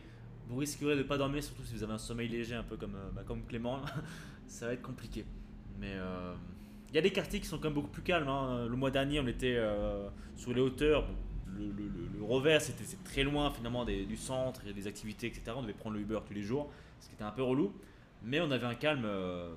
vous 0.48 0.58
risquerez 0.58 0.93
de 0.96 1.00
ne 1.00 1.04
pas 1.04 1.17
dormir, 1.17 1.43
surtout 1.43 1.63
si 1.63 1.74
vous 1.76 1.84
avez 1.84 1.93
un 1.93 1.98
sommeil 1.98 2.28
léger, 2.28 2.56
un 2.56 2.63
peu 2.63 2.76
comme, 2.78 2.96
euh, 2.96 3.10
bah, 3.13 3.24
comme 3.26 3.43
Clément. 3.46 3.82
ça 4.48 4.67
va 4.67 4.74
être 4.74 4.82
compliqué. 4.82 5.26
Mais 5.80 5.93
euh, 5.93 6.34
il 6.89 6.96
y 6.96 6.98
a 6.98 7.02
des 7.02 7.12
quartiers 7.12 7.39
qui 7.39 7.48
sont 7.48 7.58
quand 7.58 7.65
même 7.65 7.74
beaucoup 7.74 7.88
plus 7.91 8.02
calmes. 8.04 8.28
hein. 8.28 8.65
Le 8.69 8.76
mois 8.76 8.91
dernier, 8.91 9.19
on 9.19 9.28
était 9.28 9.56
euh, 9.58 10.08
sur 10.36 10.54
les 10.54 10.62
hauteurs. 10.62 11.04
Bon, 11.08 11.15
le, 11.58 11.65
le- 11.67 11.88
le- 11.88 12.10
le 12.17 12.24
revers, 12.24 12.62
c'était 12.62 12.84
très 13.06 13.24
loin 13.24 13.52
finalement 13.52 13.86
des- 13.86 14.06
du 14.06 14.17
centre 14.17 14.62
et 14.67 14.74
des 14.74 14.88
activités, 14.88 15.28
etc. 15.28 15.43
On 15.56 15.62
devait 15.62 15.74
prendre 15.74 15.96
le 15.96 16.02
Uber 16.02 16.19
tous 16.28 16.34
les 16.34 16.41
jours, 16.43 16.72
ce 17.00 17.08
qui 17.08 17.13
était 17.15 17.24
un 17.24 17.32
peu 17.32 17.43
relou. 17.43 17.74
Mais 18.24 18.39
on 18.41 18.50
avait 18.52 18.65
un 18.65 18.76
calme 18.76 19.04
euh, 19.06 19.54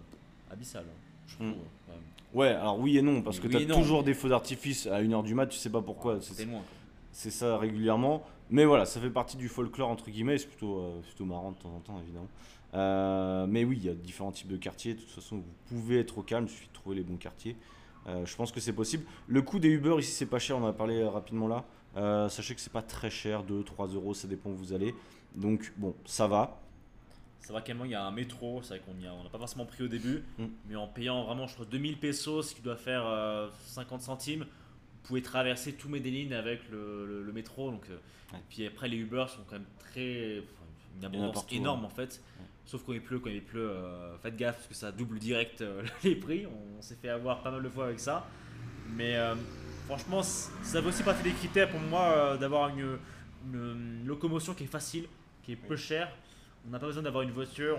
abyssal, 0.51 0.85
hein, 0.89 0.95
je 1.27 1.35
trouve. 1.37 1.49
Mm. 1.49 1.55
Ouais, 2.37 2.49
alors 2.49 2.79
oui 2.79 2.99
et 2.99 3.03
non, 3.03 3.23
parce 3.23 3.41
que 3.41 3.49
Oui 3.49 3.67
t'as 3.67 3.75
toujours 3.75 4.05
des 4.05 4.13
feux 4.13 4.29
d'artifice 4.29 4.87
à 4.87 5.01
1h 5.01 5.23
du 5.23 5.35
mat, 5.35 5.47
tu 5.47 5.57
sais 5.57 5.71
pas 5.71 5.81
pourquoi. 5.81 6.21
C'était 6.21 6.43
C'est 6.43 6.45
loin. 6.45 6.59
quoi. 6.59 6.67
c'est 7.11 7.31
ça 7.31 7.57
régulièrement. 7.57 8.23
Mais 8.51 8.67
voilà, 8.67 8.85
ça 8.85 9.01
fait 9.01 9.09
partie 9.09 9.39
du 9.39 9.49
folklore, 9.49 9.89
entre 9.89 10.11
guillemets. 10.11 10.37
C'est 10.37 10.49
plutôt, 10.49 10.81
euh, 10.81 11.01
plutôt 11.01 11.25
marrant 11.25 11.53
de 11.53 11.57
temps 11.57 11.75
en 11.75 11.81
temps, 11.81 11.99
évidemment. 12.03 12.29
Euh, 12.75 13.47
mais 13.49 13.65
oui, 13.65 13.79
il 13.81 13.87
y 13.87 13.89
a 13.89 13.95
différents 13.95 14.33
types 14.33 14.49
de 14.49 14.59
quartiers. 14.59 14.93
De 14.93 15.01
toute 15.01 15.09
façon, 15.09 15.37
vous 15.37 15.45
pouvez 15.67 15.99
être 15.99 16.19
au 16.19 16.23
calme, 16.23 16.45
il 16.47 16.51
suffit 16.51 16.69
de 16.69 16.75
trouver 16.75 16.97
les 16.97 17.03
bons 17.05 17.17
quartiers. 17.17 17.57
Euh, 18.07 18.27
je 18.27 18.37
pense 18.37 18.53
que 18.53 18.61
c'est 18.61 18.75
possible. 18.75 19.05
Le 19.29 19.41
coût 19.41 19.59
des 19.59 19.69
Uber 19.71 19.97
ici, 19.99 20.13
c'est 20.13 20.27
pas 20.27 20.39
cher, 20.39 20.59
on 20.59 20.63
en 20.65 20.69
a 20.69 20.73
parlé 20.75 21.03
rapidement 21.05 21.49
là. 21.49 21.65
Sachez 22.29 22.55
que 22.55 22.61
c'est 22.61 22.71
pas 22.73 22.83
très 22.83 23.09
cher, 23.09 23.45
2-3 23.45 23.95
euros, 23.95 24.13
ça 24.13 24.29
dépend 24.29 24.51
où 24.51 24.57
vous 24.57 24.75
allez. 24.75 24.95
Donc 25.35 25.73
bon, 25.79 25.95
ça 26.05 26.27
va. 26.27 26.61
Ça 27.47 27.53
va 27.53 27.61
carrément, 27.61 27.85
il 27.85 27.93
y 27.93 27.95
a 27.95 28.05
un 28.05 28.11
métro, 28.11 28.61
c'est 28.65 28.77
vrai 28.77 28.81
qu'on 28.85 28.91
on 29.09 29.23
n'a 29.23 29.31
pas 29.31 29.39
forcément 29.39 29.67
pris 29.67 29.85
au 29.85 29.87
début, 29.89 30.25
Mm. 30.37 30.47
mais 30.69 30.75
en 30.75 30.89
payant 30.89 31.23
vraiment, 31.25 31.47
je 31.47 31.55
crois, 31.55 31.65
2000 31.67 31.97
pesos, 31.97 32.43
ce 32.43 32.55
qui 32.57 32.61
doit 32.61 32.75
faire 32.77 33.07
euh, 33.07 33.49
50 33.67 34.01
centimes, 34.01 34.41
vous 34.43 35.01
pouvez 35.05 35.23
traverser 35.23 35.75
tous 35.75 35.89
Medellin 35.89 36.33
avec 36.37 36.69
le, 36.73 37.07
le- 37.07 37.23
le 37.23 37.33
métro. 37.33 37.71
Donc, 37.71 37.85
euh, 37.89 37.99
Ouais. 38.33 38.39
et 38.41 38.43
puis 38.49 38.67
après, 38.67 38.89
les 38.89 38.97
Uber 38.97 39.27
sont 39.29 39.43
quand 39.47 39.53
même 39.61 39.67
très. 39.79 40.43
une 40.99 41.05
abondance 41.05 41.35
partout, 41.35 41.55
énorme 41.55 41.81
ouais. 41.83 41.87
en 41.87 41.91
fait. 41.91 42.21
Sauf 42.65 42.83
quand 42.85 42.93
il 42.95 43.01
pleut, 43.01 43.21
quand 43.21 43.31
il 43.31 43.45
pleut, 43.45 43.71
euh, 43.71 44.19
faites 44.19 44.37
gaffe 44.37 44.57
parce 44.57 44.67
que 44.67 44.75
ça 44.75 44.91
double 44.91 45.21
direct 45.21 45.61
euh, 45.61 45.85
les 46.03 46.17
prix. 46.17 46.47
On 46.47 46.83
s'est 46.83 46.97
fait 46.97 47.11
avoir 47.11 47.45
pas 47.45 47.53
mal 47.53 47.63
de 47.63 47.69
fois 47.69 47.85
avec 47.85 48.01
ça. 48.01 48.27
Mais 48.97 49.15
euh, 49.15 49.37
franchement, 49.87 50.25
ça 50.25 50.83
fait 50.83 50.89
aussi 50.89 51.05
partie 51.05 51.23
des 51.23 51.31
critères 51.31 51.71
pour 51.71 51.79
moi 51.79 52.09
euh, 52.09 52.37
d'avoir 52.39 52.71
une, 52.77 52.99
une 53.55 54.05
locomotion 54.05 54.53
qui 54.55 54.65
est 54.65 54.67
facile, 54.67 55.05
qui 55.45 55.53
est 55.53 55.57
peu 55.57 55.77
chère. 55.77 56.11
On 56.67 56.73
n'a 56.73 56.79
pas 56.79 56.87
besoin 56.87 57.03
d'avoir 57.03 57.23
une 57.23 57.31
voiture, 57.31 57.79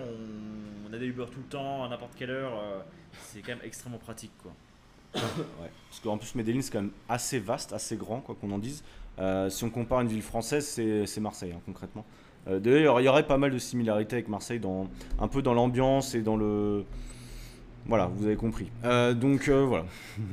on, 0.88 0.92
a 0.92 0.98
des 0.98 1.06
Uber 1.06 1.26
tout 1.30 1.40
le 1.40 1.50
temps, 1.50 1.84
à 1.84 1.88
n'importe 1.88 2.12
quelle 2.16 2.30
heure. 2.30 2.52
euh, 2.54 2.80
c'est 3.22 3.40
quand 3.40 3.52
même 3.52 3.64
extrêmement 3.64 3.98
pratique 3.98 4.32
quoi. 4.42 4.52
Ouais. 5.14 5.70
Parce 5.90 6.00
qu'en 6.02 6.16
plus, 6.16 6.34
Medellin, 6.34 6.62
c'est 6.62 6.72
quand 6.72 6.82
même 6.82 6.92
assez 7.08 7.38
vaste, 7.38 7.72
assez 7.72 7.96
grand, 7.96 8.20
quoi 8.20 8.34
qu'on 8.40 8.50
en 8.50 8.58
dise. 8.58 8.82
Euh, 9.18 9.50
si 9.50 9.64
on 9.64 9.70
compare 9.70 10.00
une 10.00 10.08
ville 10.08 10.22
française, 10.22 10.66
c'est 10.66 11.20
Marseille, 11.20 11.52
hein, 11.52 11.60
concrètement. 11.66 12.04
Euh, 12.46 12.60
D'ailleurs, 12.60 13.00
il 13.00 13.04
y 13.04 13.08
aurait 13.08 13.26
pas 13.26 13.36
mal 13.38 13.50
de 13.50 13.58
similarités 13.58 14.16
avec 14.16 14.28
Marseille, 14.28 14.60
un 15.18 15.28
peu 15.28 15.42
dans 15.42 15.54
l'ambiance 15.54 16.14
et 16.14 16.22
dans 16.22 16.36
le. 16.36 16.84
Voilà, 17.86 18.06
vous 18.06 18.26
avez 18.26 18.36
compris. 18.36 18.70
Euh, 18.84 19.14
donc 19.14 19.48
euh, 19.48 19.64
voilà. 19.64 19.86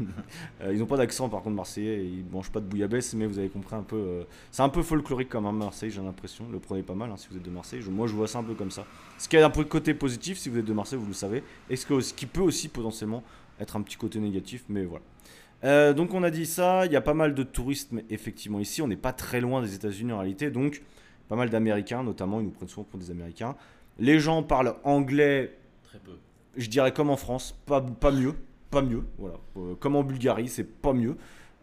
Euh, 0.62 0.74
ils 0.74 0.80
n'ont 0.80 0.86
pas 0.86 0.98
d'accent 0.98 1.30
par 1.30 1.42
contre 1.42 1.56
marseillais, 1.56 2.00
et 2.00 2.06
ils 2.06 2.26
mangent 2.32 2.50
pas 2.52 2.60
de 2.60 2.66
bouillabaisse, 2.66 3.14
mais 3.14 3.26
vous 3.28 3.38
avez 3.40 3.50
compris 3.50 3.76
un 3.76 3.84
peu. 3.84 4.26
c'est 4.52 4.62
un 4.62 4.70
peu 4.70 4.82
folklorique 4.84 5.30
quand 5.30 5.42
même 5.42 5.56
Marseille, 5.58 5.92
j'ai 5.92 6.02
l'impression. 6.02 6.46
Le 6.52 6.60
prenez 6.60 6.82
pas 6.84 6.96
mal 6.96 7.12
hein, 7.12 7.18
si 7.18 7.28
vous 7.30 7.38
êtes 7.38 7.44
de 7.44 7.50
Marseille. 7.50 7.82
Moi 7.90 8.08
je 8.08 8.14
vois 8.14 8.28
ça 8.28 8.40
un 8.40 8.44
peu 8.44 8.54
comme 8.56 8.72
ça. 8.72 8.86
Ce 9.18 9.28
qui 9.30 9.38
a 9.38 9.46
un 9.46 9.50
peu 9.50 9.64
côté 9.66 9.94
positif 9.94 10.38
si 10.38 10.50
vous 10.50 10.58
êtes 10.60 10.66
de 10.66 10.74
Marseille, 10.74 10.98
vous 11.00 11.08
le 11.08 11.14
savez. 11.14 11.44
Et 11.70 11.76
ce 11.76 11.86
que- 11.86 12.00
ce 12.00 12.14
qui 12.14 12.26
peut 12.26 12.42
aussi 12.42 12.68
potentiellement 12.70 13.24
être 13.60 13.76
un 13.76 13.82
petit 13.82 13.98
côté 13.98 14.20
négatif, 14.20 14.64
mais 14.70 14.86
voilà. 14.86 15.94
Donc 15.94 16.14
on 16.14 16.24
a 16.24 16.30
dit 16.32 16.46
ça, 16.46 16.86
il 16.86 16.92
y 16.92 16.96
a 16.96 17.02
pas 17.02 17.14
mal 17.16 17.34
de 17.34 17.44
touristes 17.44 17.92
effectivement 18.10 18.60
ici, 18.60 18.82
on 18.82 18.88
n'est 18.88 18.96
pas 18.98 19.14
très 19.14 19.42
loin 19.42 19.62
des 19.62 19.74
États-Unis 19.74 20.12
en 20.12 20.20
réalité, 20.20 20.52
donc 20.52 20.84
pas 21.28 21.36
mal 21.36 21.50
d'Américains 21.50 22.04
notamment, 22.04 22.40
ils 22.40 22.46
nous 22.46 22.52
prennent 22.52 22.68
souvent 22.68 22.84
pour 22.84 23.00
des 23.00 23.10
Américains. 23.12 23.56
Les 23.98 24.20
gens 24.20 24.44
parlent 24.44 24.76
anglais, 24.84 25.58
Très 25.84 26.00
peu. 26.00 26.12
Je 26.58 26.70
dirais 26.70 26.92
comme 26.94 27.10
en 27.10 27.18
France, 27.18 27.56
pas, 27.66 27.82
pas 27.82 28.12
mieux, 28.12 28.34
pas 28.72 28.82
mieux, 28.82 29.04
voilà. 29.18 29.36
Euh, 29.58 29.76
comme 29.76 29.96
en 29.96 30.04
Bulgarie, 30.04 30.48
c'est 30.48 30.64
pas 30.64 30.94
mieux. 30.94 31.16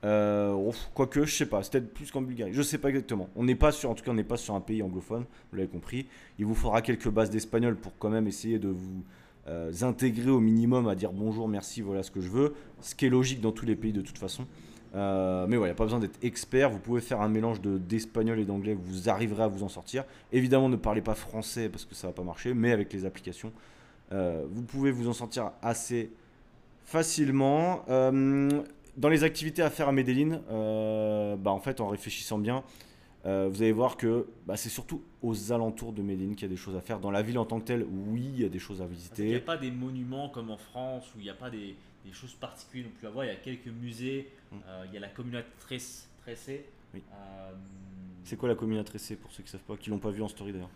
Euh, 0.04 0.72
quoique, 0.94 1.24
je 1.24 1.32
sais 1.34 1.46
pas, 1.46 1.62
c'est 1.62 1.72
peut-être 1.72 1.94
plus 1.94 2.10
qu'en 2.10 2.22
Bulgarie, 2.22 2.52
je 2.52 2.62
sais 2.62 2.78
pas 2.78 2.88
exactement. 2.88 3.28
On 3.36 3.44
n'est 3.44 3.54
pas 3.54 3.70
sur, 3.70 3.88
en 3.90 3.94
tout 3.94 4.02
cas, 4.04 4.10
on 4.10 4.14
n'est 4.14 4.24
pas 4.24 4.36
sur 4.36 4.54
un 4.54 4.60
pays 4.60 4.82
anglophone, 4.82 5.24
vous 5.50 5.56
l'avez 5.56 5.68
compris. 5.68 6.06
Il 6.38 6.46
vous 6.46 6.54
faudra 6.54 6.82
quelques 6.82 7.08
bases 7.08 7.30
d'espagnol 7.30 7.76
pour 7.76 7.92
quand 7.98 8.10
même 8.10 8.26
essayer 8.26 8.58
de 8.58 8.68
vous 8.68 9.04
euh, 9.48 9.72
intégrer 9.82 10.30
au 10.30 10.40
minimum 10.40 10.88
à 10.88 10.94
dire 10.94 11.12
bonjour, 11.12 11.48
merci, 11.48 11.82
voilà 11.82 12.02
ce 12.02 12.10
que 12.10 12.20
je 12.20 12.28
veux. 12.28 12.54
Ce 12.80 12.94
qui 12.94 13.06
est 13.06 13.10
logique 13.10 13.40
dans 13.40 13.52
tous 13.52 13.66
les 13.66 13.76
pays 13.76 13.92
de 13.92 14.00
toute 14.00 14.18
façon. 14.18 14.46
Euh, 14.94 15.46
mais 15.48 15.56
voilà, 15.56 15.72
a 15.72 15.74
pas 15.76 15.84
besoin 15.84 16.00
d'être 16.00 16.18
expert. 16.22 16.68
Vous 16.70 16.78
pouvez 16.78 17.00
faire 17.00 17.20
un 17.20 17.28
mélange 17.28 17.60
de- 17.60 17.78
d'espagnol 17.78 18.38
et 18.40 18.44
d'anglais, 18.44 18.74
vous 18.78 19.08
arriverez 19.08 19.44
à 19.44 19.48
vous 19.48 19.62
en 19.62 19.68
sortir. 19.68 20.04
Évidemment, 20.32 20.68
ne 20.68 20.76
parlez 20.76 21.00
pas 21.00 21.14
français 21.14 21.68
parce 21.68 21.84
que 21.84 21.94
ça 21.94 22.08
va 22.08 22.12
pas 22.12 22.24
marcher, 22.24 22.54
mais 22.54 22.72
avec 22.72 22.92
les 22.92 23.06
applications, 23.06 23.52
euh, 24.12 24.44
vous 24.50 24.62
pouvez 24.62 24.90
vous 24.92 25.08
en 25.08 25.12
sortir 25.12 25.52
assez 25.62 26.10
facilement. 26.84 27.84
Euh, 27.88 28.62
dans 28.96 29.08
les 29.08 29.24
activités 29.24 29.62
à 29.62 29.70
faire 29.70 29.88
à 29.88 29.92
Medellin, 29.92 30.40
euh, 30.50 31.36
bah, 31.36 31.50
en 31.50 31.60
fait, 31.60 31.80
en 31.80 31.88
réfléchissant 31.88 32.38
bien, 32.38 32.62
vous 33.24 33.62
allez 33.62 33.70
voir 33.72 33.96
que 33.96 34.26
bah, 34.46 34.56
c'est 34.56 34.68
surtout 34.68 35.00
aux 35.22 35.52
alentours 35.52 35.92
de 35.92 36.02
Medellin 36.02 36.32
qu'il 36.34 36.42
y 36.42 36.44
a 36.46 36.48
des 36.48 36.56
choses 36.56 36.74
à 36.76 36.80
faire. 36.80 36.98
Dans 36.98 37.12
la 37.12 37.22
ville 37.22 37.38
en 37.38 37.44
tant 37.44 37.60
que 37.60 37.64
telle, 37.64 37.86
oui, 38.08 38.30
il 38.34 38.40
y 38.42 38.44
a 38.44 38.48
des 38.48 38.58
choses 38.58 38.82
à 38.82 38.86
Parce 38.86 38.98
qu'il 39.10 39.24
n'y 39.24 39.30
a 39.30 39.34
visiter. 39.34 39.46
pas 39.46 39.56
des 39.56 39.70
monuments 39.70 40.28
comme 40.28 40.50
en 40.50 40.56
France 40.56 41.06
où 41.14 41.20
il 41.20 41.22
n'y 41.24 41.30
a 41.30 41.34
pas 41.34 41.48
des, 41.48 41.76
des 42.04 42.12
choses 42.12 42.34
particulières 42.34 42.88
non 42.88 42.92
plus 42.98 43.06
à 43.06 43.10
voir. 43.10 43.24
Il 43.24 43.28
y 43.28 43.30
a 43.30 43.36
quelques 43.36 43.68
musées, 43.68 44.28
Mm. 44.50 44.56
il 44.88 44.92
y 44.92 44.96
a 44.98 45.00
la 45.00 45.08
communauté 45.08 45.46
tress- 45.60 46.08
tressée. 46.20 46.66
Oui. 46.92 47.02
C'est 48.24 48.36
quoi 48.36 48.48
la 48.50 48.54
commune 48.54 48.82
tressée 48.84 49.16
pour 49.16 49.30
ceux 49.32 49.42
qui 49.42 49.50
savent 49.50 49.60
pas, 49.62 49.76
qui 49.78 49.88
l'ont 49.88 49.98
pas 49.98 50.10
vu 50.10 50.20
en 50.20 50.28
story 50.28 50.52
d'ailleurs? 50.52 50.68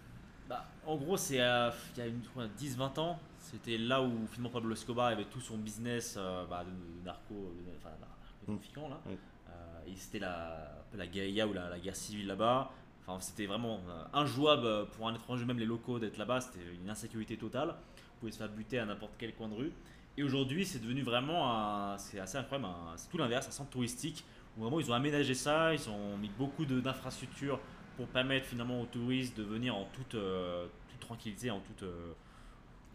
Bah, 0.49 0.65
en 0.87 0.97
gros, 0.97 1.17
c'est 1.17 1.41
euh, 1.41 1.71
il 1.97 1.99
y 1.99 2.03
a 2.03 2.07
une- 2.07 2.23
je 2.23 2.29
crois, 2.29 2.47
10-20 2.47 2.99
ans, 2.99 3.19
c'était 3.39 3.79
là 3.79 4.01
où 4.03 4.27
finalement 4.31 4.51
Pablo 4.51 4.73
Escobar 4.75 5.07
avait 5.07 5.25
tout 5.25 5.41
son 5.41 5.59
business 5.59 6.15
euh, 6.17 6.45
bah, 6.49 6.65
de, 6.65 6.71
de 6.71 7.05
narco, 7.05 7.35
de, 7.35 7.77
enfin, 7.77 7.91
narcotrafiquant 8.01 8.89
là. 8.89 9.01
Ouais. 9.07 9.19
Euh, 9.49 9.53
et 9.93 9.97
c'était 9.97 10.21
la, 10.21 10.85
la 10.95 11.07
guérilla 11.07 11.47
ou 11.49 11.53
la, 11.53 11.69
la 11.69 11.79
guerre 11.79 11.97
civile 11.97 12.27
là-bas. 12.29 12.71
Enfin, 13.09 13.21
c'était 13.21 13.47
vraiment 13.47 13.81
injouable 14.13 14.87
pour 14.97 15.07
un 15.09 15.15
étranger, 15.15 15.45
même 15.45 15.59
les 15.61 15.67
locaux, 15.67 15.99
d'être 16.01 16.17
là-bas. 16.17 16.41
C'était 16.41 16.75
une 16.83 16.91
insécurité 16.91 17.37
totale. 17.37 17.69
Vous 17.69 18.21
pouvez 18.21 18.33
se 18.33 18.39
faire 18.39 18.49
buter 18.49 18.79
à 18.81 18.85
n'importe 18.87 19.13
quel 19.19 19.33
coin 19.35 19.49
de 19.49 19.55
rue. 19.55 19.73
Et 20.17 20.23
aujourd'hui, 20.25 20.65
c'est 20.67 20.81
devenu 20.81 21.03
vraiment, 21.03 21.53
un- 21.53 21.99
c'est 21.99 22.19
assez 22.19 22.37
incroyable, 22.39 22.69
c'est 22.97 23.09
tout 23.11 23.19
l'inverse, 23.19 23.47
un 23.47 23.51
centre 23.53 23.71
touristique 23.71 24.25
où 24.57 24.63
vraiment 24.63 24.81
ils 24.81 24.91
ont 24.91 24.95
aménagé 24.95 25.35
ça, 25.35 25.73
ils 25.75 25.89
ont 25.91 26.17
mis 26.17 26.31
beaucoup 26.31 26.65
de- 26.65 26.81
d'infrastructures 26.81 27.61
pour 27.97 28.07
permettre 28.09 28.47
finalement 28.47 28.81
aux 28.83 28.87
touristes 28.87 29.37
de 29.37 29.43
venir 29.43 29.75
en 29.77 29.85
toute, 29.93 30.15
euh, 30.15 30.67
toute 30.91 31.01
tranquillité, 31.01 31.51
en 31.51 31.61
toute 31.61 31.83
euh, 31.83 32.13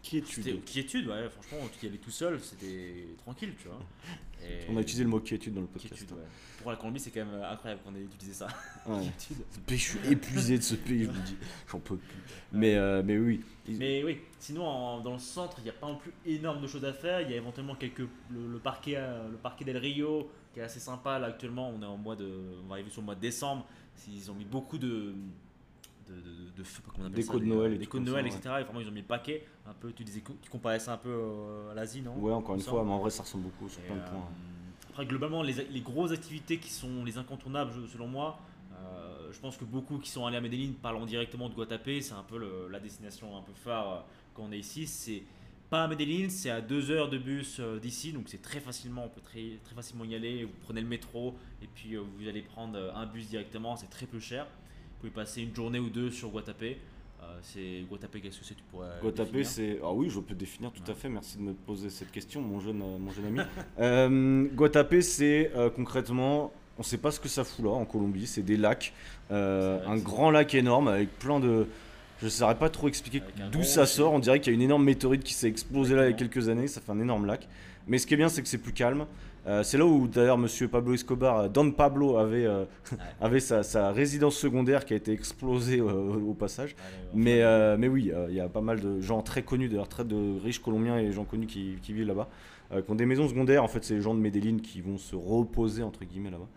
Quiétude. 0.02 0.64
quiétude. 0.64 1.06
Ouais, 1.06 1.28
franchement, 1.30 1.58
y 1.80 1.86
allais 1.86 1.96
tout 1.98 2.10
seul, 2.10 2.40
c'était 2.40 3.06
tranquille, 3.18 3.54
tu 3.60 3.68
vois. 3.68 3.78
Et- 4.44 4.66
On 4.68 4.76
a 4.76 4.80
utilisé 4.80 5.04
le 5.04 5.10
mot 5.10 5.20
quiétude 5.20 5.54
dans 5.54 5.60
le 5.60 5.68
podcast. 5.68 5.94
quiétude, 5.94 6.16
ouais. 6.16 6.24
Pour 6.60 6.72
la 6.72 6.76
Colombie, 6.76 6.98
c'est 6.98 7.12
quand 7.12 7.24
même 7.24 7.40
incroyable 7.44 7.80
qu'on 7.84 7.94
ait 7.94 8.02
utilisé 8.02 8.32
ça. 8.34 8.48
Ouais. 8.86 9.04
Je 9.68 9.76
suis 9.76 9.98
épuisé 10.10 10.58
de 10.58 10.62
ce 10.64 10.74
pays, 10.74 11.04
je 11.04 11.10
vous 11.10 11.22
dis. 11.22 11.36
J'en 11.70 11.78
peux 11.78 11.96
plus. 11.96 12.16
Mais, 12.50 12.74
euh, 12.74 13.00
mais 13.04 13.16
oui. 13.18 13.44
Mais 13.68 14.02
oui, 14.02 14.18
sinon 14.40 14.66
en- 14.66 15.00
dans 15.00 15.12
le 15.12 15.20
centre, 15.20 15.58
il 15.58 15.64
n'y 15.64 15.70
a 15.70 15.74
pas 15.74 15.86
non 15.86 15.94
plus 15.98 16.12
énorme 16.26 16.60
de 16.60 16.66
choses 16.66 16.84
à 16.84 16.92
faire. 16.92 17.20
Il 17.20 17.30
y 17.30 17.34
a 17.34 17.36
éventuellement 17.36 17.76
quelques 17.76 18.00
le, 18.00 18.08
le 18.52 18.58
parquet 18.58 18.94
euh, 18.96 19.28
le 19.30 19.36
parquet 19.36 19.64
del 19.64 19.76
Rio 19.76 20.28
qui 20.52 20.58
est 20.58 20.64
assez 20.64 20.80
sympa 20.80 21.20
là 21.20 21.28
actuellement. 21.28 21.70
On 21.70 21.80
est 21.80 21.86
en 21.86 21.96
mois 21.96 22.16
de 22.16 22.28
on 22.64 22.66
va 22.66 22.74
arriver 22.74 22.90
sur 22.90 23.02
le 23.02 23.06
mois 23.06 23.14
de 23.14 23.20
décembre. 23.20 23.64
Ils 24.08 24.30
ont 24.30 24.34
mis 24.34 24.44
beaucoup 24.44 24.78
de 24.78 25.14
de, 26.08 26.14
de, 26.14 26.62
de 26.62 27.08
Déco 27.10 27.38
de 27.38 27.44
des, 27.44 27.46
Noël 27.50 27.72
euh, 27.72 27.74
et 27.76 27.78
déco 27.78 27.98
de 27.98 28.04
Noël, 28.04 28.26
etc. 28.26 28.56
Et 28.60 28.64
vraiment, 28.64 28.80
ils 28.80 28.88
ont 28.88 28.92
mis 28.92 29.00
le 29.00 29.06
paquet. 29.06 29.46
Un 29.66 29.72
peu, 29.72 29.92
tu 29.92 30.04
disais, 30.04 30.22
tu 30.42 30.50
comparais 30.50 30.78
ça 30.80 30.94
un 30.94 30.96
peu 30.98 31.08
euh, 31.10 31.70
à 31.70 31.74
l'Asie, 31.74 32.02
non? 32.02 32.16
Ouais, 32.18 32.32
encore 32.32 32.54
une 32.56 32.60
fois, 32.60 32.84
mais 32.84 32.90
en 32.90 32.98
vrai, 32.98 33.10
ça 33.10 33.22
ressemble 33.22 33.44
beaucoup 33.44 33.68
sur 33.68 33.80
plein 33.82 33.94
de 33.96 34.00
euh, 34.00 34.10
points. 34.10 34.28
Après, 34.90 35.06
globalement, 35.06 35.42
les, 35.42 35.52
les 35.54 35.80
grosses 35.80 36.12
activités 36.12 36.58
qui 36.58 36.70
sont 36.70 37.04
les 37.04 37.16
incontournables, 37.16 37.72
selon 37.90 38.08
moi, 38.08 38.38
euh, 38.74 39.32
je 39.32 39.38
pense 39.38 39.56
que 39.56 39.64
beaucoup 39.64 39.98
qui 39.98 40.10
sont 40.10 40.26
allés 40.26 40.36
à 40.36 40.40
Medellin 40.40 40.72
parlent 40.82 41.06
directement 41.06 41.48
de 41.48 41.54
Guatapé. 41.54 42.02
C'est 42.02 42.14
un 42.14 42.24
peu 42.24 42.38
le- 42.38 42.68
la 42.68 42.80
destination 42.80 43.36
un 43.36 43.42
peu 43.42 43.52
phare 43.54 44.04
quand 44.34 44.42
on 44.42 44.52
est 44.52 44.58
ici. 44.58 44.86
C'est 44.86 45.22
pas 45.72 45.84
à 45.84 45.88
Medellin, 45.88 46.28
c'est 46.28 46.50
à 46.50 46.60
deux 46.60 46.90
heures 46.90 47.08
de 47.08 47.16
bus 47.16 47.56
euh, 47.58 47.78
d'ici, 47.78 48.12
donc 48.12 48.24
c'est 48.26 48.42
très 48.42 48.60
facilement, 48.60 49.06
on 49.06 49.08
peut 49.08 49.22
très, 49.22 49.58
très 49.64 49.74
facilement 49.74 50.04
y 50.04 50.14
aller. 50.14 50.44
Vous 50.44 50.52
prenez 50.66 50.82
le 50.82 50.86
métro 50.86 51.34
et 51.62 51.66
puis 51.74 51.96
euh, 51.96 52.02
vous 52.18 52.28
allez 52.28 52.42
prendre 52.42 52.76
euh, 52.76 52.94
un 52.94 53.06
bus 53.06 53.30
directement, 53.30 53.74
c'est 53.76 53.88
très 53.88 54.04
peu 54.04 54.20
cher. 54.20 54.44
Vous 54.44 55.00
pouvez 55.00 55.10
passer 55.10 55.40
une 55.40 55.56
journée 55.56 55.78
ou 55.78 55.88
deux 55.88 56.10
sur 56.10 56.28
Guatapé. 56.28 56.76
Euh, 57.22 57.38
c'est 57.42 57.86
Guatapé, 57.88 58.20
qu'est-ce 58.20 58.40
que 58.40 58.44
c'est? 58.44 58.54
Tu 58.54 58.62
pourrais. 58.70 58.98
Guatapé, 59.00 59.44
c'est. 59.44 59.78
Ah 59.82 59.92
oui, 59.92 60.10
je 60.10 60.20
peux 60.20 60.34
définir 60.34 60.72
tout 60.72 60.90
à 60.90 60.94
fait. 60.94 61.08
Merci 61.08 61.38
de 61.38 61.42
me 61.42 61.52
poser 61.54 61.88
cette 61.88 62.10
question, 62.10 62.40
mon 62.40 62.60
jeune, 62.60 62.78
mon 62.78 63.10
jeune 63.10 63.26
ami. 63.26 63.40
euh, 63.78 64.48
Guatapé, 64.52 65.02
c'est 65.02 65.52
euh, 65.54 65.70
concrètement. 65.70 66.52
On 66.78 66.82
sait 66.82 66.98
pas 66.98 67.10
ce 67.10 67.20
que 67.20 67.28
ça 67.28 67.44
fout 67.44 67.64
là 67.64 67.70
en 67.70 67.84
Colombie. 67.84 68.26
C'est 68.26 68.42
des 68.42 68.56
lacs. 68.56 68.92
un 69.30 69.96
grand 69.98 70.30
lac 70.30 70.54
énorme 70.54 70.88
avec 70.88 71.18
plein 71.18 71.38
de. 71.38 71.66
Je 72.22 72.26
ne 72.26 72.30
saurais 72.30 72.54
pas 72.54 72.68
trop 72.68 72.86
expliquer 72.86 73.20
d'où 73.50 73.64
ça 73.64 73.84
sort. 73.84 74.12
On 74.12 74.20
dirait 74.20 74.38
qu'il 74.38 74.52
y 74.52 74.54
a 74.54 74.56
une 74.56 74.62
énorme 74.62 74.84
météorite 74.84 75.24
qui 75.24 75.34
s'est 75.34 75.48
explosée 75.48 75.96
là 75.96 76.04
il 76.04 76.12
y 76.12 76.14
a 76.14 76.16
quelques 76.16 76.48
années. 76.48 76.68
Ça 76.68 76.80
fait 76.80 76.92
un 76.92 77.00
énorme 77.00 77.26
lac. 77.26 77.48
Mais 77.88 77.98
ce 77.98 78.06
qui 78.06 78.14
est 78.14 78.16
bien, 78.16 78.28
c'est 78.28 78.42
que 78.42 78.48
c'est 78.48 78.58
plus 78.58 78.72
calme. 78.72 79.06
Euh, 79.48 79.64
c'est 79.64 79.76
là 79.76 79.84
où 79.84 80.06
d'ailleurs 80.06 80.38
Monsieur 80.38 80.68
Pablo 80.68 80.94
Escobar, 80.94 81.36
euh, 81.36 81.48
Don 81.48 81.72
Pablo, 81.72 82.18
avait, 82.18 82.46
euh, 82.46 82.64
avait 83.20 83.40
sa, 83.40 83.64
sa 83.64 83.90
résidence 83.90 84.36
secondaire 84.36 84.84
qui 84.84 84.92
a 84.92 84.96
été 84.96 85.10
explosée 85.10 85.80
euh, 85.80 86.14
au 86.14 86.32
passage. 86.32 86.76
Mais, 87.12 87.42
mais 87.76 87.88
oui, 87.88 88.12
il 88.28 88.34
y 88.36 88.40
a 88.40 88.48
pas 88.48 88.60
mal 88.60 88.80
de 88.80 89.00
gens 89.00 89.20
très 89.22 89.42
connus, 89.42 89.68
d'ailleurs 89.68 89.88
très 89.88 90.04
de 90.04 90.38
riches 90.40 90.60
colombiens 90.60 90.98
et 90.98 91.10
gens 91.10 91.24
connus 91.24 91.48
qui, 91.48 91.74
qui 91.82 91.92
vivent 91.92 92.06
là-bas, 92.06 92.28
qui 92.70 92.90
ont 92.90 92.94
des 92.94 93.04
maisons 93.04 93.28
secondaires. 93.28 93.64
En 93.64 93.68
fait, 93.68 93.82
c'est 93.84 93.94
les 93.94 94.00
gens 94.00 94.14
de 94.14 94.20
Medellin 94.20 94.58
qui 94.62 94.80
vont 94.80 94.96
se 94.96 95.16
reposer, 95.16 95.82
entre 95.82 96.04
guillemets, 96.04 96.30
là-bas. 96.30 96.48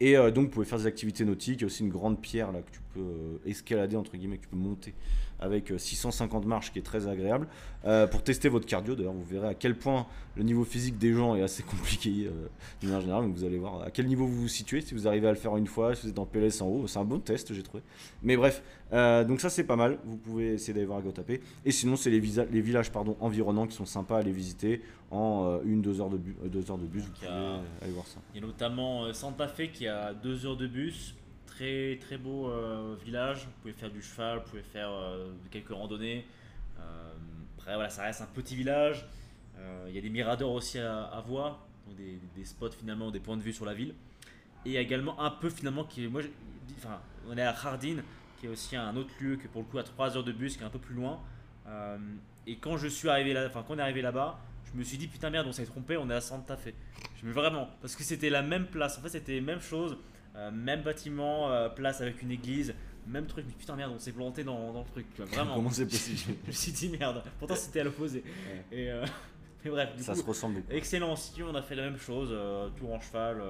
Et 0.00 0.16
euh, 0.16 0.30
donc, 0.30 0.46
vous 0.46 0.50
pouvez 0.50 0.66
faire 0.66 0.78
des 0.78 0.86
activités 0.86 1.24
nautiques. 1.24 1.60
Il 1.60 1.62
y 1.62 1.64
a 1.64 1.66
aussi 1.66 1.82
une 1.82 1.90
grande 1.90 2.20
pierre 2.20 2.52
là, 2.52 2.62
que 2.62 2.70
tu 2.70 2.80
peux 2.94 3.00
euh, 3.00 3.38
escalader, 3.46 3.96
entre 3.96 4.16
guillemets, 4.16 4.38
que 4.38 4.42
tu 4.42 4.48
peux 4.48 4.56
monter 4.56 4.94
avec 5.40 5.70
euh, 5.70 5.78
650 5.78 6.44
marches, 6.46 6.72
qui 6.72 6.78
est 6.78 6.82
très 6.82 7.06
agréable. 7.08 7.46
Euh, 7.84 8.06
pour 8.06 8.22
tester 8.22 8.48
votre 8.48 8.66
cardio, 8.66 8.94
d'ailleurs, 8.96 9.12
vous 9.12 9.24
verrez 9.24 9.48
à 9.48 9.54
quel 9.54 9.76
point 9.76 10.06
le 10.36 10.42
niveau 10.42 10.64
physique 10.64 10.98
des 10.98 11.12
gens 11.14 11.36
est 11.36 11.42
assez 11.42 11.62
compliqué 11.64 12.26
euh, 12.26 12.48
d'une 12.80 12.88
manière 12.90 13.00
générale. 13.02 13.24
Donc, 13.24 13.34
vous 13.36 13.44
allez 13.44 13.58
voir 13.58 13.82
à 13.82 13.90
quel 13.90 14.06
niveau 14.06 14.26
vous 14.26 14.42
vous 14.42 14.48
situez, 14.48 14.80
si 14.80 14.94
vous 14.94 15.06
arrivez 15.06 15.28
à 15.28 15.30
le 15.30 15.36
faire 15.36 15.56
une 15.56 15.66
fois, 15.66 15.94
si 15.94 16.02
vous 16.04 16.08
êtes 16.10 16.18
en 16.18 16.26
PLS 16.26 16.60
en 16.60 16.66
haut. 16.66 16.86
C'est 16.86 16.98
un 16.98 17.04
bon 17.04 17.20
test, 17.20 17.52
j'ai 17.54 17.62
trouvé. 17.62 17.82
Mais 18.22 18.36
bref, 18.36 18.62
euh, 18.92 19.24
donc 19.24 19.40
ça 19.40 19.48
c'est 19.50 19.64
pas 19.64 19.76
mal. 19.76 19.98
Vous 20.04 20.16
pouvez 20.16 20.54
essayer 20.54 20.72
d'aller 20.74 20.86
voir 20.86 20.98
à 20.98 21.02
Guatapé. 21.02 21.40
Et 21.64 21.70
sinon, 21.70 21.96
c'est 21.96 22.10
les, 22.10 22.18
villages 22.20 22.90
pardon, 22.90 23.16
environnants 23.20 23.66
qui 23.66 23.76
sont 23.76 23.86
sympas 23.86 24.16
à 24.16 24.18
aller 24.20 24.32
visiter 24.32 24.82
en 25.10 25.44
euh, 25.46 25.58
une, 25.64 25.80
deux 25.82 26.00
heures 26.00 26.10
de, 26.10 26.18
bu- 26.18 26.36
euh, 26.44 26.48
deux 26.48 26.70
heures 26.70 26.78
de 26.78 26.86
bus. 26.86 27.02
Vous 27.02 27.08
Donc, 27.10 27.16
pouvez 27.20 27.28
il 27.30 27.32
y 27.32 27.36
a- 27.36 27.40
euh, 27.40 27.60
aller 27.82 27.92
voir 27.92 28.06
ça. 28.06 28.18
Il 28.34 28.40
y 28.40 28.44
a 28.44 28.46
notamment 28.46 29.04
euh, 29.04 29.12
Santa 29.12 29.46
Fe 29.48 29.70
qui 29.72 29.86
a 29.86 30.12
deux 30.14 30.44
heures 30.46 30.56
de 30.56 30.66
bus. 30.66 31.14
Très 31.58 31.98
très 32.00 32.18
beau 32.18 32.48
euh, 32.48 32.94
village. 33.04 33.46
Vous 33.46 33.50
pouvez 33.62 33.72
faire 33.72 33.90
du 33.90 34.00
cheval, 34.00 34.38
vous 34.38 34.48
pouvez 34.48 34.62
faire 34.62 34.92
euh, 34.92 35.32
quelques 35.50 35.70
randonnées. 35.70 36.24
Euh, 36.78 37.12
après 37.58 37.74
voilà, 37.74 37.90
ça 37.90 38.04
reste 38.04 38.20
un 38.20 38.26
petit 38.26 38.54
village. 38.54 39.04
Il 39.88 39.92
y 39.92 39.98
a 39.98 40.00
des 40.00 40.08
miradors 40.08 40.52
aussi 40.52 40.78
à, 40.78 41.20
voir, 41.26 41.66
des, 41.96 42.44
spots 42.44 42.70
finalement, 42.70 43.10
des 43.10 43.18
points 43.18 43.36
de 43.36 43.42
vue 43.42 43.52
sur 43.52 43.64
la 43.64 43.74
ville. 43.74 43.92
Et 44.64 44.76
également 44.76 45.20
un 45.20 45.30
peu 45.32 45.50
finalement 45.50 45.82
qui 45.82 46.06
moi, 46.06 46.22
enfin, 46.76 47.00
on 47.28 47.36
est 47.36 47.42
à 47.42 47.52
Jardin, 47.52 47.96
qui 48.38 48.46
est 48.46 48.48
aussi 48.48 48.76
un 48.76 48.96
autre 48.96 49.10
lieu 49.18 49.34
que 49.34 49.48
pour 49.48 49.62
le 49.62 49.66
coup 49.66 49.78
à 49.78 49.82
3 49.82 50.16
heures 50.16 50.22
de 50.22 50.30
bus, 50.30 50.56
qui 50.56 50.62
est 50.62 50.66
un 50.66 50.70
peu 50.70 50.78
plus 50.78 50.94
loin. 50.94 51.18
Et 52.46 52.56
quand 52.58 52.76
je 52.76 52.86
suis 52.86 53.08
arrivé 53.08 53.32
là, 53.32 53.46
enfin 53.48 53.64
quand 53.66 53.74
on 53.74 53.78
est 53.78 53.82
arrivé 53.82 54.00
là-bas, 54.00 54.38
je 54.72 54.78
me 54.78 54.84
suis 54.84 54.96
dit 54.96 55.08
putain 55.08 55.28
merde, 55.28 55.48
on 55.48 55.52
s'est 55.52 55.66
trompé, 55.66 55.96
on 55.96 56.08
est 56.08 56.14
à 56.14 56.20
Santa 56.20 56.56
Fe. 56.56 56.68
Je 57.20 57.26
me 57.26 57.32
vraiment 57.32 57.68
parce 57.80 57.96
que 57.96 58.04
c'était 58.04 58.30
la 58.30 58.42
même 58.42 58.66
place. 58.66 58.96
En 58.98 59.00
fait, 59.00 59.08
c'était 59.08 59.34
la 59.34 59.42
même 59.42 59.60
chose, 59.60 59.98
euh, 60.36 60.50
même 60.50 60.82
bâtiment, 60.82 61.50
euh, 61.50 61.68
place 61.68 62.00
avec 62.00 62.22
une 62.22 62.30
église, 62.30 62.74
même 63.06 63.26
truc. 63.26 63.44
Mais 63.48 63.54
putain 63.54 63.76
merde, 63.76 63.92
on 63.94 63.98
s'est 63.98 64.12
planté 64.12 64.44
dans, 64.44 64.72
dans 64.72 64.80
le 64.80 64.86
truc. 64.86 65.06
Tu 65.14 65.22
vois, 65.22 65.30
vraiment. 65.34 65.54
Comment 65.54 65.70
c'est 65.70 65.86
possible 65.86 66.18
Je 66.44 66.46
me 66.48 66.52
suis 66.52 66.72
dit 66.72 66.88
merde. 66.90 67.22
Pourtant 67.38 67.54
c'était 67.56 67.80
à 67.80 67.84
l'opposé. 67.84 68.22
Et 68.72 68.90
euh, 68.90 69.04
mais 69.64 69.70
bref, 69.70 69.96
du 69.96 70.02
Ça 70.02 70.12
coup, 70.14 70.20
se 70.20 70.24
ressemble. 70.24 70.62
Excellent 70.70 71.12
aussi, 71.12 71.42
on 71.42 71.54
a 71.54 71.62
fait 71.62 71.74
la 71.74 71.82
même 71.82 71.98
chose, 71.98 72.32
tour 72.76 72.92
en 72.94 73.00
cheval, 73.00 73.42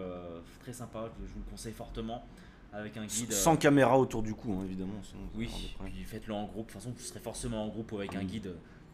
très 0.60 0.72
sympa, 0.72 1.10
je 1.20 1.32
vous 1.34 1.40
le 1.44 1.50
conseille 1.50 1.74
fortement, 1.74 2.24
avec 2.72 2.96
un 2.96 3.04
guide. 3.04 3.30
euh, 3.30 3.34
Sans 3.34 3.56
caméra 3.58 3.98
autour 3.98 4.22
du 4.22 4.32
cou, 4.34 4.54
hein, 4.58 4.64
évidemment. 4.64 4.94
oui, 5.34 5.50
puis 5.84 6.04
faites-le 6.04 6.32
en 6.32 6.44
groupe, 6.46 6.68
de 6.68 6.72
toute 6.72 6.80
façon 6.80 6.94
vous 6.96 7.02
serez 7.02 7.20
forcément 7.20 7.62
en 7.62 7.68
groupe 7.68 7.92
ou 7.92 7.98
avec 7.98 8.14
un 8.16 8.24
guide, 8.24 8.46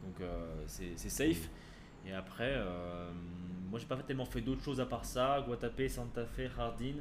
donc 0.02 0.20
euh, 0.20 0.64
c'est 0.66 0.90
c'est 0.96 1.08
safe. 1.08 1.48
Et 2.04 2.12
après, 2.12 2.52
euh, 2.56 3.08
moi 3.70 3.78
j'ai 3.78 3.86
pas 3.86 3.96
tellement 3.98 4.26
fait 4.26 4.40
d'autres 4.40 4.64
choses 4.64 4.80
à 4.80 4.86
part 4.86 5.04
ça, 5.04 5.40
Guatapé, 5.46 5.88
Santa 5.88 6.26
Fe, 6.26 6.50
Hardin. 6.58 6.96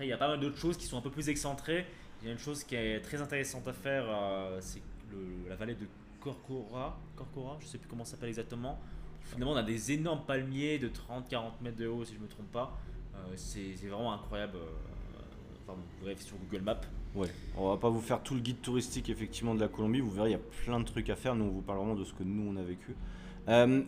Après 0.00 0.06
il 0.06 0.10
y 0.12 0.14
a 0.14 0.16
pas 0.16 0.28
mal 0.28 0.40
d'autres 0.40 0.56
choses 0.56 0.78
qui 0.78 0.86
sont 0.86 0.96
un 0.96 1.02
peu 1.02 1.10
plus 1.10 1.28
excentrées. 1.28 1.84
Il 2.22 2.26
y 2.26 2.30
a 2.30 2.32
une 2.32 2.38
chose 2.38 2.64
qui 2.64 2.74
est 2.74 3.02
très 3.02 3.20
intéressante 3.20 3.68
à 3.68 3.74
faire, 3.74 4.04
euh, 4.08 4.56
c'est 4.62 4.80
la 5.46 5.56
vallée 5.56 5.74
de 5.74 5.86
Corcora, 6.22 6.98
Corcora, 7.14 7.58
je 7.60 7.66
sais 7.66 7.76
plus 7.76 7.86
comment 7.86 8.06
ça 8.06 8.12
s'appelle 8.12 8.30
exactement. 8.30 8.80
Finalement 9.24 9.52
on 9.52 9.56
a 9.56 9.62
des 9.62 9.92
énormes 9.92 10.22
palmiers 10.26 10.78
de 10.78 10.88
30-40 10.88 11.50
mètres 11.60 11.76
de 11.76 11.86
haut 11.86 12.02
si 12.02 12.14
je 12.14 12.18
me 12.18 12.28
trompe 12.28 12.50
pas. 12.50 12.78
Euh, 13.14 13.18
c'est 13.36 13.74
vraiment 13.88 14.14
incroyable. 14.14 14.56
euh, 14.56 14.70
Enfin, 15.68 15.74
vous 15.78 16.06
verrez 16.06 16.18
sur 16.18 16.38
Google 16.38 16.62
Maps. 16.64 16.80
Ouais, 17.14 17.28
on 17.54 17.68
va 17.68 17.76
pas 17.76 17.90
vous 17.90 18.00
faire 18.00 18.22
tout 18.22 18.32
le 18.34 18.40
guide 18.40 18.62
touristique 18.62 19.10
effectivement 19.10 19.54
de 19.54 19.60
la 19.60 19.68
Colombie, 19.68 20.00
vous 20.00 20.10
verrez 20.10 20.30
il 20.30 20.32
y 20.32 20.36
a 20.36 20.64
plein 20.64 20.80
de 20.80 20.86
trucs 20.86 21.10
à 21.10 21.14
faire, 21.16 21.34
nous 21.34 21.44
on 21.44 21.50
vous 21.50 21.60
parle 21.60 21.76
vraiment 21.76 21.94
de 21.94 22.04
ce 22.04 22.14
que 22.14 22.22
nous 22.22 22.50
on 22.50 22.56
a 22.56 22.62
vécu. 22.62 22.96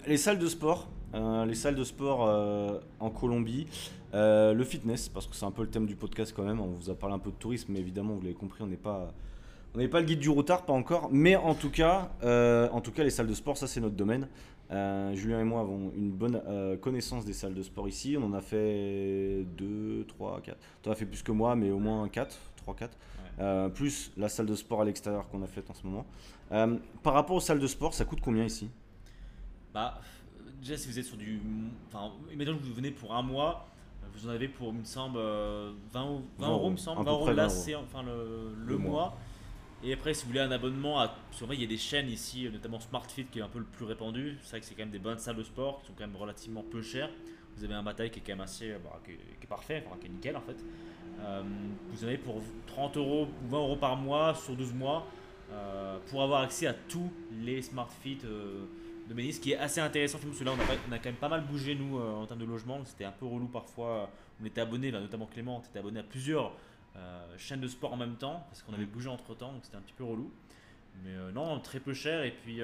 Les 0.06 0.18
salles 0.18 0.38
de 0.38 0.46
sport, 0.46 0.90
euh, 1.14 1.44
les 1.44 1.54
salles 1.54 1.74
de 1.74 1.84
sport 1.84 2.26
euh, 2.26 2.78
en 3.00 3.10
Colombie, 3.10 3.66
euh, 4.14 4.52
le 4.52 4.64
fitness, 4.64 5.08
parce 5.08 5.26
que 5.26 5.36
c'est 5.36 5.44
un 5.44 5.50
peu 5.50 5.62
le 5.62 5.68
thème 5.68 5.86
du 5.86 5.96
podcast 5.96 6.32
quand 6.34 6.44
même, 6.44 6.60
on 6.60 6.68
vous 6.68 6.90
a 6.90 6.94
parlé 6.94 7.14
un 7.14 7.18
peu 7.18 7.30
de 7.30 7.36
tourisme, 7.36 7.72
mais 7.72 7.80
évidemment 7.80 8.14
vous 8.14 8.22
l'avez 8.22 8.34
compris, 8.34 8.62
on 8.62 8.66
n'est 8.66 8.76
pas... 8.76 9.12
On 9.74 9.78
n'est 9.78 9.88
pas 9.88 10.00
le 10.00 10.04
guide 10.04 10.18
du 10.18 10.28
routard, 10.28 10.66
pas 10.66 10.74
encore, 10.74 11.08
mais 11.10 11.34
en 11.34 11.54
tout 11.54 11.70
cas, 11.70 12.10
en 12.22 12.82
tout 12.82 12.92
cas 12.92 13.04
les 13.04 13.08
salles 13.08 13.26
de 13.26 13.32
sport, 13.32 13.56
ça 13.56 13.66
c'est 13.66 13.80
notre 13.80 13.94
domaine. 13.94 14.28
Julien 15.14 15.40
et 15.40 15.44
moi 15.44 15.62
avons 15.62 15.90
une 15.96 16.10
bonne 16.10 16.42
connaissance 16.82 17.24
des 17.24 17.32
salles 17.32 17.54
de 17.54 17.62
sport 17.62 17.88
ici. 17.88 18.18
On 18.20 18.26
en 18.26 18.34
a 18.34 18.42
fait 18.42 19.46
2, 19.56 20.04
3, 20.08 20.42
4. 20.42 20.58
Tu 20.82 20.90
as 20.90 20.94
fait 20.94 21.06
plus 21.06 21.22
que 21.22 21.32
moi, 21.32 21.56
mais 21.56 21.70
au 21.70 21.78
moins 21.78 22.06
4, 22.06 22.38
3, 22.56 22.74
4. 22.74 22.98
Euh, 23.40 23.68
plus 23.68 24.12
la 24.16 24.28
salle 24.28 24.46
de 24.46 24.54
sport 24.54 24.82
à 24.82 24.84
l'extérieur 24.84 25.28
qu'on 25.28 25.42
a 25.42 25.46
faite 25.46 25.70
en 25.70 25.74
ce 25.74 25.86
moment. 25.86 26.04
Euh, 26.52 26.76
par 27.02 27.14
rapport 27.14 27.36
aux 27.36 27.40
salles 27.40 27.58
de 27.58 27.66
sport, 27.66 27.94
ça 27.94 28.04
coûte 28.04 28.20
combien 28.22 28.44
ici? 28.44 28.68
Bah, 29.74 30.00
euh, 30.38 30.50
déjà, 30.60 30.76
si 30.76 30.88
vous 30.88 30.98
êtes 30.98 31.04
sur 31.04 31.16
du. 31.16 31.40
Enfin, 31.88 32.12
imaginons 32.32 32.58
que 32.58 32.62
vous 32.64 32.74
venez 32.74 32.90
pour 32.90 33.14
un 33.14 33.22
mois, 33.22 33.66
euh, 34.02 34.06
vous 34.14 34.26
en 34.28 34.30
avez 34.30 34.48
pour, 34.48 34.68
il 34.72 34.80
me 34.80 34.84
semble, 34.84 35.18
euh, 35.18 35.72
20, 35.92 36.04
ou- 36.10 36.22
20 36.38 36.48
euros, 36.50 36.68
il 36.68 36.72
me 36.72 36.76
semble. 36.76 37.00
à 37.00 37.04
peu 37.04 37.10
20 37.10 37.16
euros 37.16 37.26
là, 37.32 37.34
20 37.34 37.42
euros. 37.54 37.62
c'est 37.64 37.74
enfin 37.74 38.02
le, 38.02 38.54
le 38.56 38.64
Le 38.72 38.78
mois. 38.78 38.90
mois. 38.90 39.18
Et 39.84 39.92
après, 39.92 40.14
si 40.14 40.22
vous 40.22 40.28
voulez 40.28 40.40
un 40.40 40.50
abonnement, 40.52 41.00
à, 41.00 41.12
il 41.50 41.60
y 41.60 41.64
a 41.64 41.66
des 41.66 41.76
chaînes 41.76 42.08
ici, 42.08 42.46
euh, 42.46 42.50
notamment 42.50 42.78
SmartFit 42.78 43.24
qui 43.24 43.40
est 43.40 43.42
un 43.42 43.48
peu 43.48 43.58
le 43.58 43.64
plus 43.64 43.84
répandu. 43.84 44.38
C'est 44.42 44.50
vrai 44.50 44.60
que 44.60 44.66
c'est 44.66 44.74
quand 44.74 44.82
même 44.82 44.90
des 44.92 44.98
bonnes 45.00 45.18
salles 45.18 45.36
de 45.36 45.42
sport 45.42 45.80
qui 45.80 45.88
sont 45.88 45.92
quand 45.98 46.06
même 46.06 46.16
relativement 46.16 46.62
peu 46.62 46.82
chères. 46.82 47.10
Vous 47.56 47.64
avez 47.64 47.74
un 47.74 47.82
bataille 47.82 48.10
qui 48.10 48.20
est 48.20 48.22
quand 48.22 48.32
même 48.32 48.40
assez. 48.42 48.70
euh, 48.70 48.78
bah, 48.82 49.00
qui, 49.04 49.10
est, 49.12 49.16
qui 49.16 49.44
est 49.44 49.48
parfait, 49.48 49.82
enfin, 49.86 49.96
qui 50.00 50.06
est 50.06 50.10
nickel 50.10 50.36
en 50.36 50.40
fait. 50.40 50.56
Euh, 51.20 51.42
vous 51.90 52.04
en 52.04 52.06
avez 52.06 52.16
pour 52.18 52.40
30 52.68 52.96
euros 52.96 53.26
ou 53.44 53.48
20 53.48 53.58
euros 53.58 53.76
par 53.76 53.96
mois 53.96 54.34
sur 54.34 54.54
12 54.56 54.72
mois 54.72 55.04
euh, 55.50 55.98
pour 56.08 56.22
avoir 56.22 56.42
accès 56.42 56.66
à 56.68 56.74
tous 56.74 57.10
les 57.32 57.60
SmartFit 57.60 58.18
euh, 58.24 58.64
de 59.08 59.14
Ménis, 59.14 59.34
ce 59.34 59.40
qui 59.40 59.52
est 59.52 59.58
assez 59.58 59.80
intéressant 59.80 60.18
parce 60.18 60.38
que 60.38 60.44
là 60.44 60.52
on 60.56 60.60
a, 60.60 60.64
pas- 60.64 60.80
on 60.88 60.92
a 60.92 60.98
quand 60.98 61.06
même 61.06 61.14
pas 61.16 61.28
mal 61.28 61.44
bougé 61.44 61.74
nous 61.74 61.98
euh, 61.98 62.14
en 62.14 62.26
termes 62.26 62.40
de 62.40 62.44
logement, 62.44 62.80
c'était 62.84 63.04
un 63.04 63.12
peu 63.12 63.26
relou 63.26 63.46
parfois. 63.46 64.10
On 64.40 64.44
était 64.44 64.60
abonné, 64.60 64.90
bah, 64.90 65.00
notamment 65.00 65.26
Clément, 65.26 65.60
on 65.62 65.68
était 65.68 65.78
abonné 65.78 66.00
à 66.00 66.02
plusieurs 66.02 66.52
euh, 66.96 67.34
chaînes 67.38 67.60
de 67.60 67.68
sport 67.68 67.92
en 67.92 67.96
même 67.96 68.16
temps, 68.16 68.44
parce 68.48 68.62
qu'on 68.62 68.74
avait 68.74 68.86
bougé 68.86 69.08
entre 69.08 69.34
temps, 69.34 69.52
donc 69.52 69.62
c'était 69.64 69.76
un 69.76 69.82
petit 69.82 69.94
peu 69.96 70.04
relou. 70.04 70.30
Mais 71.04 71.10
euh, 71.10 71.32
non, 71.32 71.58
très 71.60 71.80
peu 71.80 71.94
cher, 71.94 72.22
et 72.22 72.32
puis. 72.32 72.60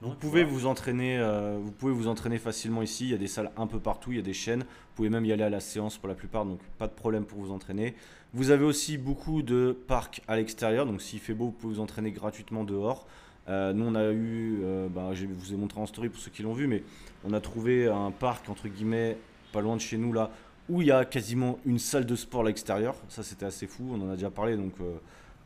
Vous 0.00 0.14
pouvez 0.14 0.42
voilà. 0.42 0.58
vous 0.58 0.66
entraîner, 0.66 1.22
vous 1.60 1.70
pouvez 1.70 1.92
vous 1.92 2.08
entraîner 2.08 2.38
facilement 2.38 2.82
ici. 2.82 3.04
Il 3.04 3.10
y 3.12 3.14
a 3.14 3.18
des 3.18 3.28
salles 3.28 3.52
un 3.56 3.68
peu 3.68 3.78
partout, 3.78 4.10
il 4.10 4.16
y 4.16 4.18
a 4.18 4.22
des 4.22 4.32
chaînes. 4.32 4.62
Vous 4.62 4.96
pouvez 4.96 5.10
même 5.10 5.24
y 5.24 5.30
aller 5.30 5.44
à 5.44 5.48
la 5.48 5.60
séance 5.60 5.96
pour 5.96 6.08
la 6.08 6.16
plupart, 6.16 6.44
donc 6.44 6.58
pas 6.76 6.88
de 6.88 6.92
problème 6.92 7.24
pour 7.24 7.38
vous 7.38 7.52
entraîner. 7.52 7.94
Vous 8.34 8.50
avez 8.50 8.64
aussi 8.64 8.98
beaucoup 8.98 9.42
de 9.42 9.78
parcs 9.86 10.20
à 10.26 10.34
l'extérieur, 10.34 10.86
donc 10.86 11.00
s'il 11.00 11.20
fait 11.20 11.34
beau, 11.34 11.46
vous 11.46 11.52
pouvez 11.52 11.74
vous 11.74 11.80
entraîner 11.80 12.10
gratuitement 12.10 12.64
dehors. 12.64 13.06
Euh, 13.48 13.72
nous, 13.72 13.86
on 13.86 13.94
a 13.94 14.10
eu, 14.12 14.60
euh, 14.62 14.88
bah, 14.88 15.10
je 15.14 15.26
vous 15.26 15.52
ai 15.52 15.56
montré 15.56 15.80
en 15.80 15.86
story 15.86 16.08
pour 16.08 16.20
ceux 16.20 16.30
qui 16.30 16.42
l'ont 16.42 16.52
vu, 16.52 16.66
mais 16.66 16.82
on 17.24 17.32
a 17.32 17.40
trouvé 17.40 17.88
un 17.88 18.10
parc 18.10 18.48
entre 18.48 18.68
guillemets 18.68 19.16
pas 19.52 19.60
loin 19.60 19.76
de 19.76 19.80
chez 19.80 19.98
nous 19.98 20.12
là, 20.12 20.30
où 20.68 20.80
il 20.80 20.88
y 20.88 20.92
a 20.92 21.04
quasiment 21.04 21.58
une 21.66 21.78
salle 21.78 22.06
de 22.06 22.16
sport 22.16 22.42
à 22.42 22.44
l'extérieur. 22.44 22.94
Ça, 23.08 23.22
c'était 23.22 23.44
assez 23.46 23.66
fou. 23.66 23.90
On 23.92 24.00
en 24.00 24.10
a 24.10 24.14
déjà 24.14 24.30
parlé, 24.30 24.56
donc. 24.56 24.74
euh, 24.80 24.94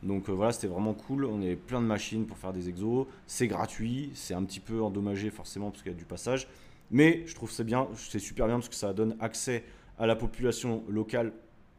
donc 0.03 0.28
voilà, 0.28 0.53
c'était 0.53 0.66
vraiment 0.66 0.92
cool. 0.92 1.24
On 1.24 1.40
avait 1.40 1.57
plein 1.57 1.80
de 1.80 1.86
machines 1.86 2.26
pour 2.26 2.36
faire 2.36 2.53
des 2.53 2.68
exos. 2.68 3.07
C'est 3.26 3.49
gratuit. 3.49 4.11
C'est 4.14 4.34
un 4.34 4.44
petit 4.44 4.61
peu 4.61 4.82
endommagé 4.82 5.30
forcément 5.30 5.70
parce 5.70 5.82
qu'il 5.82 5.90
y 5.90 5.94
a 5.94 5.99
du 5.99 6.05
passage. 6.05 6.47
Mais 6.90 7.24
je 7.26 7.34
trouve 7.34 7.51
c'est 7.51 7.64
bien, 7.64 7.88
c'est 7.97 8.18
super 8.20 8.47
bien 8.47 8.57
parce 8.57 8.68
que 8.68 8.74
ça 8.74 8.92
donne 8.92 9.16
accès 9.20 9.64
à 9.99 10.07
la 10.07 10.14
population 10.14 10.84
locale 10.88 11.32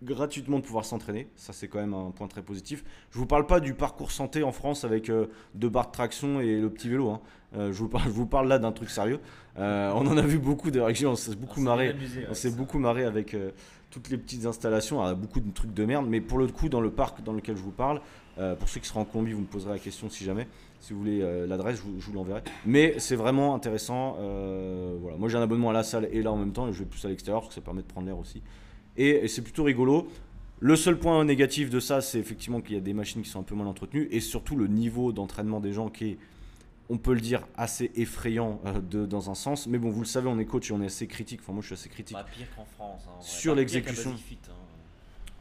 gratuitement 0.03 0.59
de 0.59 0.63
pouvoir 0.63 0.85
s'entraîner. 0.85 1.27
Ça, 1.35 1.53
c'est 1.53 1.67
quand 1.67 1.79
même 1.79 1.93
un 1.93 2.11
point 2.11 2.27
très 2.27 2.41
positif. 2.41 2.83
Je 3.11 3.17
vous 3.17 3.25
parle 3.25 3.45
pas 3.45 3.59
du 3.59 3.73
parcours 3.73 4.11
santé 4.11 4.43
en 4.43 4.51
France 4.51 4.83
avec 4.83 5.09
euh, 5.09 5.27
deux 5.55 5.69
barres 5.69 5.87
de 5.87 5.91
traction 5.91 6.39
et 6.39 6.59
le 6.59 6.69
petit 6.69 6.89
vélo. 6.89 7.09
hein. 7.09 7.21
Euh, 7.55 7.71
je, 7.71 7.79
vous 7.79 7.89
parle, 7.89 8.03
je 8.05 8.09
vous 8.09 8.25
parle 8.27 8.47
là 8.47 8.59
d'un 8.59 8.71
truc 8.71 8.89
sérieux. 8.89 9.19
Euh, 9.57 9.91
on 9.95 10.05
en 10.07 10.17
a 10.17 10.21
vu 10.21 10.37
beaucoup 10.37 10.69
réactions, 10.71 11.11
on 11.11 11.15
s'est 11.15 11.35
beaucoup 11.35 11.61
marré. 11.61 11.95
On 12.29 12.33
s'est 12.33 12.51
beaucoup 12.51 12.77
marré 12.77 13.05
avec 13.05 13.35
toutes 13.89 14.09
les 14.09 14.17
petites 14.17 14.45
installations, 14.45 15.01
Alors, 15.01 15.15
beaucoup 15.15 15.39
de 15.39 15.51
trucs 15.51 15.73
de 15.73 15.85
merde, 15.85 16.05
mais 16.07 16.21
pour 16.21 16.37
le 16.37 16.47
coup, 16.47 16.69
dans 16.69 16.81
le 16.81 16.91
parc 16.91 17.23
dans 17.23 17.33
lequel 17.33 17.57
je 17.57 17.63
vous 17.63 17.71
parle, 17.71 18.01
pour 18.59 18.69
ceux 18.69 18.79
qui 18.79 18.87
seront 18.87 18.99
en 18.99 19.05
Colombie, 19.05 19.31
vous 19.31 19.41
me 19.41 19.47
poserez 19.47 19.71
la 19.71 19.79
question 19.79 20.09
si 20.09 20.23
jamais, 20.25 20.47
si 20.79 20.93
vous 20.93 20.99
voulez 20.99 21.47
l'adresse, 21.47 21.77
je 21.77 22.05
vous, 22.05 22.13
l'enverrai. 22.13 22.41
Mais 22.67 22.99
c'est 22.99 23.15
vraiment 23.15 23.55
intéressant. 23.55 24.17
voilà. 24.99 25.17
Moi 25.17 25.29
j'ai 25.29 25.37
un 25.37 25.41
abonnement 25.41 25.71
à 25.71 25.73
la 25.73 25.83
salle 25.83 26.07
et 26.11 26.21
là 26.21 26.31
en 26.31 26.37
même 26.37 26.51
temps, 26.51 26.67
et 26.67 26.73
je 26.73 26.79
vais 26.79 26.85
plus 26.85 27.03
à 27.05 27.07
l'extérieur 27.07 27.41
parce 27.41 27.55
que 27.55 27.55
ça 27.55 27.61
permet 27.65 27.81
de 27.81 27.87
prendre 27.87 28.05
l'air 28.05 28.19
aussi. 28.19 28.43
Et, 28.97 29.09
et 29.09 29.27
c'est 29.27 29.41
plutôt 29.41 29.63
rigolo. 29.63 30.07
Le 30.59 30.75
seul 30.75 30.97
point 30.97 31.23
négatif 31.23 31.69
de 31.69 31.79
ça, 31.79 32.01
c'est 32.01 32.17
effectivement 32.19 32.61
qu'il 32.61 32.75
y 32.75 32.77
a 32.77 32.81
des 32.81 32.93
machines 32.93 33.21
qui 33.21 33.29
sont 33.29 33.39
un 33.39 33.43
peu 33.43 33.53
mal 33.55 33.67
entretenues 33.67 34.07
et 34.11 34.19
surtout 34.19 34.55
le 34.55 34.67
niveau 34.67 35.11
d'entraînement 35.11 35.59
des 35.59 35.71
gens 35.71 35.89
qui 35.89 36.05
est, 36.11 36.17
on 36.89 36.97
peut 36.97 37.13
le 37.13 37.21
dire, 37.21 37.45
assez 37.55 37.91
effrayant 37.95 38.59
euh, 38.65 38.79
de, 38.81 39.05
dans 39.05 39.29
un 39.29 39.35
sens. 39.35 39.67
Mais 39.67 39.77
bon, 39.77 39.91
vous 39.91 39.99
le 39.99 40.07
savez, 40.07 40.27
on 40.27 40.39
est 40.39 40.45
coach 40.45 40.71
et 40.71 40.73
on 40.73 40.81
est 40.81 40.87
assez 40.87 41.05
critique. 41.05 41.41
Enfin, 41.43 41.53
moi 41.53 41.61
je 41.61 41.67
suis 41.67 41.73
assez 41.75 41.89
critique. 41.89 42.17
Pas 42.17 42.23
pire 42.23 42.47
qu'en 42.55 42.65
France. 42.65 43.01
hein. 43.07 43.21
Sur 43.21 43.53
l'exécution. 43.53 44.11
Hein. 44.11 44.53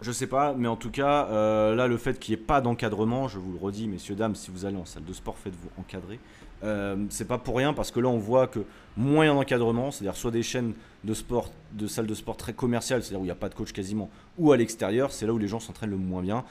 Je 0.02 0.12
sais 0.12 0.26
pas, 0.26 0.52
mais 0.52 0.68
en 0.68 0.76
tout 0.76 0.90
cas, 0.90 1.26
euh, 1.30 1.74
là, 1.74 1.86
le 1.86 1.96
fait 1.96 2.18
qu'il 2.18 2.34
n'y 2.36 2.42
ait 2.42 2.44
pas 2.44 2.60
d'encadrement, 2.60 3.28
je 3.28 3.38
vous 3.38 3.52
le 3.52 3.58
redis, 3.58 3.88
messieurs, 3.88 4.14
dames, 4.14 4.34
si 4.34 4.50
vous 4.50 4.66
allez 4.66 4.76
en 4.76 4.84
salle 4.84 5.06
de 5.06 5.12
sport, 5.14 5.38
faites-vous 5.38 5.70
encadrer. 5.80 6.20
Euh, 6.64 7.04
c'est 7.10 7.26
pas 7.26 7.38
pour 7.38 7.56
rien 7.56 7.72
parce 7.72 7.90
que 7.90 8.00
là, 8.00 8.08
on 8.08 8.18
voit 8.18 8.46
que 8.46 8.60
moyen 8.96 9.34
d'encadrement, 9.34 9.90
c'est-à-dire 9.90 10.16
soit 10.16 10.30
des 10.30 10.42
chaînes 10.42 10.72
de 11.04 11.14
sport, 11.14 11.50
de 11.72 11.86
salles 11.86 12.06
de 12.06 12.14
sport 12.14 12.36
très 12.36 12.52
commerciales, 12.52 13.02
c'est-à-dire 13.02 13.20
où 13.20 13.24
il 13.24 13.28
n'y 13.28 13.32
a 13.32 13.36
pas 13.36 13.48
de 13.48 13.54
coach 13.54 13.72
quasiment, 13.72 14.10
ou 14.38 14.52
à 14.52 14.56
l'extérieur, 14.56 15.12
c'est 15.12 15.26
là 15.26 15.32
où 15.32 15.38
les 15.38 15.48
gens 15.48 15.60
s'entraînent 15.60 15.90
le 15.90 15.96
moins 15.96 16.22
bien. 16.22 16.44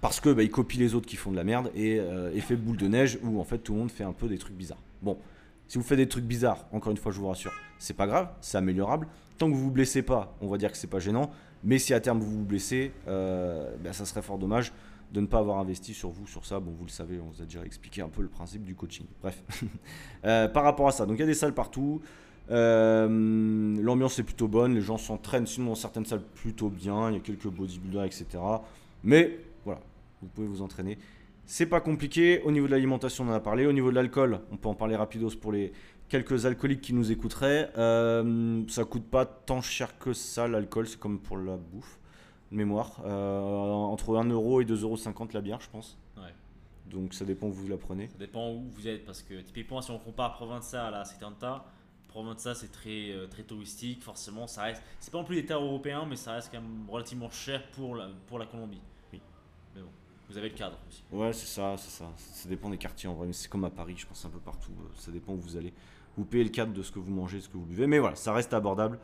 Parce 0.00 0.20
que 0.20 0.32
bah, 0.32 0.44
ils 0.44 0.50
copient 0.50 0.78
les 0.78 0.94
autres 0.94 1.06
qui 1.06 1.16
font 1.16 1.32
de 1.32 1.36
la 1.36 1.42
merde 1.42 1.72
et 1.74 1.98
euh, 1.98 2.32
effet 2.32 2.54
boule 2.54 2.76
de 2.76 2.86
neige 2.86 3.18
où 3.24 3.40
en 3.40 3.44
fait 3.44 3.58
tout 3.58 3.72
le 3.72 3.80
monde 3.80 3.90
fait 3.90 4.04
un 4.04 4.12
peu 4.12 4.28
des 4.28 4.38
trucs 4.38 4.54
bizarres. 4.54 4.78
Bon, 5.02 5.18
si 5.66 5.76
vous 5.76 5.84
faites 5.84 5.98
des 5.98 6.08
trucs 6.08 6.24
bizarres, 6.24 6.66
encore 6.72 6.92
une 6.92 6.96
fois, 6.98 7.10
je 7.10 7.18
vous 7.18 7.26
rassure, 7.26 7.52
c'est 7.78 7.96
pas 7.96 8.06
grave, 8.06 8.28
c'est 8.40 8.56
améliorable. 8.56 9.08
Tant 9.38 9.50
que 9.50 9.54
vous 9.54 9.64
vous 9.64 9.70
blessez 9.70 10.02
pas, 10.02 10.36
on 10.40 10.46
va 10.46 10.56
dire 10.56 10.70
que 10.70 10.78
c'est 10.78 10.86
pas 10.86 11.00
gênant. 11.00 11.30
Mais 11.64 11.78
si 11.78 11.92
à 11.92 12.00
terme 12.00 12.20
vous 12.20 12.30
vous 12.30 12.44
blessez, 12.44 12.92
euh, 13.08 13.74
ben, 13.82 13.92
ça 13.92 14.04
serait 14.04 14.22
fort 14.22 14.38
dommage 14.38 14.72
de 15.12 15.20
ne 15.20 15.26
pas 15.26 15.38
avoir 15.38 15.58
investi 15.58 15.94
sur 15.94 16.10
vous, 16.10 16.26
sur 16.26 16.44
ça. 16.44 16.60
Bon, 16.60 16.72
vous 16.72 16.84
le 16.84 16.90
savez, 16.90 17.20
on 17.20 17.30
vous 17.30 17.42
a 17.42 17.44
déjà 17.44 17.64
expliqué 17.64 18.02
un 18.02 18.08
peu 18.08 18.22
le 18.22 18.28
principe 18.28 18.64
du 18.64 18.74
coaching. 18.74 19.06
Bref, 19.22 19.42
Euh, 20.24 20.48
par 20.48 20.64
rapport 20.64 20.88
à 20.88 20.90
ça, 20.90 21.06
donc 21.06 21.16
il 21.16 21.20
y 21.20 21.22
a 21.22 21.26
des 21.26 21.34
salles 21.34 21.54
partout. 21.54 22.00
Euh, 22.50 23.76
L'ambiance 23.80 24.18
est 24.18 24.24
plutôt 24.24 24.48
bonne, 24.48 24.74
les 24.74 24.80
gens 24.80 24.98
s'entraînent, 24.98 25.46
sinon 25.46 25.68
dans 25.68 25.74
certaines 25.76 26.04
salles 26.06 26.24
plutôt 26.34 26.68
bien. 26.68 27.10
Il 27.10 27.14
y 27.14 27.16
a 27.16 27.20
quelques 27.20 27.46
bodybuilders, 27.46 28.04
etc. 28.04 28.26
Mais 29.04 29.38
voilà, 29.64 29.80
vous 30.20 30.28
pouvez 30.28 30.48
vous 30.48 30.60
entraîner. 30.60 30.98
C'est 31.46 31.66
pas 31.66 31.80
compliqué. 31.80 32.42
Au 32.42 32.50
niveau 32.50 32.66
de 32.66 32.72
l'alimentation, 32.72 33.24
on 33.24 33.28
en 33.28 33.32
a 33.32 33.40
parlé. 33.40 33.64
Au 33.66 33.72
niveau 33.72 33.90
de 33.90 33.94
l'alcool, 33.94 34.40
on 34.50 34.56
peut 34.56 34.68
en 34.68 34.74
parler 34.74 34.96
rapidos 34.96 35.36
pour 35.40 35.52
les 35.52 35.72
quelques 36.08 36.46
alcooliques 36.46 36.80
qui 36.80 36.94
nous 36.94 37.12
écouteraient. 37.12 37.70
Euh, 37.78 38.62
ça 38.68 38.84
coûte 38.84 39.04
pas 39.04 39.24
tant 39.24 39.62
cher 39.62 39.98
que 39.98 40.12
ça, 40.12 40.48
l'alcool. 40.48 40.88
C'est 40.88 40.98
comme 40.98 41.20
pour 41.20 41.38
la 41.38 41.56
bouffe. 41.56 41.98
De 42.50 42.56
Mémoire. 42.56 43.00
Euh, 43.04 43.40
entre 43.40 44.14
1€ 44.14 44.62
et 44.62 44.64
2,50€ 44.64 45.32
la 45.34 45.40
bière, 45.40 45.60
je 45.60 45.68
pense. 45.70 45.96
Ouais. 46.16 46.34
Donc 46.86 47.14
ça 47.14 47.24
dépend 47.24 47.48
où 47.48 47.52
vous 47.52 47.68
la 47.68 47.76
prenez. 47.76 48.08
Ça 48.08 48.18
dépend 48.18 48.50
où 48.52 48.64
vous 48.70 48.88
êtes, 48.88 49.04
parce 49.04 49.22
que 49.22 49.40
typiquement, 49.40 49.80
si 49.82 49.90
on 49.90 49.98
compare 49.98 50.32
Provenza 50.34 50.86
à 50.86 50.90
la 50.90 51.04
Setanta, 51.04 51.64
Provenza 52.08 52.54
c'est 52.54 52.72
très, 52.72 53.10
euh, 53.12 53.26
très 53.26 53.42
touristique, 53.42 54.02
forcément, 54.02 54.46
ça 54.46 54.62
reste. 54.62 54.82
C'est 54.98 55.10
pas 55.12 55.18
non 55.18 55.24
plus 55.24 55.36
des 55.36 55.44
terres 55.46 55.60
européens, 55.62 56.06
mais 56.08 56.16
ça 56.16 56.32
reste 56.32 56.50
quand 56.50 56.60
même 56.60 56.88
relativement 56.88 57.30
cher 57.30 57.62
pour 57.72 57.94
la, 57.94 58.08
pour 58.26 58.38
la 58.38 58.46
Colombie. 58.46 58.80
Oui. 59.12 59.20
Mais 59.76 59.82
bon, 59.82 59.88
vous 60.30 60.38
avez 60.38 60.48
le 60.48 60.54
cadre 60.54 60.78
aussi. 60.88 61.02
Ouais, 61.12 61.32
c'est 61.34 61.46
ça, 61.46 61.74
c'est 61.76 61.90
ça. 61.90 62.06
Ça 62.16 62.48
dépend 62.48 62.70
des 62.70 62.78
quartiers 62.78 63.08
en 63.08 63.14
vrai. 63.14 63.26
Mais 63.26 63.34
c'est 63.34 63.48
comme 63.48 63.64
à 63.64 63.70
Paris, 63.70 63.94
je 63.98 64.06
pense 64.06 64.24
un 64.24 64.30
peu 64.30 64.38
partout. 64.40 64.72
Euh, 64.80 64.88
Ça 64.94 65.10
dépend 65.12 65.34
où 65.34 65.38
vous 65.38 65.56
allez. 65.56 65.74
Vous 66.16 66.24
payez 66.24 66.42
le 66.44 66.50
cadre 66.50 66.72
de 66.72 66.82
ce 66.82 66.90
que 66.90 66.98
vous 66.98 67.12
mangez, 67.12 67.40
ce 67.40 67.48
que 67.48 67.58
vous 67.58 67.66
buvez. 67.66 67.86
Mais 67.86 67.98
voilà, 67.98 68.16
ça 68.16 68.32
reste 68.32 68.54
abordable. 68.54 68.98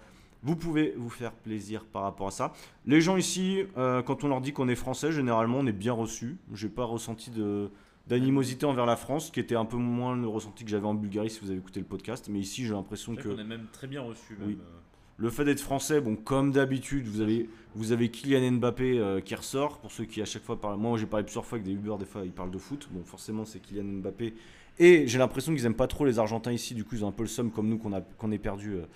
Vous 0.45 0.57
pouvez 0.57 0.95
vous 0.97 1.11
faire 1.11 1.32
plaisir 1.32 1.84
par 1.84 2.03
rapport 2.03 2.28
à 2.28 2.30
ça. 2.30 2.53
Les 2.86 3.01
gens 3.01 3.16
ici, 3.16 3.64
euh, 3.78 4.03
quand 4.03 4.24
on 4.24 4.28
leur 4.28 4.40
dit 4.40 4.53
qu'on 4.53 4.68
est 4.68 4.74
français, 4.74 5.11
généralement 5.11 5.59
on 5.59 5.66
est 5.66 5.72
bien 5.72 5.95
reçu. 5.95 6.36
J'ai 6.53 6.68
pas 6.68 6.84
ressenti 6.84 7.30
de 7.30 7.70
d'animosité 8.07 8.66
envers 8.66 8.84
la 8.84 8.97
France, 8.97 9.30
qui 9.30 9.40
était 9.40 9.57
un 9.57 9.64
peu 9.64 9.78
moins 9.78 10.14
le 10.14 10.28
ressenti 10.28 10.62
que 10.62 10.70
j'avais 10.70 10.86
en 10.86 10.92
Bulgarie 10.92 11.30
si 11.30 11.40
vous 11.40 11.49
avez 11.49 11.59
écouté 11.59 11.80
le 11.80 11.86
podcast. 11.86 12.28
Mais 12.30 12.38
ici, 12.38 12.66
j'ai 12.66 12.74
l'impression 12.74 13.14
que 13.16 13.26
qu'on 13.26 13.38
est 13.38 13.45
même 13.45 13.66
très 13.72 13.86
bien 13.86 14.03
reçu. 14.03 14.36
Oui. 14.40 14.49
Même, 14.49 14.61
euh, 14.61 14.80
le 15.16 15.30
fait 15.30 15.45
d'être 15.45 15.61
français, 15.61 16.01
bon, 16.01 16.16
comme 16.16 16.51
d'habitude, 16.51 17.07
vous 17.07 17.20
avez, 17.20 17.49
vous 17.74 17.92
avez 17.92 18.11
Kylian 18.11 18.53
Mbappé 18.53 18.99
euh, 18.99 19.20
qui 19.20 19.34
ressort. 19.34 19.78
Pour 19.78 19.92
ceux 19.92 20.05
qui 20.05 20.20
à 20.20 20.24
chaque 20.24 20.42
fois 20.42 20.61
parlent, 20.61 20.76
moi 20.76 20.99
j'ai 20.99 21.07
parlé 21.07 21.24
plusieurs 21.24 21.47
fois 21.47 21.57
avec 21.57 21.66
des 21.66 21.72
Uber, 21.72 21.95
des 21.99 22.05
fois 22.05 22.22
ils 22.24 22.32
parlent 22.32 22.51
de 22.51 22.59
foot. 22.59 22.88
Bon, 22.90 23.05
forcément 23.05 23.45
c'est 23.45 23.61
Kylian 23.61 23.84
Mbappé. 23.84 24.34
Et 24.78 25.07
j'ai 25.07 25.18
l'impression 25.18 25.55
qu'ils 25.55 25.64
aiment 25.66 25.74
pas 25.76 25.86
trop 25.86 26.05
les 26.05 26.18
Argentins 26.18 26.51
ici. 26.51 26.74
Du 26.74 26.84
coup, 26.84 26.97
ils 26.97 27.05
ont 27.05 27.09
un 27.09 27.12
peu 27.12 27.22
le 27.22 27.28
somme 27.28 27.53
comme 27.53 27.68
nous 27.68 27.78
qu'on 27.78 27.92
a 27.92 28.01
qu'on 28.01 28.32
ait 28.32 28.38
perdu 28.38 28.74
euh, 28.74 28.86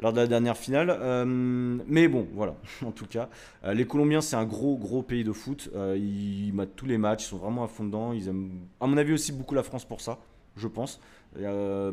lors 0.00 0.12
de 0.12 0.18
la 0.18 0.26
dernière 0.26 0.56
finale. 0.56 0.90
Euh, 0.90 1.24
mais 1.86 2.08
bon, 2.08 2.26
voilà. 2.34 2.54
en 2.86 2.90
tout 2.90 3.06
cas, 3.06 3.28
Euh, 3.64 3.74
les 3.74 3.86
Colombiens 3.86 4.20
c'est 4.20 4.36
un 4.36 4.44
gros 4.44 4.76
gros 4.76 5.02
pays 5.02 5.24
de 5.24 5.32
foot. 5.32 5.70
Euh, 5.74 5.96
ils 5.96 6.52
matent 6.52 6.74
tous 6.76 6.86
les 6.86 6.98
matchs, 6.98 7.24
ils 7.24 7.28
sont 7.28 7.38
vraiment 7.38 7.64
à 7.64 7.68
fond 7.68 7.84
dedans. 7.84 8.12
Ils 8.12 8.28
aiment, 8.28 8.50
à 8.80 8.86
mon 8.86 8.96
avis 8.96 9.12
aussi 9.12 9.32
beaucoup 9.32 9.54
la 9.54 9.62
France 9.62 9.84
pour 9.84 10.00
ça, 10.00 10.18
je 10.56 10.68
pense. 10.68 11.00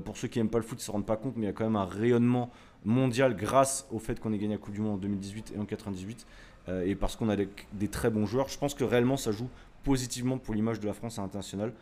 Pour 0.06 0.18
ceux 0.18 0.28
qui 0.28 0.40
aiment 0.40 0.50
pas 0.50 0.58
le 0.58 0.64
foot, 0.64 0.82
ils 0.82 0.84
se 0.84 0.92
rendent 0.92 1.06
pas 1.06 1.16
compte, 1.16 1.38
mais 1.38 1.44
il 1.44 1.46
y 1.46 1.50
a 1.50 1.54
quand 1.54 1.64
même 1.64 1.78
un 1.78 1.86
rayonnement 1.86 2.50
mondial 2.84 3.36
grâce 3.36 3.88
au 3.92 4.00
fait 4.00 4.20
qu'on 4.20 4.34
ait 4.34 4.38
gagné 4.38 4.56
la 4.56 4.60
Coupe 4.60 4.74
du 4.74 4.82
Monde 4.82 4.96
en 4.96 4.98
2018 4.98 5.54
et 5.56 5.60
en 5.60 5.66
98 5.66 6.26
euh, 6.68 6.86
et 6.86 6.96
parce 6.96 7.16
qu'on 7.16 7.30
a 7.30 7.36
des, 7.36 7.88
très 7.88 8.10
bons 8.10 8.26
joueurs. 8.26 8.50
Je 8.50 8.58
pense 8.58 8.74
que 8.74 8.84
réellement 8.84 9.18
ça 9.18 9.32
joue 9.32 9.50
positivement 9.84 10.38
pour 10.38 10.54
l'image 10.54 10.80
de 10.80 10.88
la 10.88 10.94
France 10.94 11.20
à 11.20 11.22
l'international, 11.22 11.74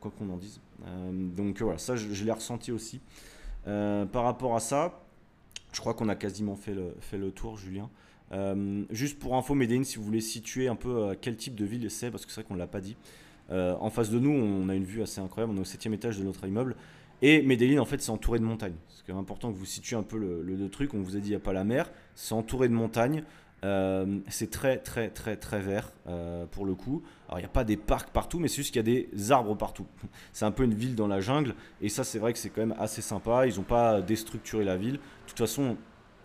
quoi 0.00 0.12
qu'on 0.18 0.28
en 0.28 0.36
dise. 0.36 0.60
Donc 1.12 1.62
voilà, 1.62 1.78
ça 1.78 1.96
je, 1.96 2.12
je 2.12 2.24
l'ai 2.24 2.32
ressenti 2.32 2.72
aussi. 2.72 3.00
Par 3.64 4.24
rapport 4.24 4.54
à 4.54 4.60
ça, 4.60 5.05
je 5.76 5.80
crois 5.82 5.92
qu'on 5.92 6.08
a 6.08 6.14
quasiment 6.14 6.56
fait 6.56 6.72
le, 6.72 6.94
fait 7.00 7.18
le 7.18 7.30
tour, 7.30 7.58
Julien. 7.58 7.90
Euh, 8.32 8.82
juste 8.90 9.18
pour 9.18 9.36
info, 9.36 9.54
Medellin, 9.54 9.84
si 9.84 9.98
vous 9.98 10.04
voulez 10.04 10.22
situer 10.22 10.68
un 10.68 10.74
peu 10.74 10.88
euh, 10.88 11.14
quel 11.20 11.36
type 11.36 11.54
de 11.54 11.66
ville 11.66 11.90
c'est, 11.90 12.10
parce 12.10 12.24
que 12.24 12.32
c'est 12.32 12.40
vrai 12.40 12.48
qu'on 12.48 12.54
ne 12.54 12.58
l'a 12.58 12.66
pas 12.66 12.80
dit. 12.80 12.96
Euh, 13.50 13.76
en 13.78 13.90
face 13.90 14.08
de 14.08 14.18
nous, 14.18 14.30
on 14.30 14.70
a 14.70 14.74
une 14.74 14.84
vue 14.86 15.02
assez 15.02 15.20
incroyable. 15.20 15.52
On 15.52 15.58
est 15.58 15.60
au 15.60 15.64
septième 15.64 15.92
étage 15.92 16.18
de 16.18 16.24
notre 16.24 16.46
immeuble. 16.46 16.76
Et 17.20 17.42
Medellin, 17.42 17.78
en 17.78 17.84
fait, 17.84 18.00
c'est 18.00 18.10
entouré 18.10 18.38
de 18.38 18.44
montagnes. 18.44 18.76
C'est 18.88 19.12
important 19.12 19.52
que 19.52 19.58
vous 19.58 19.66
situez 19.66 19.96
un 19.96 20.02
peu 20.02 20.16
le, 20.18 20.40
le- 20.42 20.56
le 20.56 20.68
truc. 20.70 20.94
On 20.94 21.02
vous 21.02 21.14
a 21.14 21.20
dit, 21.20 21.28
il 21.28 21.32
n'y 21.32 21.36
a 21.36 21.40
pas 21.40 21.52
la 21.52 21.64
mer. 21.64 21.90
C'est 22.14 22.34
entouré 22.34 22.68
de 22.68 22.74
montagnes. 22.74 23.22
Euh, 23.64 24.18
c'est 24.28 24.50
très, 24.50 24.78
très, 24.78 25.08
très, 25.08 25.36
très 25.36 25.60
vert 25.60 25.92
euh, 26.08 26.46
pour 26.46 26.66
le 26.66 26.74
coup. 26.74 27.02
Alors, 27.26 27.38
il 27.38 27.42
n'y 27.42 27.46
a 27.46 27.50
pas 27.50 27.64
des 27.64 27.76
parcs 27.76 28.10
partout, 28.10 28.38
mais 28.38 28.48
c'est 28.48 28.56
juste 28.56 28.72
qu'il 28.72 28.86
y 28.86 28.98
a 28.98 29.06
des 29.12 29.32
arbres 29.32 29.56
partout. 29.56 29.86
C'est 30.32 30.44
un 30.44 30.50
peu 30.50 30.64
une 30.64 30.74
ville 30.74 30.94
dans 30.94 31.08
la 31.08 31.20
jungle. 31.20 31.54
Et 31.80 31.88
ça, 31.88 32.04
c'est 32.04 32.18
vrai 32.18 32.32
que 32.32 32.38
c'est 32.38 32.50
quand 32.50 32.60
même 32.60 32.76
assez 32.78 33.02
sympa. 33.02 33.46
Ils 33.46 33.56
n'ont 33.56 33.62
pas 33.62 34.00
déstructuré 34.00 34.64
la 34.64 34.76
ville. 34.76 34.94
De 34.94 35.28
toute 35.28 35.38
façon, 35.38 35.76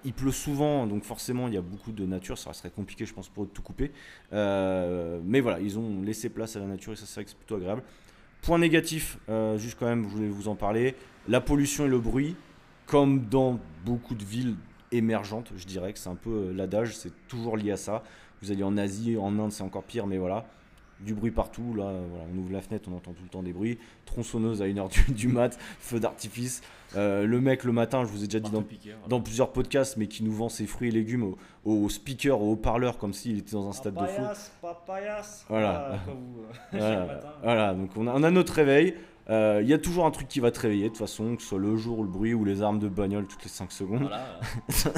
il 0.03 0.13
pleut 0.13 0.31
souvent, 0.31 0.85
donc 0.87 1.03
forcément, 1.03 1.47
il 1.47 1.53
y 1.53 1.57
a 1.57 1.61
beaucoup 1.61 1.91
de 1.91 2.05
nature. 2.05 2.37
Ça 2.37 2.53
serait 2.53 2.69
compliqué, 2.69 3.05
je 3.05 3.13
pense, 3.13 3.29
pour 3.29 3.43
eux 3.43 3.47
de 3.47 3.51
tout 3.51 3.61
couper. 3.61 3.91
Euh, 4.33 5.19
mais 5.23 5.39
voilà, 5.39 5.59
ils 5.59 5.79
ont 5.79 6.01
laissé 6.01 6.29
place 6.29 6.55
à 6.55 6.59
la 6.59 6.65
nature 6.65 6.93
et 6.93 6.95
ça, 6.95 7.05
c'est 7.05 7.15
vrai 7.15 7.23
que 7.23 7.29
c'est 7.31 7.37
plutôt 7.37 7.55
agréable. 7.55 7.83
Point 8.41 8.57
négatif, 8.57 9.19
juste 9.57 9.77
quand 9.79 9.85
même, 9.85 10.03
je 10.03 10.15
voulais 10.15 10.27
vous 10.27 10.47
en 10.47 10.55
parler 10.55 10.95
la 11.27 11.41
pollution 11.41 11.85
et 11.85 11.89
le 11.89 11.99
bruit, 11.99 12.35
comme 12.87 13.27
dans 13.27 13.59
beaucoup 13.85 14.15
de 14.15 14.23
villes 14.23 14.55
émergentes, 14.91 15.51
je 15.55 15.65
dirais 15.65 15.93
que 15.93 15.99
c'est 15.99 16.09
un 16.09 16.15
peu 16.15 16.29
euh, 16.29 16.53
l'adage, 16.53 16.95
c'est 16.95 17.11
toujours 17.27 17.57
lié 17.57 17.71
à 17.71 17.77
ça. 17.77 18.03
Vous 18.41 18.51
allez 18.51 18.63
en 18.63 18.77
Asie, 18.77 19.17
en 19.17 19.37
Inde, 19.39 19.51
c'est 19.51 19.63
encore 19.63 19.83
pire, 19.83 20.07
mais 20.07 20.17
voilà. 20.17 20.45
Du 20.99 21.15
bruit 21.15 21.31
partout, 21.31 21.73
là, 21.75 21.91
voilà, 22.09 22.25
on 22.31 22.37
ouvre 22.37 22.51
la 22.51 22.61
fenêtre, 22.61 22.87
on 22.91 22.95
entend 22.95 23.13
tout 23.13 23.23
le 23.23 23.29
temps 23.29 23.41
des 23.41 23.53
bruits. 23.53 23.79
Tronçonneuse 24.05 24.61
à 24.61 24.67
1h 24.67 24.89
du, 24.89 25.13
du 25.13 25.27
mat, 25.27 25.57
feu 25.79 25.99
d'artifice. 25.99 26.61
Euh, 26.95 27.25
le 27.25 27.41
mec, 27.41 27.63
le 27.63 27.71
matin, 27.71 28.03
je 28.03 28.09
vous 28.09 28.23
ai 28.23 28.27
déjà 28.27 28.39
dit 28.39 28.51
dans, 28.51 28.59
Marteau-piqueur, 28.59 28.97
voilà. 28.97 29.09
dans 29.09 29.21
plusieurs 29.21 29.51
podcasts, 29.51 29.97
mais 29.97 30.07
qui 30.07 30.23
nous 30.23 30.33
vend 30.33 30.49
ses 30.49 30.67
fruits 30.67 30.89
et 30.89 30.91
légumes 30.91 31.23
au, 31.23 31.37
au 31.65 31.89
speaker, 31.89 32.39
au 32.41 32.51
haut-parleur, 32.51 32.97
comme 32.97 33.13
s'il 33.13 33.39
était 33.39 33.53
dans 33.53 33.67
un 33.67 33.73
stade 33.73 33.95
de 33.95 34.05
foot. 34.05 34.07
Papayas, 34.07 34.51
papayas. 34.61 35.45
Voilà. 35.49 35.99
vous, 36.05 36.43
euh, 36.43 36.51
Voilà, 36.71 37.33
voilà, 37.41 37.73
donc 37.73 37.91
on 37.95 38.07
a, 38.07 38.13
on 38.13 38.23
a 38.23 38.29
notre 38.29 38.53
réveil. 38.53 38.95
Euh, 39.29 39.59
Il 39.63 39.69
y 39.69 39.73
a 39.73 39.77
toujours 39.77 40.05
un 40.05 40.11
truc 40.11 40.27
qui 40.27 40.39
va 40.39 40.51
te 40.51 40.59
réveiller, 40.59 40.83
de 40.83 40.89
toute 40.89 40.97
façon, 40.97 41.35
que 41.35 41.41
ce 41.41 41.47
soit 41.49 41.59
le 41.59 41.77
jour, 41.77 42.01
le 42.03 42.09
bruit 42.09 42.33
ou 42.33 42.43
les 42.43 42.61
armes 42.61 42.79
de 42.79 42.87
bagnole 42.89 43.25
toutes 43.27 43.43
les 43.43 43.49
5 43.49 43.71
secondes. 43.71 44.01
Voilà. 44.01 44.25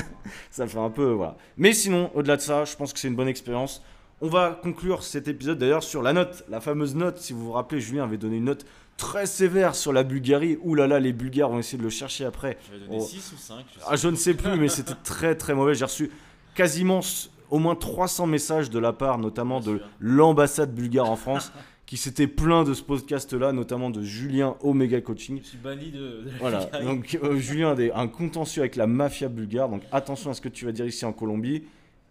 ça 0.51 0.67
fait 0.67 0.77
un 0.79 0.89
peu. 0.89 1.11
Voilà. 1.11 1.35
Mais 1.57 1.73
sinon, 1.73 2.09
au-delà 2.15 2.37
de 2.37 2.41
ça, 2.41 2.65
je 2.65 2.75
pense 2.75 2.93
que 2.93 2.99
c'est 2.99 3.07
une 3.07 3.15
bonne 3.15 3.27
expérience. 3.27 3.83
On 4.21 4.29
va 4.29 4.57
conclure 4.61 5.03
cet 5.03 5.27
épisode 5.27 5.57
d'ailleurs 5.57 5.83
sur 5.83 6.01
la 6.01 6.13
note, 6.13 6.43
la 6.49 6.61
fameuse 6.61 6.95
note. 6.95 7.17
Si 7.17 7.33
vous 7.33 7.43
vous 7.45 7.51
rappelez, 7.51 7.81
Julien 7.81 8.03
avait 8.05 8.17
donné 8.17 8.37
une 8.37 8.45
note 8.45 8.65
très 8.95 9.25
sévère 9.25 9.75
sur 9.75 9.91
la 9.91 10.03
Bulgarie. 10.03 10.57
Ouh 10.63 10.75
là 10.75 10.87
là, 10.87 10.99
les 10.99 11.11
Bulgares 11.11 11.49
vont 11.49 11.59
essayer 11.59 11.77
de 11.77 11.83
le 11.83 11.89
chercher 11.89 12.23
après. 12.25 12.57
J'avais 12.71 12.85
donné 12.85 12.97
Oh. 13.01 13.05
6 13.05 13.33
ou 13.33 13.37
5. 13.37 13.65
Je 13.73 13.79
Ah, 13.87 13.95
je 13.97 14.07
ne 14.07 14.15
sais 14.15 14.33
plus, 14.33 14.55
mais 14.57 14.69
c'était 14.69 14.93
très 15.03 15.35
très 15.35 15.53
mauvais. 15.53 15.75
J'ai 15.75 15.83
reçu 15.85 16.09
quasiment 16.55 17.01
au 17.49 17.59
moins 17.59 17.75
300 17.75 18.25
messages 18.27 18.69
de 18.69 18.79
la 18.79 18.93
part, 18.93 19.17
notamment 19.17 19.59
Bien 19.59 19.73
de 19.73 19.81
l'ambassade 19.99 20.73
bulgare 20.73 21.09
en 21.09 21.15
France, 21.17 21.51
qui 21.93 21.97
s'était 21.97 22.25
plaint 22.25 22.65
de 22.67 22.73
ce 22.73 22.81
podcast-là, 22.81 23.51
notamment 23.51 23.91
de 23.91 24.01
Julien 24.01 24.57
Omega 24.61 24.99
Coaching. 24.99 25.39
Je 25.43 25.47
suis 25.49 25.57
banni 25.59 25.91
de. 25.91 26.23
Voilà, 26.39 26.65
donc 26.81 27.19
euh, 27.21 27.37
Julien 27.37 27.73
a 27.73 27.75
des- 27.75 27.91
un 27.91 28.07
contentieux 28.07 28.63
avec 28.63 28.75
la 28.77 28.87
mafia 28.87 29.29
bulgare, 29.29 29.69
donc 29.69 29.83
attention 29.91 30.31
à 30.31 30.33
ce 30.33 30.41
que 30.41 30.49
tu 30.49 30.65
vas 30.65 30.71
dire 30.71 30.87
ici 30.87 31.05
en 31.05 31.13
Colombie. 31.13 31.65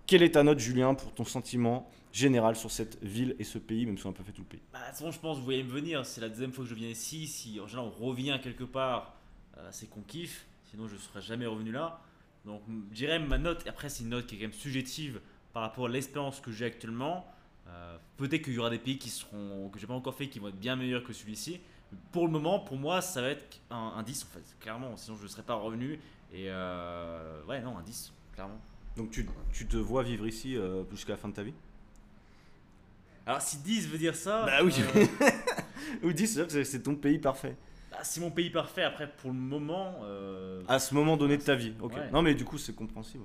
Quelle 0.07 0.23
est 0.23 0.31
ta 0.31 0.45
note, 0.45 0.61
Julien, 0.61 0.95
pour 0.95 1.13
ton 1.13 1.25
sentiment 1.25 1.91
général 2.13 2.55
sur 2.55 2.71
cette 2.71 3.03
ville 3.03 3.35
et 3.41 3.43
ce 3.45 3.59
pays, 3.59 3.85
même 3.85 3.99
si 3.99 4.07
on 4.07 4.11
n'a 4.11 4.15
pas 4.17 4.23
fait 4.23 4.31
tout 4.31 4.43
le 4.43 4.47
pays? 4.47 4.61
Bah, 4.73 4.79
de 4.79 4.85
toute 4.87 4.99
façon, 4.99 5.11
je 5.11 5.19
pense 5.19 5.35
que 5.35 5.41
vous 5.41 5.47
voyez 5.47 5.65
me 5.65 5.71
venir. 5.73 6.07
C'est 6.07 6.21
la 6.21 6.29
deuxième 6.29 6.53
fois 6.53 6.63
que 6.63 6.71
je 6.71 6.77
viens 6.77 6.89
ici. 6.89 7.27
Si 7.27 7.59
en 7.59 7.67
général 7.67 7.91
on 8.01 8.07
revient 8.07 8.39
quelque 8.41 8.63
part, 8.63 9.17
euh, 9.59 9.67
c'est 9.73 9.91
qu'on 9.91 10.03
kiffe. 10.03 10.47
Sinon, 10.71 10.87
je 10.87 10.95
ne 10.95 10.99
serais 11.01 11.23
jamais 11.23 11.47
revenu 11.47 11.73
là. 11.73 11.99
Donc, 12.47 12.63
je 12.93 12.95
dirais 12.99 13.19
ma 13.19 13.37
note. 13.37 13.65
Après, 13.67 13.89
c'est 13.89 14.05
une 14.05 14.11
note 14.11 14.27
qui 14.29 14.37
est 14.37 14.39
quand 14.39 14.45
même 14.45 14.53
subjective 14.53 15.19
par 15.53 15.65
rapport 15.65 15.87
à 15.87 15.89
l'expérience 15.89 16.39
que 16.39 16.53
j'ai 16.53 16.67
actuellement. 16.67 17.27
Euh, 17.69 17.97
Peut-être 18.17 18.43
qu'il 18.43 18.53
y 18.55 18.59
aura 18.59 18.71
des 18.71 18.79
pays 18.79 18.99
qui 18.99 19.09
seront 19.11 19.69
que 19.71 19.79
j'ai 19.79 19.87
pas 19.87 19.95
encore 19.95 20.15
fait 20.15 20.29
qui 20.29 20.39
vont 20.39 20.49
être 20.49 20.59
bien 20.59 20.77
meilleurs 20.77 21.03
que 21.05 21.13
celui-ci. 21.13 21.61
Pour 22.11 22.27
le 22.27 22.33
moment, 22.33 22.59
pour 22.59 22.77
moi, 22.79 23.01
ça 23.03 23.21
va 23.21 23.29
être 23.29 23.61
un, 23.71 23.93
un 23.97 24.03
10 24.03 24.25
en 24.25 24.35
fait, 24.35 24.57
clairement. 24.61 24.97
Sinon, 24.97 25.17
je 25.19 25.23
ne 25.25 25.29
serais 25.29 25.43
pas 25.43 25.55
revenu. 25.55 25.95
Et 26.33 26.47
euh, 26.49 27.43
ouais, 27.45 27.61
non, 27.61 27.77
un 27.77 27.83
10, 27.83 28.13
clairement. 28.35 28.59
Donc 28.97 29.11
tu, 29.11 29.27
tu 29.53 29.67
te 29.67 29.77
vois 29.77 30.03
vivre 30.03 30.27
ici 30.27 30.57
euh, 30.57 30.85
jusqu'à 30.91 31.13
la 31.13 31.19
fin 31.19 31.29
de 31.29 31.35
ta 31.35 31.43
vie? 31.43 31.55
Alors, 33.27 33.41
si 33.41 33.59
10 33.59 33.89
veut 33.89 33.99
dire 33.99 34.17
ça. 34.17 34.45
Bah 34.47 34.63
oui. 34.65 34.75
euh, 34.97 35.07
Ou 36.09 36.13
10, 36.13 36.27
c'est-à-dire 36.27 36.53
que 36.59 36.65
c'est 36.65 36.83
ton 36.83 36.95
pays 36.97 37.19
parfait. 37.19 37.57
bah, 37.91 37.99
c'est 38.03 38.21
mon 38.21 38.31
pays 38.31 38.51
parfait. 38.51 38.83
Après, 38.83 39.09
pour 39.09 39.31
le 39.31 39.37
moment. 39.37 39.97
euh, 40.03 40.63
À 40.69 40.79
ce 40.79 40.95
moment 40.95 41.17
donné 41.17 41.37
de 41.37 41.43
ta 41.43 41.55
vie, 41.55 41.73
ok. 41.81 41.93
Ouais. 41.95 42.11
Non 42.11 42.23
mais 42.23 42.35
du 42.35 42.45
coup 42.45 42.59
c'est 42.59 42.75
compréhensible. 42.75 43.25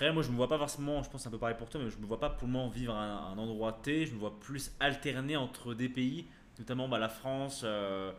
Après, 0.00 0.14
moi, 0.14 0.22
je 0.22 0.30
me 0.30 0.36
vois 0.36 0.48
pas 0.48 0.56
forcément, 0.56 1.02
je 1.02 1.10
pense 1.10 1.26
un 1.26 1.30
peu 1.30 1.36
pareil 1.36 1.56
pour 1.58 1.68
toi, 1.68 1.78
mais 1.84 1.90
je 1.90 1.98
me 1.98 2.06
vois 2.06 2.18
pas 2.18 2.30
pour 2.30 2.48
le 2.48 2.54
moment 2.54 2.70
vivre 2.70 2.94
à 2.94 3.02
un, 3.02 3.32
un 3.34 3.36
endroit 3.38 3.78
T. 3.82 4.06
Je 4.06 4.14
me 4.14 4.18
vois 4.18 4.32
plus 4.40 4.72
alterner 4.80 5.36
entre 5.36 5.74
des 5.74 5.90
pays, 5.90 6.24
notamment 6.58 6.88
bah, 6.88 6.98
la 6.98 7.10
France 7.10 7.60
euh, 7.64 8.10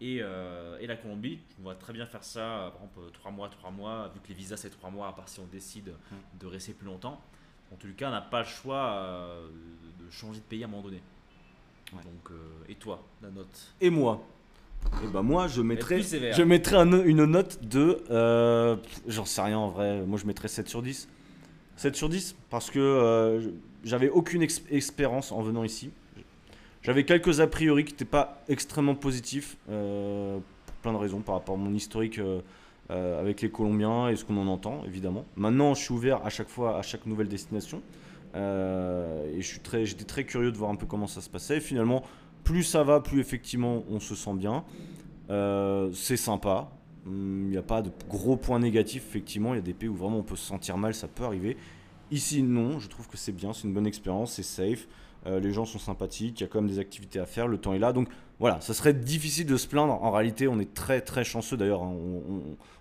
et, 0.00 0.18
euh, 0.20 0.76
et 0.80 0.88
la 0.88 0.96
Colombie. 0.96 1.38
Je 1.52 1.58
me 1.58 1.62
vois 1.62 1.76
très 1.76 1.92
bien 1.92 2.06
faire 2.06 2.24
ça, 2.24 2.40
euh, 2.40 2.70
par 2.70 2.80
exemple, 2.80 3.12
3 3.12 3.30
mois, 3.30 3.48
3 3.50 3.70
mois, 3.70 4.10
vu 4.12 4.18
que 4.20 4.26
les 4.30 4.34
visas 4.34 4.56
c'est 4.56 4.68
3 4.70 4.90
mois, 4.90 5.06
à 5.06 5.12
part 5.12 5.28
si 5.28 5.38
on 5.38 5.46
décide 5.46 5.92
de 6.40 6.46
rester 6.48 6.72
plus 6.72 6.86
longtemps. 6.88 7.20
En 7.72 7.76
tout 7.76 7.86
cas, 7.96 8.08
on 8.08 8.10
n'a 8.10 8.20
pas 8.20 8.40
le 8.40 8.46
choix 8.48 8.94
euh, 8.96 9.46
de 10.04 10.10
changer 10.10 10.40
de 10.40 10.44
pays 10.44 10.64
à 10.64 10.66
un 10.66 10.70
moment 10.70 10.82
donné. 10.82 11.00
Ouais. 11.92 12.02
Donc, 12.02 12.32
et 12.68 12.74
toi, 12.74 13.00
la 13.22 13.30
note 13.30 13.74
Et 13.80 13.90
moi? 13.90 14.20
Et 15.04 15.06
bah 15.06 15.22
moi 15.22 15.46
je 15.48 15.60
mettrais, 15.60 16.00
je 16.02 16.42
mettrais 16.42 16.76
un- 16.76 17.04
une 17.04 17.24
note 17.26 17.62
de, 17.64 18.02
euh, 18.10 18.76
j'en 19.06 19.24
sais 19.24 19.42
rien 19.42 19.58
en 19.58 19.68
vrai, 19.70 20.02
moi 20.02 20.18
je 20.18 20.26
mettrais 20.26 20.48
7 20.48 20.68
sur 20.68 20.82
10. 20.82 21.08
7 21.78 21.96
sur 21.96 22.08
10 22.08 22.36
parce 22.50 22.70
que 22.70 22.78
euh, 22.78 23.50
j'avais 23.84 24.08
aucune 24.10 24.42
ex- 24.42 24.62
expérience 24.70 25.32
en 25.32 25.40
venant 25.40 25.62
ici. 25.64 25.90
J'avais 26.82 27.04
quelques 27.04 27.40
a 27.40 27.46
priori 27.46 27.84
qui 27.84 27.92
n'étaient 27.92 28.04
pas 28.04 28.42
extrêmement 28.48 28.94
positifs 28.94 29.56
euh, 29.70 30.38
pour 30.66 30.74
plein 30.76 30.92
de 30.92 30.98
raisons 30.98 31.20
par 31.20 31.36
rapport 31.36 31.54
à 31.54 31.58
mon 31.58 31.72
historique 31.72 32.18
euh, 32.18 32.40
avec 33.20 33.42
les 33.42 33.50
Colombiens 33.50 34.08
et 34.08 34.16
ce 34.16 34.24
qu'on 34.24 34.36
en 34.38 34.48
entend 34.48 34.82
évidemment. 34.86 35.24
Maintenant 35.36 35.74
je 35.74 35.82
suis 35.82 35.94
ouvert 35.94 36.24
à 36.26 36.30
chaque 36.30 36.48
fois 36.48 36.78
à 36.78 36.82
chaque 36.82 37.06
nouvelle 37.06 37.28
destination 37.28 37.80
et 38.34 39.40
j'étais 39.40 40.04
très 40.04 40.24
curieux 40.24 40.52
de 40.52 40.56
voir 40.56 40.70
un 40.70 40.76
peu 40.76 40.86
comment 40.86 41.06
ça 41.06 41.20
se 41.20 41.30
passait. 41.30 41.56
Et 41.58 41.60
finalement 41.60 42.02
plus 42.44 42.62
ça 42.64 42.82
va, 42.82 43.00
plus 43.00 43.20
effectivement 43.20 43.84
on 43.90 44.00
se 44.00 44.14
sent 44.14 44.34
bien. 44.34 44.64
C'est 45.92 46.16
sympa. 46.16 46.70
Il 47.08 47.50
n'y 47.50 47.56
a 47.56 47.62
pas 47.62 47.82
de 47.82 47.90
gros 48.08 48.36
points 48.36 48.58
négatifs, 48.58 49.04
effectivement. 49.08 49.54
Il 49.54 49.56
y 49.56 49.60
a 49.60 49.62
des 49.62 49.74
pays 49.74 49.88
où 49.88 49.94
vraiment 49.94 50.18
on 50.18 50.22
peut 50.22 50.36
se 50.36 50.46
sentir 50.46 50.76
mal, 50.76 50.94
ça 50.94 51.08
peut 51.08 51.24
arriver. 51.24 51.56
Ici, 52.10 52.42
non, 52.42 52.78
je 52.78 52.88
trouve 52.88 53.08
que 53.08 53.16
c'est 53.16 53.32
bien, 53.32 53.52
c'est 53.52 53.64
une 53.64 53.74
bonne 53.74 53.86
expérience, 53.86 54.32
c'est 54.32 54.42
safe. 54.42 54.88
Euh, 55.26 55.40
les 55.40 55.52
gens 55.52 55.64
sont 55.64 55.78
sympathiques, 55.78 56.40
il 56.40 56.44
y 56.44 56.46
a 56.46 56.48
quand 56.48 56.60
même 56.60 56.70
des 56.70 56.78
activités 56.78 57.18
à 57.18 57.26
faire, 57.26 57.48
le 57.48 57.58
temps 57.58 57.74
est 57.74 57.78
là. 57.78 57.92
Donc 57.92 58.08
voilà, 58.38 58.60
ça 58.60 58.72
serait 58.72 58.94
difficile 58.94 59.46
de 59.46 59.56
se 59.56 59.66
plaindre. 59.66 59.92
En 60.02 60.10
réalité, 60.10 60.48
on 60.48 60.58
est 60.60 60.72
très 60.72 61.00
très 61.00 61.24
chanceux 61.24 61.56
d'ailleurs, 61.56 61.82
hein, 61.82 61.94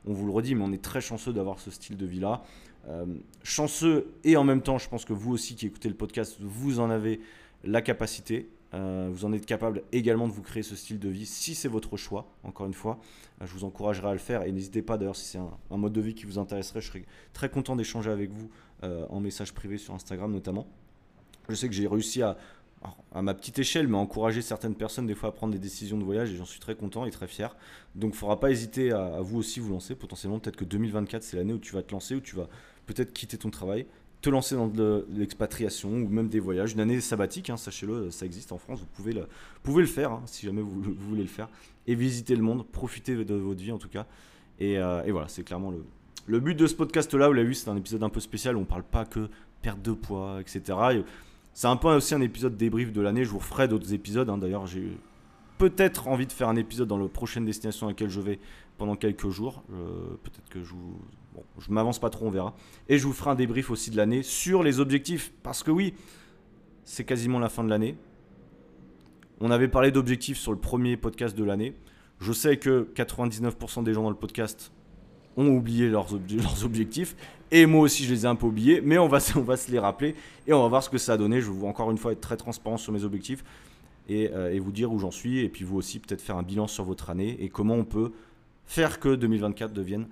on, 0.05 0.13
vous 0.13 0.25
le 0.25 0.31
redit, 0.31 0.55
mais 0.55 0.63
on 0.63 0.71
est 0.71 0.81
très 0.81 1.01
chanceux 1.01 1.33
d'avoir 1.33 1.59
ce 1.59 1.71
style 1.71 1.97
de 1.97 2.05
vie 2.05 2.19
là. 2.19 2.43
Euh, 2.87 3.05
chanceux 3.43 4.13
et 4.23 4.37
en 4.37 4.43
même 4.43 4.61
temps, 4.61 4.77
je 4.77 4.87
pense 4.87 5.03
que 5.03 5.13
vous 5.13 5.33
aussi 5.33 5.55
qui 5.55 5.65
écoutez 5.65 5.89
le 5.89 5.95
podcast, 5.95 6.37
vous 6.39 6.79
en 6.79 6.89
avez 6.89 7.19
la 7.63 7.81
capacité. 7.81 8.49
Euh, 8.73 9.09
vous 9.11 9.25
en 9.25 9.31
êtes 9.31 9.45
capable 9.45 9.83
également 9.91 10.27
de 10.27 10.33
vous 10.33 10.41
créer 10.41 10.63
ce 10.63 10.75
style 10.75 10.99
de 10.99 11.09
vie 11.09 11.25
si 11.25 11.55
c'est 11.55 11.67
votre 11.67 11.95
choix, 11.95 12.27
encore 12.43 12.65
une 12.65 12.73
fois. 12.73 12.99
Euh, 13.41 13.45
je 13.45 13.53
vous 13.53 13.63
encouragerai 13.63 14.09
à 14.09 14.13
le 14.13 14.19
faire 14.19 14.43
et 14.43 14.51
n'hésitez 14.51 14.81
pas 14.81 14.97
d'ailleurs 14.97 15.15
si 15.15 15.25
c'est 15.25 15.37
un, 15.37 15.77
mode 15.77 15.93
de 15.93 16.01
vie 16.01 16.15
qui 16.15 16.25
vous 16.25 16.37
intéresserait, 16.37 16.81
je 16.81 16.87
serais 16.87 17.05
très 17.33 17.49
content 17.49 17.75
d'échanger 17.75 18.11
avec 18.11 18.31
vous 18.31 18.49
euh, 18.83 19.05
en 19.09 19.19
message 19.19 19.53
privé 19.53 19.77
sur 19.77 19.93
Instagram 19.93 20.31
notamment. 20.31 20.67
Je 21.47 21.55
sais 21.55 21.69
que 21.69 21.73
j'ai 21.73 21.87
réussi 21.87 22.21
à, 22.21 22.37
à 23.13 23.21
ma 23.21 23.33
petite 23.33 23.57
échelle, 23.57 23.87
mais 23.87 23.97
à 23.97 24.01
encourager 24.01 24.41
certaines 24.41 24.75
personnes 24.75 25.07
des 25.07 25.15
fois 25.15 25.29
à 25.29 25.31
prendre 25.31 25.53
des 25.53 25.59
décisions 25.59 25.97
de 25.97 26.03
voyage 26.03 26.31
et 26.31 26.35
j'en 26.35 26.45
suis 26.45 26.59
très 26.59 26.75
content 26.75 27.05
et 27.05 27.11
très 27.11 27.27
fier. 27.27 27.55
Donc 27.95 28.11
il 28.11 28.15
ne 28.15 28.19
faudra 28.19 28.39
pas 28.39 28.51
hésiter 28.51 28.91
à, 28.91 29.15
à 29.15 29.21
vous 29.21 29.37
aussi 29.37 29.61
vous 29.61 29.71
lancer. 29.71 29.95
Potentiellement, 29.95 30.39
peut-être 30.39 30.57
que 30.57 30.65
2024 30.65 31.23
c'est 31.23 31.37
l'année 31.37 31.53
où 31.53 31.59
tu 31.59 31.73
vas 31.73 31.83
te 31.83 31.93
lancer, 31.93 32.15
où 32.15 32.19
tu 32.19 32.35
vas 32.35 32.49
peut-être 32.85 33.13
quitter 33.13 33.37
ton 33.37 33.49
travail, 33.49 33.85
te 34.21 34.29
lancer 34.29 34.55
dans 34.55 34.67
de 34.67 35.05
l'expatriation 35.13 35.89
ou 35.89 36.07
même 36.07 36.27
des 36.27 36.39
voyages. 36.39 36.73
Une 36.73 36.79
année 36.79 37.01
sabbatique, 37.01 37.49
hein, 37.49 37.57
sachez-le, 37.57 38.11
ça 38.11 38.25
existe 38.25 38.51
en 38.51 38.57
France, 38.57 38.79
vous 38.79 38.87
pouvez 39.63 39.81
le, 39.81 39.87
faire 39.87 40.11
hein, 40.11 40.23
si 40.25 40.45
jamais 40.45 40.61
vous, 40.61 40.81
voulez 40.81 41.21
le 41.21 41.27
faire. 41.27 41.49
Et 41.85 41.95
visiter 41.95 42.35
le 42.35 42.41
monde, 42.41 42.65
profiter 42.65 43.15
de 43.23 43.33
votre 43.35 43.61
vie 43.61 43.71
en 43.71 43.77
tout 43.77 43.89
cas. 43.89 44.05
Et, 44.59 44.77
euh, 44.77 45.03
voilà, 45.09 45.27
c'est 45.27 45.43
clairement 45.43 45.71
le, 46.27 46.39
but 46.39 46.55
de 46.55 46.67
ce 46.67 46.75
podcast-là. 46.75 47.27
Vous 47.27 47.33
l'avez 47.33 47.47
vu, 47.47 47.53
c'est 47.53 47.69
un 47.69 47.77
épisode 47.77 48.03
un 48.03 48.09
peu 48.09 48.19
spécial 48.19 48.57
où 48.57 48.59
on 48.59 48.65
parle 48.65 48.83
pas 48.83 49.05
que 49.05 49.29
perte 49.61 49.81
de 49.81 49.93
poids, 49.93 50.41
etc. 50.41 50.61
Et 50.93 51.03
c'est 51.53 51.67
un 51.67 51.77
peu 51.77 51.87
aussi 51.95 52.13
un 52.13 52.21
épisode 52.21 52.57
débrief 52.57 52.91
de 52.91 53.01
l'année. 53.01 53.23
Je 53.23 53.29
vous 53.29 53.39
referai 53.39 53.67
d'autres 53.67 53.93
épisodes. 53.93 54.29
hein. 54.29 54.37
D'ailleurs, 54.37 54.67
j'ai 54.67 54.91
peut-être 55.57 56.07
envie 56.07 56.27
de 56.27 56.31
faire 56.31 56.49
un 56.49 56.55
épisode 56.55 56.87
dans 56.87 56.97
la 56.97 57.07
prochaine 57.07 57.45
destination 57.45 57.87
à 57.87 57.91
laquelle 57.91 58.09
je 58.09 58.21
vais 58.21 58.39
pendant 58.77 58.95
quelques 58.95 59.29
jours. 59.29 59.63
Euh, 59.71 60.17
peut-être 60.23 60.49
que 60.49 60.63
je 60.63 60.73
vous. 60.73 60.99
Bon, 61.37 61.43
je 61.59 61.71
m'avance 61.71 61.99
pas 61.99 62.09
trop, 62.09 62.25
on 62.25 62.31
verra. 62.31 62.55
Et 62.89 62.97
je 62.97 63.05
vous 63.05 63.13
ferai 63.13 63.29
un 63.29 63.35
débrief 63.35 63.69
aussi 63.69 63.91
de 63.91 63.95
l'année 63.97 64.23
sur 64.23 64.63
les 64.63 64.79
objectifs. 64.79 65.31
Parce 65.43 65.61
que 65.61 65.69
oui, 65.71 65.93
c'est 66.83 67.03
quasiment 67.03 67.37
la 67.37 67.47
fin 67.49 67.63
de 67.63 67.69
l'année. 67.69 67.95
On 69.39 69.51
avait 69.51 69.67
parlé 69.67 69.91
d'objectifs 69.91 70.37
sur 70.39 70.51
le 70.51 70.57
premier 70.57 70.97
podcast 70.97 71.37
de 71.37 71.43
l'année. 71.43 71.75
Je 72.19 72.33
sais 72.33 72.57
que 72.57 72.89
99% 72.95 73.83
des 73.83 73.93
gens 73.93 74.01
dans 74.03 74.09
le 74.09 74.15
podcast 74.15 74.71
ont 75.35 75.49
oublié 75.49 75.89
leurs, 75.89 76.11
ob- 76.13 76.21
leurs 76.31 76.65
objectifs. 76.65 77.15
Et 77.51 77.67
moi 77.67 77.81
aussi, 77.81 78.03
je 78.03 78.13
les 78.13 78.23
ai 78.23 78.27
un 78.27 78.35
peu 78.35 78.47
oubliés. 78.47 78.81
Mais 78.81 78.97
on 78.97 79.07
va, 79.07 79.19
se- 79.19 79.37
les 79.71 79.79
rappeler. 79.79 80.15
Et 80.47 80.53
on 80.53 80.61
va 80.63 80.67
voir 80.69 80.81
ce 80.83 80.89
que 80.89 80.97
ça 80.97 81.13
a 81.13 81.17
donné. 81.17 81.39
Je 81.41 81.51
vais 81.51 81.67
encore 81.67 81.91
une 81.91 81.99
fois 81.99 82.13
être 82.13 82.21
très 82.21 82.37
transparent 82.37 82.77
sur 82.77 82.91
mes 82.91 83.03
objectifs. 83.03 83.43
Euh, 84.09 84.51
et 84.51 84.57
vous 84.59 84.71
dire 84.71 84.91
où 84.91 84.97
j'en 84.97 85.11
suis. 85.11 85.39
Et 85.39 85.49
puis 85.49 85.63
vous 85.63 85.77
aussi, 85.77 85.99
peut-être 85.99 86.21
faire 86.21 86.37
un 86.37 86.43
bilan 86.43 86.65
sur 86.65 86.83
votre 86.83 87.11
année. 87.11 87.37
Et 87.39 87.49
comment 87.49 87.75
on 87.75 87.85
peut 87.85 88.11
faire 88.65 88.99
que 88.99 89.13
2024 89.15 89.71
devienne 89.71 90.07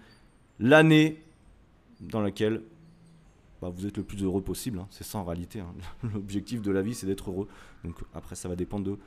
l'année 0.60 1.22
dans 2.02 2.22
laquelle 2.22 2.62
bah, 3.62 3.72
vous 3.74 3.86
êtes 3.86 3.98
le 3.98 4.04
plus 4.04 4.22
heureux 4.24 4.42
possible. 4.42 4.80
hein. 4.80 4.88
C'est 4.92 5.04
ça 5.04 5.18
en 5.18 5.24
réalité. 5.24 5.60
hein. 5.62 5.74
L'objectif 6.14 6.62
de 6.62 6.72
la 6.72 6.82
vie, 6.82 6.94
c'est 6.94 7.08
d'être 7.08 7.30
heureux. 7.30 7.48
Donc 7.84 7.96
après, 8.14 8.36
ça 8.36 8.50
va 8.50 8.56
dépendre 8.56 8.86
de 8.86 8.98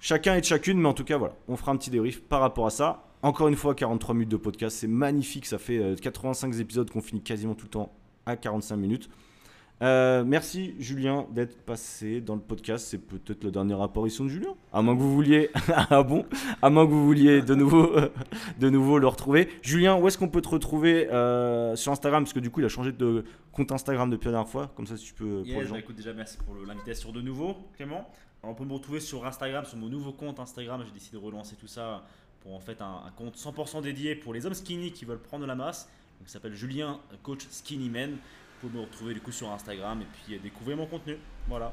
chacun 0.00 0.34
et 0.36 0.40
de 0.40 0.46
chacune. 0.46 0.78
Mais 0.80 0.88
en 0.88 0.94
tout 0.94 1.04
cas, 1.04 1.16
voilà, 1.16 1.34
on 1.48 1.56
fera 1.56 1.72
un 1.72 1.76
petit 1.76 1.90
débrief 1.90 2.20
par 2.22 2.40
rapport 2.40 2.66
à 2.66 2.70
ça. 2.70 3.04
Encore 3.22 3.48
une 3.48 3.56
fois, 3.56 3.74
43 3.74 4.14
minutes 4.14 4.28
de 4.30 4.36
podcast, 4.36 4.76
c'est 4.76 4.86
magnifique. 4.86 5.46
Ça 5.46 5.58
fait 5.58 5.78
euh, 5.78 5.96
85 5.96 6.54
épisodes 6.60 6.88
qu'on 6.90 7.02
finit 7.02 7.20
quasiment 7.22 7.54
tout 7.54 7.66
le 7.66 7.70
temps 7.70 7.92
à 8.26 8.36
45 8.36 8.76
minutes. 8.76 9.08
Euh, 9.80 10.24
merci 10.24 10.74
Julien 10.80 11.26
d'être 11.30 11.56
passé 11.62 12.20
dans 12.20 12.34
le 12.34 12.40
podcast. 12.40 12.86
C'est 12.88 12.98
peut-être 12.98 13.44
la 13.44 13.50
dernière 13.50 13.80
apparition 13.80 14.24
de 14.24 14.28
Julien. 14.28 14.54
À 14.72 14.82
moins 14.82 14.96
que 14.96 15.00
vous 15.00 15.14
vouliez, 15.14 15.50
ah 15.90 16.02
bon, 16.02 16.26
à 16.62 16.68
moins 16.68 16.84
que 16.84 16.90
vous 16.90 17.04
vouliez 17.04 17.42
de 17.42 17.54
nouveau, 17.54 17.92
de 18.58 18.70
nouveau 18.70 18.98
le 18.98 19.06
retrouver. 19.06 19.48
Julien, 19.62 19.96
où 19.96 20.08
est-ce 20.08 20.18
qu'on 20.18 20.28
peut 20.28 20.42
te 20.42 20.48
retrouver 20.48 21.08
euh, 21.10 21.76
sur 21.76 21.92
Instagram? 21.92 22.24
Parce 22.24 22.32
que 22.32 22.40
du 22.40 22.50
coup, 22.50 22.60
il 22.60 22.66
a 22.66 22.68
changé 22.68 22.90
de 22.90 23.24
compte 23.52 23.70
Instagram 23.70 24.10
depuis 24.10 24.26
la 24.26 24.32
dernière 24.32 24.50
fois. 24.50 24.70
Comme 24.74 24.86
ça, 24.86 24.96
si 24.96 25.04
tu 25.04 25.14
peux 25.14 25.44
pour 25.44 25.60
les 25.60 25.66
gens. 25.66 25.74
bah 25.74 25.80
écoute, 25.80 25.96
déjà 25.96 26.12
merci 26.12 26.38
pour 26.38 26.56
l'invitation 26.66 27.12
de 27.12 27.20
nouveau, 27.20 27.56
Clément. 27.76 28.08
Alors, 28.42 28.54
on 28.54 28.54
peut 28.54 28.64
me 28.64 28.72
retrouver 28.72 29.00
sur 29.00 29.26
Instagram, 29.26 29.64
sur 29.64 29.78
mon 29.78 29.88
nouveau 29.88 30.12
compte 30.12 30.40
Instagram. 30.40 30.82
J'ai 30.84 30.92
décidé 30.92 31.18
de 31.18 31.22
relancer 31.22 31.54
tout 31.56 31.66
ça 31.68 32.04
pour 32.40 32.54
en 32.54 32.60
fait 32.60 32.80
un, 32.82 33.02
un 33.06 33.10
compte 33.16 33.36
100% 33.36 33.82
dédié 33.82 34.16
pour 34.16 34.32
les 34.34 34.44
hommes 34.44 34.54
skinny 34.54 34.92
qui 34.92 35.04
veulent 35.04 35.18
prendre 35.18 35.42
de 35.42 35.48
la 35.48 35.56
masse. 35.56 35.88
Donc, 36.18 36.28
il 36.28 36.30
s'appelle 36.30 36.54
Julien 36.54 36.98
Coach 37.22 37.46
Skinny 37.50 37.88
Man. 37.88 38.16
Vous 38.60 38.68
pouvez 38.68 38.80
me 38.80 38.84
retrouver 38.84 39.14
du 39.14 39.20
coup 39.20 39.32
sur 39.32 39.50
Instagram 39.52 40.00
et 40.02 40.06
puis 40.12 40.38
découvrir 40.38 40.76
mon 40.76 40.86
contenu. 40.86 41.16
Voilà. 41.48 41.70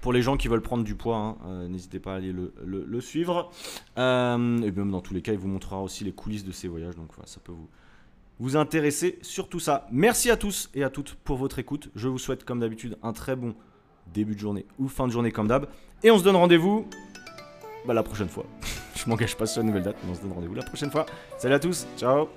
Pour 0.00 0.12
les 0.12 0.22
gens 0.22 0.36
qui 0.36 0.48
veulent 0.48 0.62
prendre 0.62 0.84
du 0.84 0.94
poids, 0.94 1.16
hein, 1.16 1.36
euh, 1.46 1.68
n'hésitez 1.68 1.98
pas 1.98 2.14
à 2.14 2.16
aller 2.16 2.32
le, 2.32 3.00
suivre. 3.00 3.50
Euh, 3.98 4.62
et 4.62 4.70
même 4.70 4.90
dans 4.90 5.00
tous 5.00 5.12
les 5.12 5.22
cas, 5.22 5.32
il 5.32 5.38
vous 5.38 5.48
montrera 5.48 5.80
aussi 5.82 6.04
les 6.04 6.12
coulisses 6.12 6.44
de 6.44 6.52
ses 6.52 6.68
voyages. 6.68 6.96
Donc 6.96 7.08
voilà, 7.14 7.26
ça 7.26 7.40
peut 7.42 7.52
vous, 7.52 7.68
vous 8.38 8.56
intéresser 8.56 9.18
sur 9.22 9.48
tout 9.48 9.60
ça. 9.60 9.86
Merci 9.90 10.30
à 10.30 10.36
tous 10.36 10.70
et 10.74 10.82
à 10.84 10.90
toutes 10.90 11.14
pour 11.14 11.36
votre 11.36 11.58
écoute. 11.58 11.90
Je 11.94 12.08
vous 12.08 12.18
souhaite 12.18 12.44
comme 12.44 12.60
d'habitude 12.60 12.96
un 13.02 13.12
très 13.12 13.36
bon 13.36 13.54
début 14.14 14.34
de 14.34 14.40
journée 14.40 14.66
ou 14.78 14.88
fin 14.88 15.06
de 15.06 15.12
journée 15.12 15.32
comme 15.32 15.48
d'hab. 15.48 15.66
Et 16.02 16.10
on 16.10 16.18
se 16.18 16.24
donne 16.24 16.36
rendez-vous 16.36 16.88
bah, 17.86 17.94
la 17.94 18.02
prochaine 18.02 18.28
fois. 18.28 18.46
Je 18.96 19.08
m'engage 19.08 19.36
pas 19.36 19.46
sur 19.46 19.60
la 19.60 19.66
nouvelle 19.66 19.82
date, 19.82 19.96
mais 20.04 20.10
on 20.10 20.14
se 20.14 20.22
donne 20.22 20.32
rendez-vous 20.32 20.54
la 20.54 20.64
prochaine 20.64 20.90
fois. 20.90 21.06
Salut 21.38 21.54
à 21.54 21.58
tous, 21.58 21.86
ciao 21.96 22.28